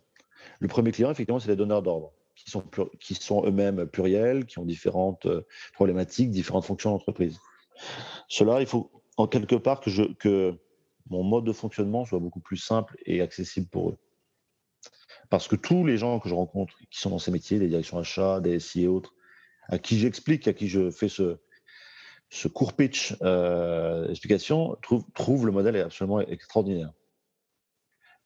Le 0.59 0.67
premier 0.67 0.91
client, 0.91 1.11
effectivement, 1.11 1.39
c'est 1.39 1.49
les 1.49 1.55
donneurs 1.55 1.81
d'ordre 1.81 2.11
qui 2.35 2.49
sont, 2.49 2.63
qui 2.99 3.15
sont 3.15 3.45
eux-mêmes 3.45 3.85
pluriels, 3.85 4.45
qui 4.45 4.59
ont 4.59 4.65
différentes 4.65 5.25
euh, 5.27 5.45
problématiques, 5.73 6.31
différentes 6.31 6.65
fonctions 6.65 6.91
d'entreprise. 6.91 7.39
Cela, 8.27 8.61
il 8.61 8.67
faut 8.67 8.91
en 9.17 9.27
quelque 9.27 9.55
part 9.55 9.79
que, 9.79 9.89
je, 9.89 10.03
que 10.13 10.57
mon 11.09 11.23
mode 11.23 11.45
de 11.45 11.53
fonctionnement 11.53 12.05
soit 12.05 12.19
beaucoup 12.19 12.39
plus 12.39 12.57
simple 12.57 12.97
et 13.05 13.21
accessible 13.21 13.67
pour 13.67 13.91
eux. 13.91 13.97
Parce 15.29 15.47
que 15.47 15.55
tous 15.55 15.85
les 15.85 15.97
gens 15.97 16.19
que 16.19 16.29
je 16.29 16.33
rencontre 16.33 16.77
qui 16.89 16.99
sont 16.99 17.09
dans 17.09 17.19
ces 17.19 17.31
métiers, 17.31 17.59
les 17.59 17.67
directions 17.67 17.97
achats, 17.97 18.39
des 18.39 18.59
SI 18.59 18.83
et 18.83 18.87
autres, 18.87 19.13
à 19.67 19.79
qui 19.79 19.97
j'explique, 19.97 20.47
à 20.47 20.53
qui 20.53 20.67
je 20.67 20.91
fais 20.91 21.09
ce, 21.09 21.37
ce 22.29 22.47
court 22.47 22.73
pitch 22.73 23.15
euh, 23.21 24.09
explication, 24.09 24.75
trouvent 24.81 25.05
trouve 25.13 25.45
le 25.45 25.51
modèle 25.51 25.77
absolument 25.77 26.19
extraordinaire. 26.21 26.91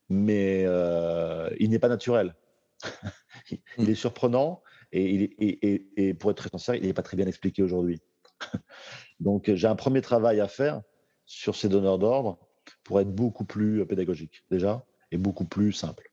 Mais 0.10 0.64
euh, 0.66 1.50
il 1.60 1.70
n'est 1.70 1.80
pas 1.80 1.90
naturel. 1.90 2.36
il 3.78 3.90
est 3.90 3.96
surprenant 3.96 4.62
et, 4.92 5.84
et, 5.98 6.14
pour 6.14 6.32
être 6.32 6.38
très 6.38 6.50
sincère, 6.50 6.76
il 6.76 6.84
n'est 6.84 6.94
pas 6.94 7.04
très 7.04 7.18
bien 7.18 7.28
expliqué 7.28 7.62
aujourd'hui. 7.62 8.02
Donc 9.20 9.52
j'ai 9.54 9.68
un 9.68 9.76
premier 9.76 10.02
travail 10.02 10.40
à 10.40 10.48
faire 10.48 10.82
sur 11.26 11.56
ces 11.56 11.70
donneurs 11.70 12.00
d'ordre 12.00 12.40
pour 12.84 13.00
être 13.00 13.14
beaucoup 13.14 13.46
plus 13.46 13.86
pédagogique 13.86 14.44
déjà 14.50 14.86
et 15.12 15.18
beaucoup 15.18 15.46
plus 15.46 15.74
simple. 15.74 16.12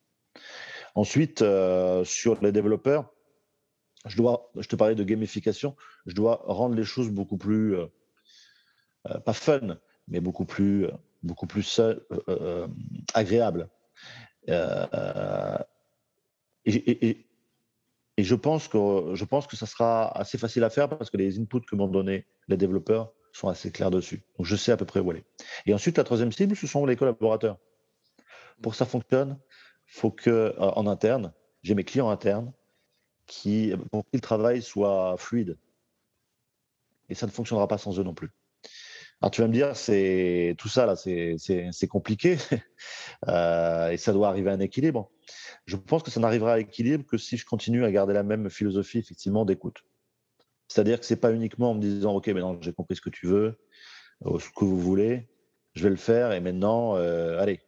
Ensuite, 0.95 1.43
euh, 1.43 2.05
sur 2.05 2.41
les 2.43 2.53
développeurs, 2.53 3.13
je, 4.07 4.17
dois, 4.17 4.51
je 4.57 4.69
te 4.69 4.77
parlais 4.77 4.95
de 4.95 5.03
gamification, 5.03 5.77
je 6.07 6.15
dois 6.15 6.43
rendre 6.47 6.77
les 6.77 6.85
choses 6.85 7.11
beaucoup 7.11 7.37
plus, 7.37 7.77
euh, 7.77 7.87
euh, 9.11 9.19
pas 9.19 9.33
fun, 9.33 9.79
mais 10.07 10.21
beaucoup 10.21 10.45
plus, 10.45 10.87
beaucoup 11.23 11.47
plus 11.47 11.81
et 16.67 17.24
je 18.23 18.35
pense, 18.35 18.69
que, 18.69 19.15
je 19.15 19.25
pense 19.25 19.47
que 19.47 19.57
ça 19.57 19.67
sera 19.67 20.17
assez 20.17 20.39
facile 20.39 20.63
à 20.65 20.71
faire 20.71 20.89
parce 20.89 21.11
que 21.11 21.17
les 21.17 21.41
inputs 21.41 21.67
que 21.69 21.75
m'ont 21.75 21.89
donné 21.89 22.27
les 22.49 22.57
développeurs 22.57 23.13
sont 23.33 23.49
assez 23.49 23.73
clairs 23.73 23.91
dessus. 23.91 24.23
Donc 24.39 24.47
je 24.47 24.55
sais 24.55 24.71
à 24.71 24.77
peu 24.77 24.85
près 24.85 25.01
où 25.01 25.11
aller. 25.11 25.25
Et 25.67 25.75
ensuite, 25.75 25.99
la 25.99 26.05
troisième 26.05 26.31
cible, 26.31 26.55
ce 26.55 26.67
sont 26.67 26.87
les 26.87 26.97
collaborateurs. 26.97 27.59
Pour 28.63 28.73
que 28.73 28.79
ça 28.79 28.87
fonctionne, 28.87 29.39
faut 29.87 30.13
que 30.13 30.31
euh, 30.31 30.53
en 30.59 30.87
interne, 30.87 31.33
j'ai 31.63 31.75
mes 31.75 31.85
clients 31.85 32.11
internes 32.11 32.53
qui, 33.27 33.73
pour 33.91 34.05
que 34.05 34.11
le 34.13 34.21
travail 34.21 34.63
soit 34.63 35.17
fluide. 35.19 35.59
Et 37.09 37.15
ça 37.15 37.27
ne 37.27 37.33
fonctionnera 37.33 37.67
pas 37.67 37.79
sans 37.79 37.99
eux 37.99 38.05
non 38.05 38.15
plus. 38.15 38.31
Alors 39.21 39.31
tu 39.31 39.41
vas 39.41 39.49
me 39.49 39.53
dire, 39.53 39.75
c'est 39.77 40.55
tout 40.59 40.69
ça 40.69 40.87
là, 40.87 40.97
c'est 40.97 41.89
compliqué 41.89 42.37
euh, 43.29 43.91
et 43.91 43.97
ça 43.97 44.13
doit 44.13 44.29
arriver 44.29 44.51
à 44.51 44.55
un 44.55 44.61
équilibre. 44.61 45.11
Je 45.67 45.77
pense 45.77 46.03
que 46.03 46.11
ça 46.11 46.21
n'arrivera 46.21 46.55
à 46.55 46.57
l'équilibre 46.59 47.07
que 47.07 47.17
si 47.17 47.37
je 47.37 47.47
continue 47.47 47.85
à 47.85 47.91
garder 47.91 48.13
la 48.13 48.23
même 48.23 48.51
philosophie 48.51 48.99
effectivement 48.99 49.45
d'écoute. 49.45 49.83
C'est-à-dire 50.69 51.01
que 51.01 51.07
c'est 51.07 51.17
pas 51.17 51.33
uniquement 51.33 51.71
en 51.71 51.75
me 51.75 51.81
disant 51.81 52.15
ok 52.15 52.29
maintenant 52.29 52.59
j'ai 52.61 52.73
compris 52.73 52.97
ce 52.97 53.01
que 53.01 53.11
tu 53.11 53.27
veux, 53.27 53.59
euh, 54.27 54.39
ce 54.39 54.49
que 54.51 54.65
vous 54.65 54.79
voulez, 54.79 55.29
je 55.75 55.85
vais 55.85 55.91
le 55.91 55.97
faire 55.97 56.33
et 56.33 56.41
maintenant 56.41 56.97
euh, 56.97 57.39
allez, 57.39 57.61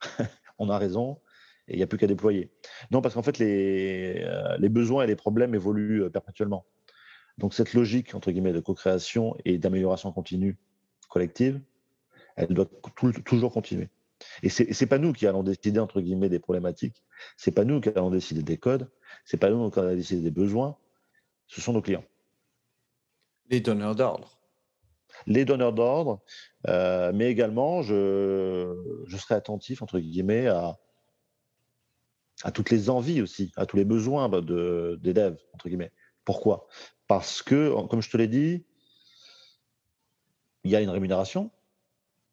on 0.58 0.68
a 0.68 0.78
raison 0.78 1.20
et 1.68 1.74
il 1.74 1.76
n'y 1.76 1.82
a 1.82 1.86
plus 1.86 1.98
qu'à 1.98 2.06
déployer. 2.06 2.52
Non 2.90 3.00
parce 3.00 3.14
qu'en 3.14 3.22
fait 3.22 3.38
les, 3.38 4.26
les 4.58 4.68
besoins 4.68 5.04
et 5.04 5.06
les 5.06 5.16
problèmes 5.16 5.54
évoluent 5.54 6.10
perpétuellement. 6.10 6.66
Donc 7.38 7.54
cette 7.54 7.74
logique, 7.74 8.14
entre 8.14 8.30
guillemets, 8.30 8.52
de 8.52 8.60
co-création 8.60 9.36
et 9.44 9.58
d'amélioration 9.58 10.12
continue 10.12 10.56
collective, 11.08 11.60
elle 12.36 12.48
doit 12.48 12.68
toujours 13.24 13.52
continuer. 13.52 13.88
Et 14.42 14.48
ce 14.48 14.62
n'est 14.62 14.88
pas 14.88 14.98
nous 14.98 15.12
qui 15.12 15.26
allons 15.26 15.42
décider, 15.42 15.80
entre 15.80 16.00
guillemets, 16.00 16.28
des 16.28 16.38
problématiques, 16.38 17.02
c'est 17.36 17.52
pas 17.52 17.64
nous 17.64 17.80
qui 17.80 17.88
allons 17.90 18.10
décider 18.10 18.42
des 18.42 18.56
codes, 18.56 18.90
c'est 19.24 19.36
pas 19.36 19.50
nous 19.50 19.70
qui 19.70 19.78
allons 19.78 19.94
décider 19.94 20.22
des 20.22 20.30
besoins, 20.30 20.76
ce 21.46 21.60
sont 21.60 21.72
nos 21.72 21.82
clients. 21.82 22.04
Les 23.50 23.60
donneurs 23.60 23.94
d'ordre. 23.94 24.38
Les 25.26 25.44
donneurs 25.44 25.72
d'ordre, 25.72 26.22
euh, 26.68 27.12
mais 27.14 27.30
également, 27.30 27.82
je, 27.82 28.74
je 29.06 29.16
serai 29.16 29.34
attentif, 29.34 29.82
entre 29.82 29.98
guillemets, 29.98 30.48
à, 30.48 30.78
à 32.42 32.50
toutes 32.50 32.70
les 32.70 32.90
envies 32.90 33.22
aussi, 33.22 33.52
à 33.56 33.66
tous 33.66 33.76
les 33.76 33.84
besoins 33.84 34.28
de, 34.28 34.98
des 35.02 35.12
devs, 35.12 35.38
entre 35.52 35.68
guillemets. 35.68 35.92
Pourquoi? 36.24 36.66
Parce 37.06 37.42
que, 37.42 37.74
comme 37.88 38.02
je 38.02 38.10
te 38.10 38.16
l'ai 38.16 38.28
dit, 38.28 38.64
il 40.64 40.70
y 40.70 40.76
a 40.76 40.80
une 40.80 40.90
rémunération, 40.90 41.50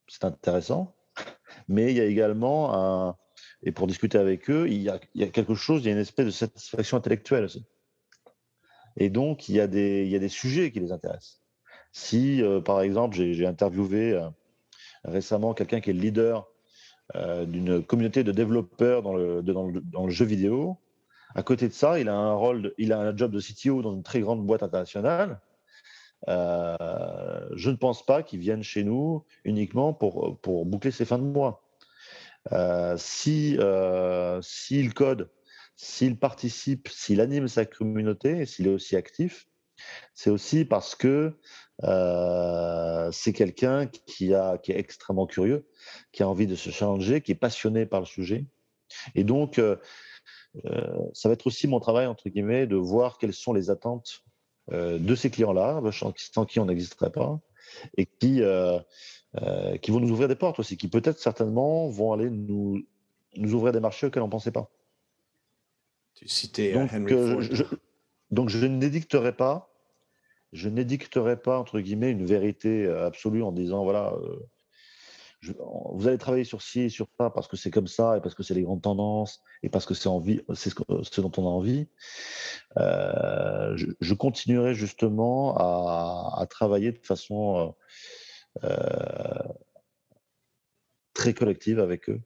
c'est 0.08 0.24
intéressant, 0.24 0.96
mais 1.68 1.92
il 1.92 1.98
y 1.98 2.02
a 2.02 2.06
également. 2.06 3.18
Et 3.64 3.72
pour 3.72 3.88
discuter 3.88 4.18
avec 4.18 4.50
eux, 4.50 4.68
il 4.68 4.82
y 4.82 4.90
a, 4.90 5.28
quelque 5.28 5.54
chose, 5.54 5.82
il 5.82 5.88
y 5.88 5.90
a 5.90 5.94
une 5.94 6.00
espèce 6.00 6.26
de 6.26 6.32
satisfaction 6.32 6.98
intellectuelle 6.98 7.44
aussi. 7.44 7.64
Et 8.98 9.10
donc, 9.10 9.50
il 9.50 9.56
y 9.56 9.60
a 9.60 9.68
des, 9.68 10.04
il 10.04 10.10
y 10.10 10.16
a 10.16 10.20
des 10.20 10.30
sujets 10.30 10.72
qui 10.72 10.80
les 10.80 10.92
intéressent. 10.92 11.42
Si, 11.92 12.42
euh, 12.42 12.62
par 12.62 12.82
exemple, 12.82 13.16
j'ai 13.16 13.46
interviewé 13.46 14.14
euh, 14.14 14.30
récemment 15.04 15.54
quelqu'un 15.54 15.82
qui 15.82 15.90
est 15.90 15.94
le 15.94 16.00
leader 16.00 16.48
euh, 17.16 17.46
d'une 17.46 17.84
communauté 17.84 18.24
de 18.24 18.32
développeurs 18.32 19.04
dans 19.04 19.14
le, 19.14 19.42
dans 19.44 20.06
le 20.06 20.12
jeu 20.12 20.26
vidéo, 20.26 20.78
à 21.36 21.44
côté 21.44 21.68
de 21.68 21.74
ça, 21.74 22.00
il 22.00 22.10
a 22.10 22.16
un 22.16 22.34
rôle, 22.34 22.74
il 22.78 22.94
a 22.94 23.00
un 23.00 23.16
job 23.16 23.32
de 23.32 23.40
CTO 23.40 23.82
dans 23.82 23.94
une 23.94 24.04
très 24.04 24.20
grande 24.22 24.46
boîte 24.46 24.64
internationale. 24.64 25.40
Euh, 26.28 27.48
je 27.56 27.70
ne 27.72 27.76
pense 27.76 28.06
pas 28.06 28.22
qu'il 28.22 28.40
vienne 28.40 28.64
chez 28.64 28.84
nous 28.84 29.26
uniquement 29.44 29.94
pour, 29.94 30.40
pour 30.42 30.66
boucler 30.66 30.92
ses 30.92 31.06
fins 31.06 31.18
de 31.18 31.24
mois. 31.24 31.64
Euh, 32.52 32.96
si 32.98 33.58
euh, 33.60 34.42
s'il 34.42 34.94
code, 34.94 35.30
s'il 35.76 36.18
participe, 36.18 36.90
s'il 36.90 37.22
anime 37.22 37.48
sa 37.48 37.66
communauté, 37.66 38.46
s'il 38.46 38.68
est 38.68 38.74
aussi 38.74 38.96
actif, 38.96 39.48
c'est 40.14 40.30
aussi 40.30 40.66
parce 40.66 40.96
que 40.96 41.38
c'est 43.12 43.34
quelqu'un 43.34 43.88
qui, 43.88 44.36
a, 44.36 44.60
qui 44.60 44.72
est 44.72 44.80
extrêmement 44.80 45.26
curieux, 45.26 45.68
qui 46.12 46.22
a 46.22 46.28
envie 46.28 46.46
de 46.46 46.56
se 46.56 46.70
changer, 46.70 47.22
qui 47.22 47.32
est 47.32 47.36
passionné 47.36 47.88
par 47.88 48.02
le 48.02 48.06
sujet. 48.06 48.46
Et 49.16 49.24
donc, 49.24 49.60
euh, 49.60 49.78
ça 51.14 51.30
va 51.30 51.34
être 51.34 51.48
aussi 51.48 51.68
mon 51.68 51.80
travail, 51.80 52.08
entre 52.08 52.30
guillemets, 52.30 52.68
de 52.68 52.76
voir 52.76 53.18
quelles 53.18 53.34
sont 53.34 53.54
les 53.54 53.70
attentes 53.70 54.24
euh, 54.72 55.00
de 55.00 55.16
ces 55.16 55.30
clients-là, 55.30 55.82
sans 55.92 56.46
qui 56.46 56.60
on 56.60 56.66
n'existerait 56.66 57.12
pas, 57.12 57.40
et 57.98 58.06
qui, 58.06 58.42
euh, 58.42 58.80
qui 59.82 59.92
vont 59.92 60.00
nous 60.00 60.12
ouvrir 60.12 60.28
des 60.28 60.36
portes 60.36 60.60
aussi, 60.60 60.78
qui 60.78 60.88
peut-être 60.88 61.20
certainement 61.20 61.90
vont 61.90 62.14
aller 62.14 62.30
nous, 62.30 62.86
nous 63.36 63.54
ouvrir 63.54 63.74
des 63.74 63.80
marchés 63.80 64.08
auxquels 64.08 64.24
on 64.24 64.28
ne 64.28 64.32
pensait 64.32 64.52
pas. 64.52 64.70
Tu 66.16 66.28
citais 66.28 66.74
donc, 66.74 66.92
Henry 66.94 67.12
Ford. 67.12 67.42
Je, 67.42 67.64
donc 68.30 68.50
je 68.50 68.66
n'édicterai 68.66 69.36
pas, 69.36 69.74
je 70.54 70.70
n'édicterai 70.70 71.38
pas 71.38 71.58
entre 71.58 71.80
guillemets 71.80 72.12
une 72.12 72.26
vérité 72.26 72.86
absolue 72.88 73.44
en 73.44 73.52
disant 73.52 73.84
voilà, 73.84 74.14
vous 75.44 76.08
allez 76.08 76.18
travailler 76.18 76.44
sur 76.44 76.62
ci 76.62 76.82
et 76.82 76.90
sur 76.90 77.08
ça 77.18 77.32
parce 77.32 77.48
que 77.48 77.58
c'est 77.58 77.72
comme 77.72 77.88
ça 77.88 78.18
et 78.18 78.22
parce 78.22 78.36
que 78.36 78.44
c'est 78.44 78.54
les 78.54 78.62
grandes 78.62 78.84
tendances 78.84 79.42
et 79.64 79.70
parce 79.70 79.86
que 79.86 79.94
c'est 79.96 80.04
ce, 80.04 81.22
dont 81.22 81.32
on 81.38 81.46
a 81.46 81.50
envie. 81.50 81.88
Euh, 82.78 83.76
je, 83.76 84.14
continuerai 84.14 84.76
justement 84.76 85.56
à, 85.58 86.46
travailler 86.48 86.92
de 86.92 87.00
façon 87.04 87.76
euh, 88.64 88.68
euh, 88.68 89.54
très 91.14 91.34
collective 91.34 91.80
avec 91.80 92.10
eux, 92.10 92.22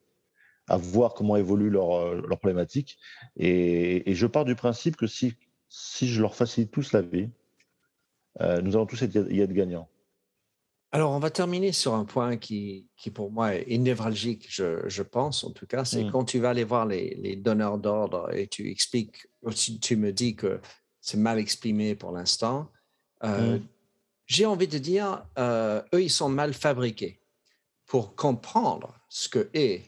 à 0.68 0.76
voir 0.76 1.14
comment 1.14 1.38
évoluent 1.38 1.70
leurs 1.70 2.16
leur 2.16 2.40
problématiques. 2.40 3.00
Et, 3.38 4.14
je 4.14 4.28
pars 4.28 4.44
du 4.44 4.56
principe 4.56 4.98
que 4.98 5.08
si, 5.08 5.36
si 5.70 6.10
je 6.10 6.22
leur 6.22 6.36
facilite 6.36 6.72
tous 6.72 6.92
la 6.92 7.02
vie, 7.02 7.30
nous 8.42 8.76
allons 8.76 8.86
tous 8.86 9.02
y 9.02 9.40
être 9.40 9.54
gagnants. 9.54 9.88
Alors, 10.92 11.12
on 11.12 11.20
va 11.20 11.30
terminer 11.30 11.74
sur 11.74 11.94
un 11.94 12.06
point 12.06 12.38
qui, 12.38 12.88
qui 12.96 13.12
pour 13.12 13.32
moi 13.32 13.56
est 13.56 13.78
névralgique, 13.78 14.46
je, 14.50 14.88
je 14.88 15.04
pense 15.04 15.44
en 15.44 15.52
tout 15.52 15.66
cas, 15.66 15.84
c'est 15.84 16.06
mmh. 16.06 16.12
quand 16.12 16.24
tu 16.24 16.40
vas 16.40 16.52
aller 16.52 16.64
voir 16.64 16.86
les, 16.86 17.16
les 17.16 17.36
donneurs 17.36 17.78
d'ordre 17.78 18.34
et 18.34 18.48
tu 18.48 18.70
expliques, 18.70 19.28
tu, 19.54 19.80
tu 19.80 19.98
me 19.98 20.14
dis 20.14 20.36
que 20.36 20.62
c'est 21.02 21.18
mal 21.18 21.38
exprimé 21.38 21.96
pour 21.96 22.12
l'instant. 22.12 22.72
Euh, 23.24 23.58
mmh. 23.58 23.68
J'ai 24.26 24.46
envie 24.46 24.68
de 24.68 24.80
dire, 24.80 25.24
euh, 25.38 25.82
eux, 25.94 26.02
ils 26.02 26.10
sont 26.10 26.30
mal 26.30 26.54
fabriqués 26.54 27.22
pour 27.86 28.16
comprendre 28.16 29.00
ce 29.08 29.30
que 29.30 29.50
est 29.54 29.84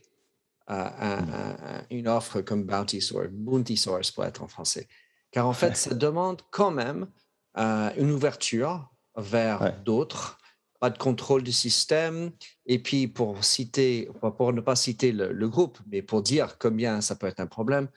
euh, 0.69 0.89
mmh. 0.89 1.85
une 1.89 2.07
offre 2.07 2.41
comme 2.41 2.65
Bounty 2.65 3.01
Source, 3.01 3.29
Bounty 3.31 3.77
Source 3.77 4.11
pour 4.11 4.25
être 4.25 4.43
en 4.43 4.47
français. 4.47 4.87
Car 5.31 5.47
en 5.47 5.53
fait, 5.53 5.75
ça 5.77 5.95
demande 5.95 6.41
quand 6.51 6.71
même 6.71 7.07
une 7.55 8.11
ouverture 8.11 8.87
vers 9.15 9.81
d'autres 9.83 10.36
pas 10.79 10.89
de 10.89 10.97
contrôle 10.97 11.43
du 11.43 11.51
système. 11.51 12.31
Et 12.65 12.79
puis, 12.79 13.07
pour 13.07 13.43
citer, 13.43 14.09
pour 14.37 14.53
ne 14.53 14.61
pas 14.61 14.75
citer 14.75 15.11
le, 15.11 15.49
groupe, 15.49 15.79
mais 15.91 16.01
pour 16.01 16.21
dire 16.21 16.57
combien 16.57 17.01
ça 17.01 17.15
peut 17.15 17.27
être 17.27 17.39
un 17.39 17.47
problème 17.47 17.87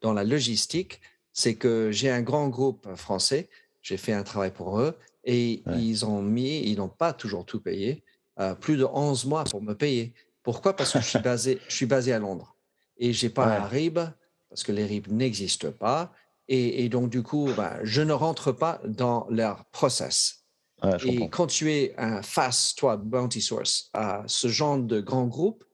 dans 0.00 0.12
la 0.12 0.24
logistique, 0.24 1.00
c'est 1.32 1.54
que 1.54 1.90
j'ai 1.90 2.10
un 2.10 2.22
grand 2.22 2.48
groupe 2.48 2.88
français, 2.96 3.48
j'ai 3.82 3.96
fait 3.96 4.12
un 4.12 4.22
travail 4.22 4.50
pour 4.50 4.80
eux 4.80 4.96
et 5.24 5.62
ils 5.76 6.06
ont 6.06 6.22
mis, 6.22 6.60
ils 6.60 6.78
n'ont 6.78 6.88
pas 6.88 7.12
toujours 7.12 7.44
tout 7.44 7.60
payé, 7.60 8.02
euh, 8.38 8.54
plus 8.54 8.76
de 8.76 8.84
11 8.84 9.26
mois 9.26 9.44
pour 9.44 9.62
me 9.62 9.74
payer. 9.74 10.14
Pourquoi? 10.42 10.74
Parce 10.74 10.92
que 10.92 11.00
je 11.00 11.06
suis 11.06 11.18
basé, 11.18 11.60
je 11.68 11.74
suis 11.74 11.86
basé 11.86 12.12
à 12.12 12.18
Londres 12.18 12.56
et 12.96 13.12
j'ai 13.12 13.28
pas 13.28 13.58
un 13.58 13.64
RIB 13.66 13.98
parce 14.48 14.62
que 14.62 14.72
les 14.72 14.84
RIB 14.84 15.08
n'existent 15.08 15.72
pas. 15.72 16.12
Et, 16.52 16.88
donc, 16.88 17.10
du 17.10 17.22
coup, 17.22 17.48
ben, 17.56 17.78
je 17.84 18.02
ne 18.02 18.12
rentre 18.12 18.50
pas 18.50 18.80
dans 18.84 19.24
leur 19.30 19.66
process 19.66 20.39
et 21.04 21.28
quand 21.28 21.46
tu 21.46 21.70
es 21.70 21.94
face, 22.22 22.74
toi, 22.74 22.96
Bounty 22.96 23.40
Source, 23.40 23.90
à 23.92 24.22
ce 24.26 24.48
genre 24.48 24.78
de 24.78 25.00
grand 25.00 25.26
groupe 25.26 25.64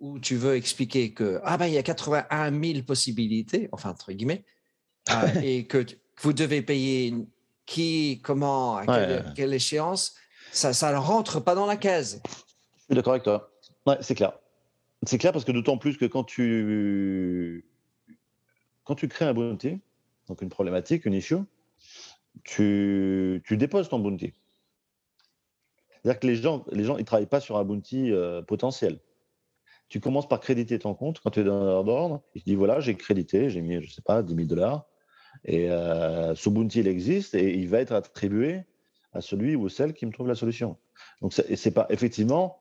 où 0.00 0.18
tu 0.18 0.36
veux 0.36 0.54
expliquer 0.54 1.12
que 1.12 1.40
ah 1.44 1.56
ben, 1.56 1.66
il 1.66 1.74
y 1.74 1.78
a 1.78 1.82
81 1.82 2.62
000 2.62 2.82
possibilités, 2.84 3.68
enfin 3.72 3.90
entre 3.90 4.12
guillemets, 4.12 4.44
euh, 5.10 5.40
et 5.42 5.66
que 5.66 5.84
vous 6.20 6.32
devez 6.32 6.62
payer 6.62 7.14
qui, 7.66 8.20
comment, 8.22 8.76
à 8.76 9.32
quelle, 9.34 9.52
échéance, 9.52 10.14
ça 10.52 10.92
ne 10.92 10.98
rentre 10.98 11.40
pas 11.40 11.54
dans 11.54 11.66
la 11.66 11.76
case. 11.76 12.22
Je 12.76 12.84
suis 12.84 12.94
d'accord 12.94 13.12
avec 13.12 13.24
toi. 13.24 13.50
Ouais, 13.86 13.96
c'est 14.00 14.14
clair. 14.14 14.32
C'est 15.04 15.18
clair 15.18 15.32
parce 15.32 15.44
que 15.44 15.52
d'autant 15.52 15.78
plus 15.78 15.96
que 15.96 16.06
quand 16.06 16.24
tu 16.24 17.64
quand 18.84 18.94
tu 18.94 19.06
crées 19.06 19.26
un 19.26 19.34
bounty, 19.34 19.78
donc 20.28 20.40
une 20.40 20.48
problématique, 20.48 21.04
une 21.04 21.12
issue, 21.12 21.36
tu, 22.42 23.42
tu 23.44 23.56
déposes 23.58 23.88
ton 23.90 23.98
bounty. 23.98 24.32
C'est-à-dire 26.02 26.20
que 26.20 26.26
les 26.26 26.36
gens, 26.36 26.64
les 26.72 26.84
gens, 26.84 26.96
ils 26.96 27.04
travaillent 27.04 27.26
pas 27.26 27.40
sur 27.40 27.56
un 27.56 27.64
bounty 27.64 28.12
euh, 28.12 28.42
potentiel. 28.42 29.00
Tu 29.88 30.00
commences 30.00 30.28
par 30.28 30.40
créditer 30.40 30.78
ton 30.78 30.94
compte 30.94 31.20
quand 31.20 31.30
tu 31.30 31.40
es 31.40 31.44
dans 31.44 31.82
d'ordre. 31.82 32.22
Te 32.34 32.40
dit 32.44 32.54
voilà, 32.54 32.80
j'ai 32.80 32.94
crédité, 32.94 33.48
j'ai 33.50 33.62
mis, 33.62 33.82
je 33.82 33.90
sais 33.90 34.02
pas, 34.02 34.22
10 34.22 34.34
000 34.34 34.46
dollars. 34.46 34.86
Et 35.44 35.70
euh, 35.70 36.34
ce 36.34 36.48
bounty, 36.48 36.80
il 36.80 36.88
existe 36.88 37.34
et 37.34 37.54
il 37.54 37.68
va 37.68 37.80
être 37.80 37.92
attribué 37.92 38.64
à 39.12 39.20
celui 39.20 39.56
ou 39.56 39.68
celle 39.68 39.94
qui 39.94 40.04
me 40.06 40.12
trouve 40.12 40.28
la 40.28 40.34
solution. 40.34 40.76
Donc, 41.22 41.32
c'est 41.32 41.70
pas, 41.70 41.86
effectivement, 41.90 42.60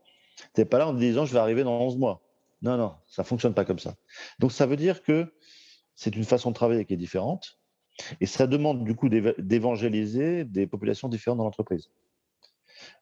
tu 0.56 0.62
n'es 0.62 0.66
pas 0.66 0.78
là 0.78 0.88
en 0.88 0.94
te 0.94 1.00
disant 1.00 1.26
je 1.26 1.34
vais 1.34 1.40
arriver 1.40 1.64
dans 1.64 1.80
11 1.82 1.98
mois. 1.98 2.22
Non, 2.62 2.78
non, 2.78 2.96
ça 3.08 3.24
fonctionne 3.24 3.54
pas 3.54 3.66
comme 3.66 3.80
ça. 3.80 3.96
Donc, 4.40 4.52
ça 4.52 4.66
veut 4.66 4.78
dire 4.78 5.04
que 5.04 5.32
c'est 5.96 6.16
une 6.16 6.24
façon 6.24 6.52
de 6.52 6.56
travailler 6.56 6.86
qui 6.86 6.94
est 6.94 6.98
différente. 6.98 7.60
Et 8.22 8.26
ça 8.26 8.48
demande 8.48 8.84
du 8.84 8.96
coup 8.96 9.10
d'évangéliser 9.10 10.46
des 10.46 10.68
populations 10.68 11.10
différentes 11.10 11.40
dans 11.40 11.44
l'entreprise. 11.44 11.90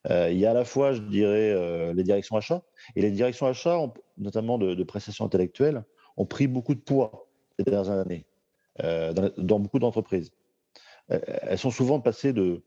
Euh, 0.09 0.29
il 0.31 0.38
y 0.38 0.45
a 0.45 0.51
à 0.51 0.53
la 0.53 0.65
fois, 0.65 0.93
je 0.93 1.01
dirais, 1.01 1.51
euh, 1.51 1.93
les 1.93 2.03
directions 2.03 2.36
achats. 2.36 2.63
Et 2.95 3.01
les 3.01 3.11
directions 3.11 3.47
achats, 3.47 3.79
notamment 4.17 4.57
de, 4.57 4.83
prestations 4.83 5.25
intellectuelles, 5.25 5.83
ont 6.17 6.25
pris 6.25 6.47
beaucoup 6.47 6.75
de 6.75 6.79
poids 6.79 7.27
ces 7.57 7.63
dernières 7.63 7.91
années 7.91 8.25
euh, 8.83 9.13
dans, 9.13 9.59
beaucoup 9.59 9.79
d'entreprises. 9.79 10.31
elles 11.09 11.57
sont 11.57 11.71
souvent 11.71 11.99
passées 11.99 12.33
de, 12.33 12.61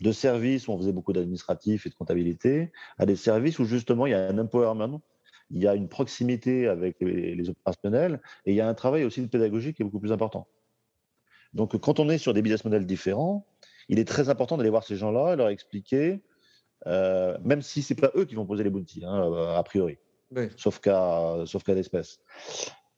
de 0.00 0.12
services 0.12 0.68
où 0.68 0.72
on 0.72 0.78
faisait 0.78 0.92
beaucoup 0.92 1.12
d'administratifs 1.12 1.86
et 1.86 1.90
de 1.90 1.94
comptabilité 1.94 2.72
à 2.98 3.06
des 3.06 3.16
services 3.16 3.58
où 3.58 3.64
justement 3.64 4.06
il 4.06 4.10
y 4.10 4.14
a 4.14 4.28
un 4.28 4.38
empowerment, 4.38 5.00
il 5.50 5.62
y 5.62 5.68
a 5.68 5.74
une 5.74 5.88
proximité 5.88 6.66
avec 6.66 6.96
les, 7.00 7.34
les 7.34 7.48
opérationnels 7.50 8.20
et 8.46 8.52
il 8.52 8.56
y 8.56 8.60
a 8.60 8.68
un 8.68 8.74
travail 8.74 9.04
aussi 9.04 9.20
de 9.20 9.26
pédagogie 9.26 9.74
qui 9.74 9.82
est 9.82 9.84
beaucoup 9.84 10.00
plus 10.00 10.12
important. 10.12 10.46
Donc 11.52 11.76
quand 11.78 12.00
on 12.00 12.08
est 12.08 12.18
sur 12.18 12.32
des 12.32 12.42
business 12.42 12.64
models 12.64 12.86
différents, 12.86 13.46
il 13.88 13.98
est 13.98 14.04
très 14.04 14.28
important 14.28 14.56
d'aller 14.56 14.70
voir 14.70 14.84
ces 14.84 14.96
gens-là 14.96 15.32
et 15.32 15.36
leur 15.36 15.48
expliquer, 15.48 16.22
euh, 16.86 17.36
même 17.42 17.62
si 17.62 17.82
ce 17.82 17.94
n'est 17.94 18.00
pas 18.00 18.10
eux 18.16 18.24
qui 18.24 18.34
vont 18.34 18.46
poser 18.46 18.64
les 18.64 18.70
bounties, 18.70 19.04
hein, 19.04 19.32
euh, 19.32 19.56
a 19.56 19.62
priori, 19.62 19.98
sauf 20.56 20.80
cas, 20.80 21.44
sauf 21.46 21.62
cas 21.62 21.74
d'espèce. 21.74 22.20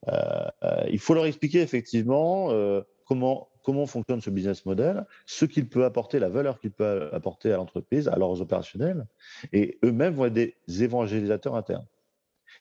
Euh, 0.09 0.49
il 0.91 0.99
faut 0.99 1.15
leur 1.15 1.27
expliquer 1.27 1.63
effectivement 1.63 2.51
comment, 3.07 3.49
comment 3.63 3.87
fonctionne 3.87 4.21
ce 4.21 4.31
business 4.31 4.65
model, 4.67 5.07
ce 5.27 5.45
qu'il 5.45 5.69
peut 5.69 5.85
apporter, 5.85 6.19
la 6.19 6.29
valeur 6.29 6.61
qu'il 6.61 6.71
peut 6.71 7.09
apporter 7.13 7.53
à 7.53 7.57
l'entreprise, 7.57 8.09
à 8.09 8.17
leurs 8.17 8.41
opérationnels, 8.41 9.07
et 9.53 9.79
eux-mêmes 9.85 10.15
vont 10.15 10.27
être 10.27 10.35
des 10.35 10.55
évangélisateurs 10.83 11.57
internes. 11.57 11.87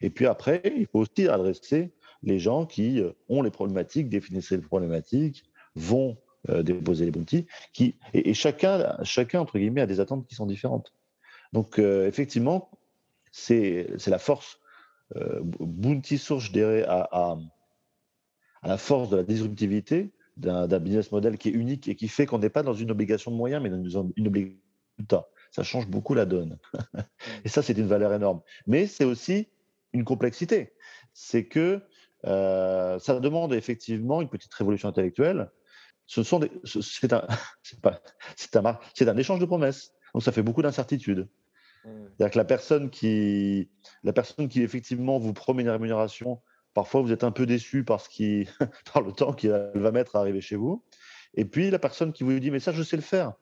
Et 0.02 0.10
puis 0.10 0.26
après, 0.26 0.62
il 0.66 0.88
faut 0.88 1.00
aussi 1.00 1.28
adresser 1.28 1.94
les 2.24 2.40
gens 2.40 2.66
qui 2.66 3.02
ont 3.30 3.42
les 3.42 3.52
problématiques, 3.52 4.10
définissent 4.10 4.52
les 4.52 4.58
problématiques, 4.58 5.44
vont 5.76 6.18
déposer 6.50 7.06
les 7.06 7.12
bounties, 7.12 7.48
qui, 7.72 7.96
et, 8.14 8.34
chacun, 8.34 8.98
chacun, 9.04 9.40
entre 9.40 9.58
guillemets, 9.58 9.82
a 9.82 9.86
des 9.86 10.00
attentes 10.00 10.28
qui 10.28 10.36
sont 10.36 10.46
différentes. 10.46 10.94
Donc, 11.54 11.78
euh, 11.80 12.08
effectivement, 12.08 12.70
c'est 13.32 13.88
la 14.08 14.20
force. 14.20 14.60
Euh, 15.16 15.40
bounty 15.44 16.18
Source, 16.18 16.46
je 16.46 16.52
dirais, 16.52 16.84
à, 16.84 17.08
à, 17.12 17.38
la 18.64 18.78
force 18.78 19.10
de 19.10 19.18
la 19.18 19.24
disruptivité 19.24 20.12
d'un 20.36 20.80
business 20.80 21.12
model 21.12 21.38
qui 21.38 21.50
est 21.50 21.52
unique 21.52 21.88
et 21.88 21.96
qui 21.96 22.08
fait 22.08 22.26
qu'on 22.26 22.40
n'est 22.40 22.50
pas 22.50 22.64
dans 22.64 22.74
une 22.74 22.90
obligation 22.90 23.30
de 23.30 23.36
moyens, 23.36 23.62
mais 23.62 23.70
dans 23.70 23.78
une, 24.16 24.28
obligation 24.28 24.58
de 24.98 25.18
Ça 25.52 25.62
change 25.62 25.88
beaucoup 25.88 26.16
la 26.16 26.26
donne. 26.26 26.58
et 27.46 27.50
ça, 27.50 27.62
c'est 27.62 27.78
une 27.78 27.86
valeur 27.86 28.14
énorme. 28.14 28.42
Mais 28.66 28.88
c'est 28.88 29.04
aussi 29.04 29.48
une 29.92 30.04
complexité. 30.04 30.74
C'est 31.14 31.46
que 31.46 31.82
ça 32.24 33.20
demande 33.20 33.54
effectivement 33.54 34.22
une 34.22 34.30
petite 34.30 34.54
révolution 34.54 34.90
intellectuelle 34.90 35.52
ce 36.06 36.24
sont 36.24 36.40
c'est 36.64 37.14
un, 37.14 37.28
c'est 38.36 38.56
un, 38.56 38.80
un, 39.08 39.18
échange 39.18 39.40
de 39.40 39.46
promesses. 39.46 39.94
Donc 40.14 40.24
ça 40.24 40.32
fait 40.32 40.44
beaucoup 40.44 40.62
d'incertitudes. 40.62 41.28
Mmh. 41.86 41.90
C'est-à-dire 42.18 42.34
que 42.34 42.38
la 42.38 42.46
personne 42.46 42.90
qui, 42.90 43.70
la 44.04 44.14
personne 44.14 44.48
qui 44.48 44.62
effectivement 44.62 45.18
vous 45.18 45.34
promet 45.34 45.64
une 45.64 45.70
rémunération, 45.70 46.42
parfois 46.74 47.02
vous 47.02 47.12
êtes 47.12 47.24
un 47.24 47.32
peu 47.32 47.46
déçu 47.46 47.84
parce 47.84 48.08
qu'il, 48.08 48.48
par 48.94 49.02
le 49.02 49.12
temps 49.12 49.34
qu'elle 49.34 49.72
va 49.76 49.92
mettre 49.92 50.16
à 50.16 50.20
arriver 50.20 50.42
chez 50.42 50.56
vous. 50.56 50.84
Et 51.36 51.46
puis 51.46 51.72
la 51.72 51.80
personne 51.80 52.14
qui 52.14 52.24
vous 52.24 52.38
dit 52.40 52.52
mais 52.52 52.60
ça 52.60 52.72
je 52.72 52.84
sais 52.84 52.96
le 52.96 53.02
faire, 53.02 53.34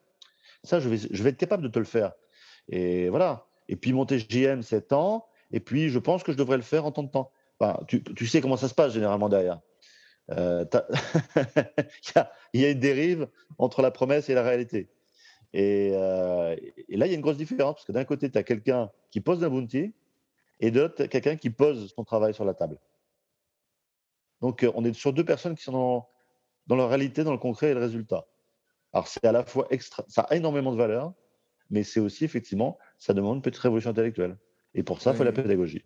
ça 0.64 0.80
je 0.80 0.90
vais, 0.90 0.98
je 0.98 1.24
vais 1.24 1.32
être 1.32 1.38
capable 1.38 1.64
de 1.64 1.68
te 1.68 1.80
le 1.80 1.86
faire. 1.86 2.14
Et 2.70 3.10
voilà. 3.10 3.48
Et 3.68 3.76
puis 3.76 3.94
mon 3.94 4.06
TGM 4.06 4.62
c'est 4.62 4.90
temps. 4.90 5.28
Et 5.52 5.60
puis 5.60 5.90
je 5.90 6.00
pense 6.00 6.24
que 6.24 6.32
je 6.32 6.38
devrais 6.38 6.58
le 6.58 6.64
faire 6.64 6.86
en 6.86 6.92
temps 6.92 7.04
de 7.04 7.12
temps. 7.12 7.32
Enfin, 7.60 7.80
tu, 7.88 8.04
tu 8.04 8.26
sais 8.26 8.42
comment 8.42 8.58
ça 8.58 8.70
se 8.70 8.74
passe 8.74 8.94
généralement 8.94 9.30
derrière. 9.30 9.60
Euh, 10.30 10.66
il, 12.54 12.62
y 12.62 12.66
a, 12.66 12.70
une 12.70 12.80
dérive 12.80 13.28
entre 13.58 13.82
la 13.82 13.92
promesse 13.92 14.30
et 14.30 14.34
la 14.34 14.44
réalité. 14.44 14.90
Euh, 15.56 16.56
et, 16.88 16.98
là, 16.98 17.08
il 17.08 17.10
y 17.10 17.14
a 17.14 17.16
une 17.16 17.22
grosse 17.22 17.38
différence, 17.38 17.76
parce 17.76 17.86
que 17.86 17.92
d'un 17.92 18.06
côté, 18.06 18.30
tu 18.30 18.38
as 18.38 18.44
quelqu'un 18.44 18.92
qui 19.10 19.20
pose 19.20 19.44
un 19.44 19.50
bounty, 19.50 19.94
et 20.60 20.72
de 20.72 20.82
l'autre, 20.82 21.06
quelqu'un 21.06 21.36
qui 21.36 21.50
pose 21.50 21.92
son 21.94 22.04
travail 22.04 22.34
sur 22.34 22.46
la 22.46 22.54
table. 22.54 22.78
Donc, 24.42 24.64
euh, 24.64 24.72
on 24.76 24.86
est 24.86 24.94
sur 24.94 25.12
deux 25.12 25.26
personnes 25.26 25.56
qui 25.56 25.64
sont 25.64 25.72
dans, 25.72 26.10
dans 26.68 26.76
la 26.76 26.88
réalité, 26.88 27.24
dans 27.24 27.32
le 27.32 27.38
concret 27.38 27.72
et 27.72 27.74
le 27.74 27.80
résultat. 27.80 28.26
Alors, 28.94 29.08
c'est 29.08 29.26
à 29.26 29.32
la 29.32 29.44
fois 29.44 29.68
extra, 29.70 30.06
ça 30.08 30.22
a 30.22 30.36
énormément 30.36 30.72
de 30.72 30.78
valeur, 30.78 31.14
mais 31.70 31.84
c'est 31.84 32.00
aussi, 32.00 32.26
effectivement, 32.26 32.78
ça 32.98 33.14
demande 33.14 33.38
une 33.38 33.42
petite 33.42 33.62
révolution 33.62 33.92
intellectuelle. 33.92 34.38
Et 34.74 34.84
pour 34.84 35.02
ça, 35.02 35.12
il 35.12 35.18
faut 35.18 35.24
la 35.24 35.32
pédagogie. 35.32 35.84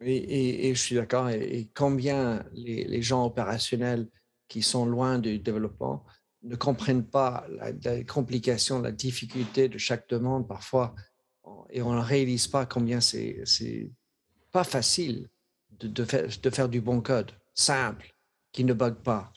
Et, 0.00 0.74
je 0.74 0.80
suis 0.80 0.94
d'accord. 0.94 1.28
Et, 1.30 1.68
combien 1.74 2.44
les, 2.52 3.02
gens 3.02 3.26
opérationnels 3.26 4.08
qui 4.48 4.62
sont 4.62 4.86
loin 4.86 5.18
du 5.18 5.38
développement 5.38 6.04
ne 6.42 6.56
comprennent 6.56 7.06
pas 7.06 7.46
la, 7.48 8.04
complication, 8.04 8.80
la 8.80 8.92
difficulté 8.92 9.68
de 9.68 9.78
chaque 9.78 10.08
demande 10.08 10.46
parfois, 10.46 10.94
et 11.70 11.82
on 11.82 11.94
ne 11.94 12.00
réalise 12.00 12.46
pas 12.46 12.66
combien 12.66 13.00
c'est 13.00 13.90
pas 14.52 14.64
facile 14.64 15.28
de, 15.70 16.04
faire, 16.04 16.68
du 16.68 16.80
bon 16.80 17.00
code, 17.00 17.32
simple, 17.54 18.14
qui 18.52 18.64
ne 18.64 18.72
bug 18.72 18.94
pas. 18.96 19.32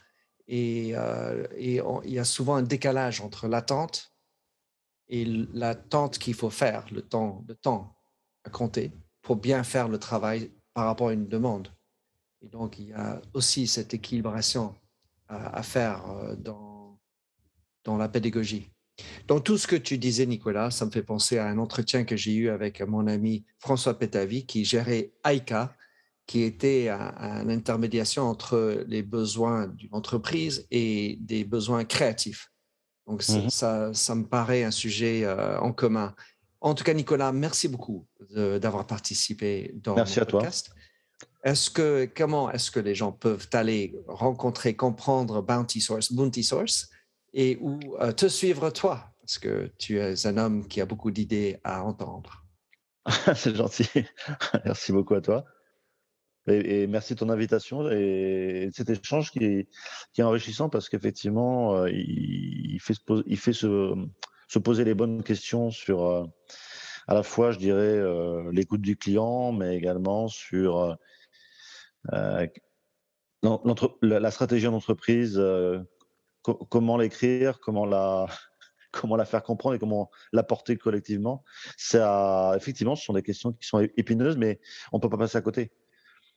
Et, 0.48 0.92
euh, 0.96 1.48
et 1.56 1.82
il 2.06 2.12
y 2.12 2.20
a 2.20 2.26
souvent 2.26 2.56
un 2.56 2.64
décalage 2.64 3.22
entre 3.22 3.48
l'attente 3.48 4.14
et 5.08 5.26
l'attente 5.54 6.18
qu'il 6.18 6.34
faut 6.34 6.50
faire, 6.50 6.86
le 6.92 7.02
temps 7.02 7.96
à 8.44 8.50
compter 8.50 8.92
pour 9.30 9.36
bien 9.36 9.64
faire 9.64 9.88
le 9.88 10.00
travail 10.00 10.50
par 10.74 10.86
rapport 10.86 11.10
à 11.10 11.14
une 11.14 11.28
demande. 11.28 11.68
Et 12.42 12.48
donc, 12.48 12.80
il 12.80 12.88
y 12.88 12.94
a 12.94 13.22
aussi 13.36 13.68
cette 13.68 13.94
équilibration 13.94 14.74
à, 15.28 15.62
faire 15.62 16.04
euh, 16.10 16.36
dans, 16.36 16.98
dans 17.84 17.96
la 17.96 18.10
pédagogie. 18.10 18.72
Donc, 19.28 19.44
tout 19.44 19.60
ce 19.60 19.68
que 19.68 19.76
tu 19.76 20.00
disais, 20.00 20.26
Nicolas, 20.26 20.72
ça 20.72 20.84
me 20.84 20.90
fait 20.90 21.04
penser 21.04 21.38
à 21.38 21.46
un 21.46 21.60
entretien 21.60 22.06
que 22.06 22.18
j'ai 22.18 22.34
eu 22.34 22.50
avec 22.50 22.82
mon 22.82 23.06
ami 23.06 23.46
François 23.60 24.00
Pétavy, 24.00 24.48
qui 24.48 24.66
gérait 24.66 25.12
AICA, 25.24 25.76
qui 26.26 26.42
était 26.42 26.90
une 26.90 27.52
intermédiation 27.52 28.24
entre 28.24 28.84
les 28.88 29.04
besoins 29.04 29.68
d'une 29.68 29.94
entreprise 29.94 30.66
et 30.72 31.20
des 31.22 31.44
besoins 31.44 31.86
créatifs. 31.86 32.50
Donc, 33.06 33.22
mmh 33.30 33.50
ça, 33.52 33.94
ça 33.94 34.16
me 34.16 34.26
paraît 34.26 34.64
un 34.64 34.72
sujet 34.72 35.24
euh, 35.24 35.60
en 35.60 35.72
commun. 35.72 36.16
En 36.62 36.74
tout 36.74 36.84
cas, 36.84 36.96
Nicolas, 36.96 37.32
merci 37.32 37.68
beaucoup 37.68 38.08
d'avoir 38.36 38.86
participé 38.86 39.72
dans 39.76 39.96
merci 39.96 40.20
à 40.20 40.26
podcast. 40.26 40.72
Est-ce 41.44 41.70
que 41.70 42.10
comment 42.16 42.52
est-ce 42.52 42.70
que 42.70 42.80
les 42.80 42.96
gens 42.96 43.12
peuvent 43.12 43.48
aller 43.54 43.96
rencontrer, 44.08 44.76
comprendre 44.76 45.42
Bounty 45.42 45.82
Source, 45.82 46.12
Bounty 46.12 46.44
Source, 46.44 46.90
et 47.34 47.58
ou 47.62 47.80
euh, 48.00 48.12
te 48.12 48.28
suivre 48.28 48.70
toi, 48.72 49.12
parce 49.22 49.38
que 49.38 49.72
tu 49.78 50.00
es 50.00 50.28
un 50.28 50.38
homme 50.38 50.68
qui 50.68 50.82
a 50.82 50.86
beaucoup 50.86 51.12
d'idées 51.12 51.58
à 51.64 51.84
entendre. 51.84 52.46
C'est 53.36 53.56
gentil. 53.56 53.88
merci 54.66 54.92
beaucoup 54.92 55.16
à 55.16 55.22
toi. 55.22 55.46
Et, 56.48 56.88
merci 56.88 57.14
de 57.14 57.20
ton 57.20 57.30
invitation 57.30 57.90
et 57.92 58.70
cet 58.74 58.90
échange 58.90 59.32
qui 59.32 59.44
est, 59.44 59.70
qui 60.14 60.22
est 60.22 60.24
enrichissant 60.24 60.68
parce 60.68 60.90
qu'effectivement, 60.90 61.76
euh, 61.76 61.92
il, 61.92 62.80
fait, 62.82 62.96
il 63.28 63.38
fait 63.38 63.54
se, 63.54 63.94
se 64.48 64.60
poser 64.60 64.84
les 64.84 64.96
bonnes 64.96 65.22
questions 65.22 65.70
sur 65.70 66.04
euh, 66.06 66.24
à 67.10 67.16
la 67.16 67.24
fois, 67.24 67.52
je 67.52 67.58
dirais, 67.58 67.80
euh, 67.80 68.52
l'écoute 68.52 68.82
du 68.82 68.96
client, 68.96 69.52
mais 69.52 69.76
également 69.76 70.28
sur 70.28 70.96
euh, 72.14 72.46
la, 74.04 74.30
stratégie 74.30 74.66
d'entreprise, 74.66 75.42
comment 76.44 76.98
l'écrire, 76.98 77.60
comment 77.60 77.88
la, 77.88 78.28
comment 78.92 79.16
la 79.16 79.26
faire 79.26 79.42
comprendre 79.42 79.76
et 79.76 79.80
comment 79.80 80.12
l'apporter 80.32 80.78
collectivement. 80.78 81.44
Ça, 81.78 82.54
effectivement, 82.56 82.96
ce 82.96 83.06
sont 83.06 83.14
des 83.14 83.24
questions 83.24 83.54
qui 83.54 83.68
sont 83.68 83.80
épineuses, 83.98 84.38
mais 84.38 84.60
on 84.92 84.98
ne 84.98 85.02
peut 85.02 85.10
pas 85.10 85.18
passer 85.18 85.40
à 85.40 85.42
côté. 85.42 85.72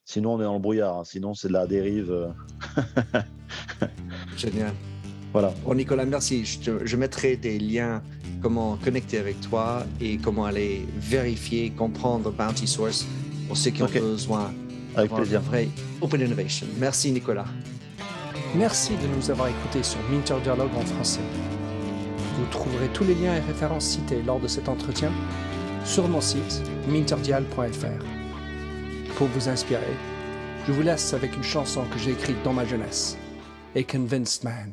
Sinon, 0.07 0.37
on 0.37 0.41
est 0.41 0.45
dans 0.45 0.55
le 0.55 0.59
brouillard. 0.59 1.01
Hein. 1.01 1.05
Sinon, 1.05 1.35
c'est 1.35 1.49
de 1.49 1.53
la 1.53 1.67
dérive. 1.67 2.35
Génial. 4.39 4.73
Voilà. 5.33 5.55
Bon, 5.65 5.75
Nicolas, 5.75 6.05
merci. 6.05 6.45
Je, 6.45 6.97
mettrai 6.97 7.37
des 7.37 7.59
liens, 7.59 8.03
comment 8.43 8.77
connecter 8.77 9.19
avec 9.19 9.41
toi 9.41 9.85
et 10.01 10.19
comment 10.19 10.45
aller 10.45 10.87
vérifier, 10.97 11.71
comprendre 11.71 12.31
Bounty 12.31 12.67
Source 12.67 13.07
pour 13.47 13.57
ceux 13.57 13.71
qui 13.71 13.83
ont 13.83 13.87
besoin 13.87 14.53
avec 14.97 15.13
plaisir. 15.13 15.41
Vrai 15.41 15.69
Open 16.01 16.21
Innovation. 16.21 16.67
Merci, 16.79 17.13
Nicolas. 17.13 17.47
Merci 18.55 18.93
de 18.97 19.07
nous 19.17 19.31
avoir 19.31 19.49
écoutés 19.49 19.83
sur 19.83 19.99
Minter 20.11 20.37
Dialogue 20.43 20.75
en 20.77 20.85
français. 20.85 21.21
Vous 22.37 22.47
trouverez 22.51 22.89
tous 22.89 23.05
les 23.05 23.15
liens 23.15 23.37
et 23.37 23.41
références 23.41 23.87
cités 23.87 24.23
lors 24.23 24.41
de 24.41 24.49
cet 24.49 24.69
entretien 24.69 25.11
sur 25.85 26.09
mon 26.09 26.21
site 26.21 26.63
minterdial.fr. 26.89 28.05
Pour 29.17 29.29
vous 29.29 29.49
inspirer, 29.49 29.97
je 30.67 30.73
vous 30.73 30.83
laisse 30.83 31.15
avec 31.15 31.37
une 31.37 31.43
chanson 31.43 31.85
que 31.93 31.99
j'ai 31.99 32.13
écrite 32.13 32.43
dans 32.45 32.53
ma 32.53 32.67
jeunesse, 32.67 33.17
A 33.77 33.83
Convinced 33.83 34.45
Man. 34.45 34.73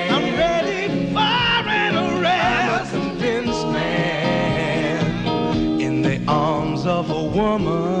Woman. 7.41 8.00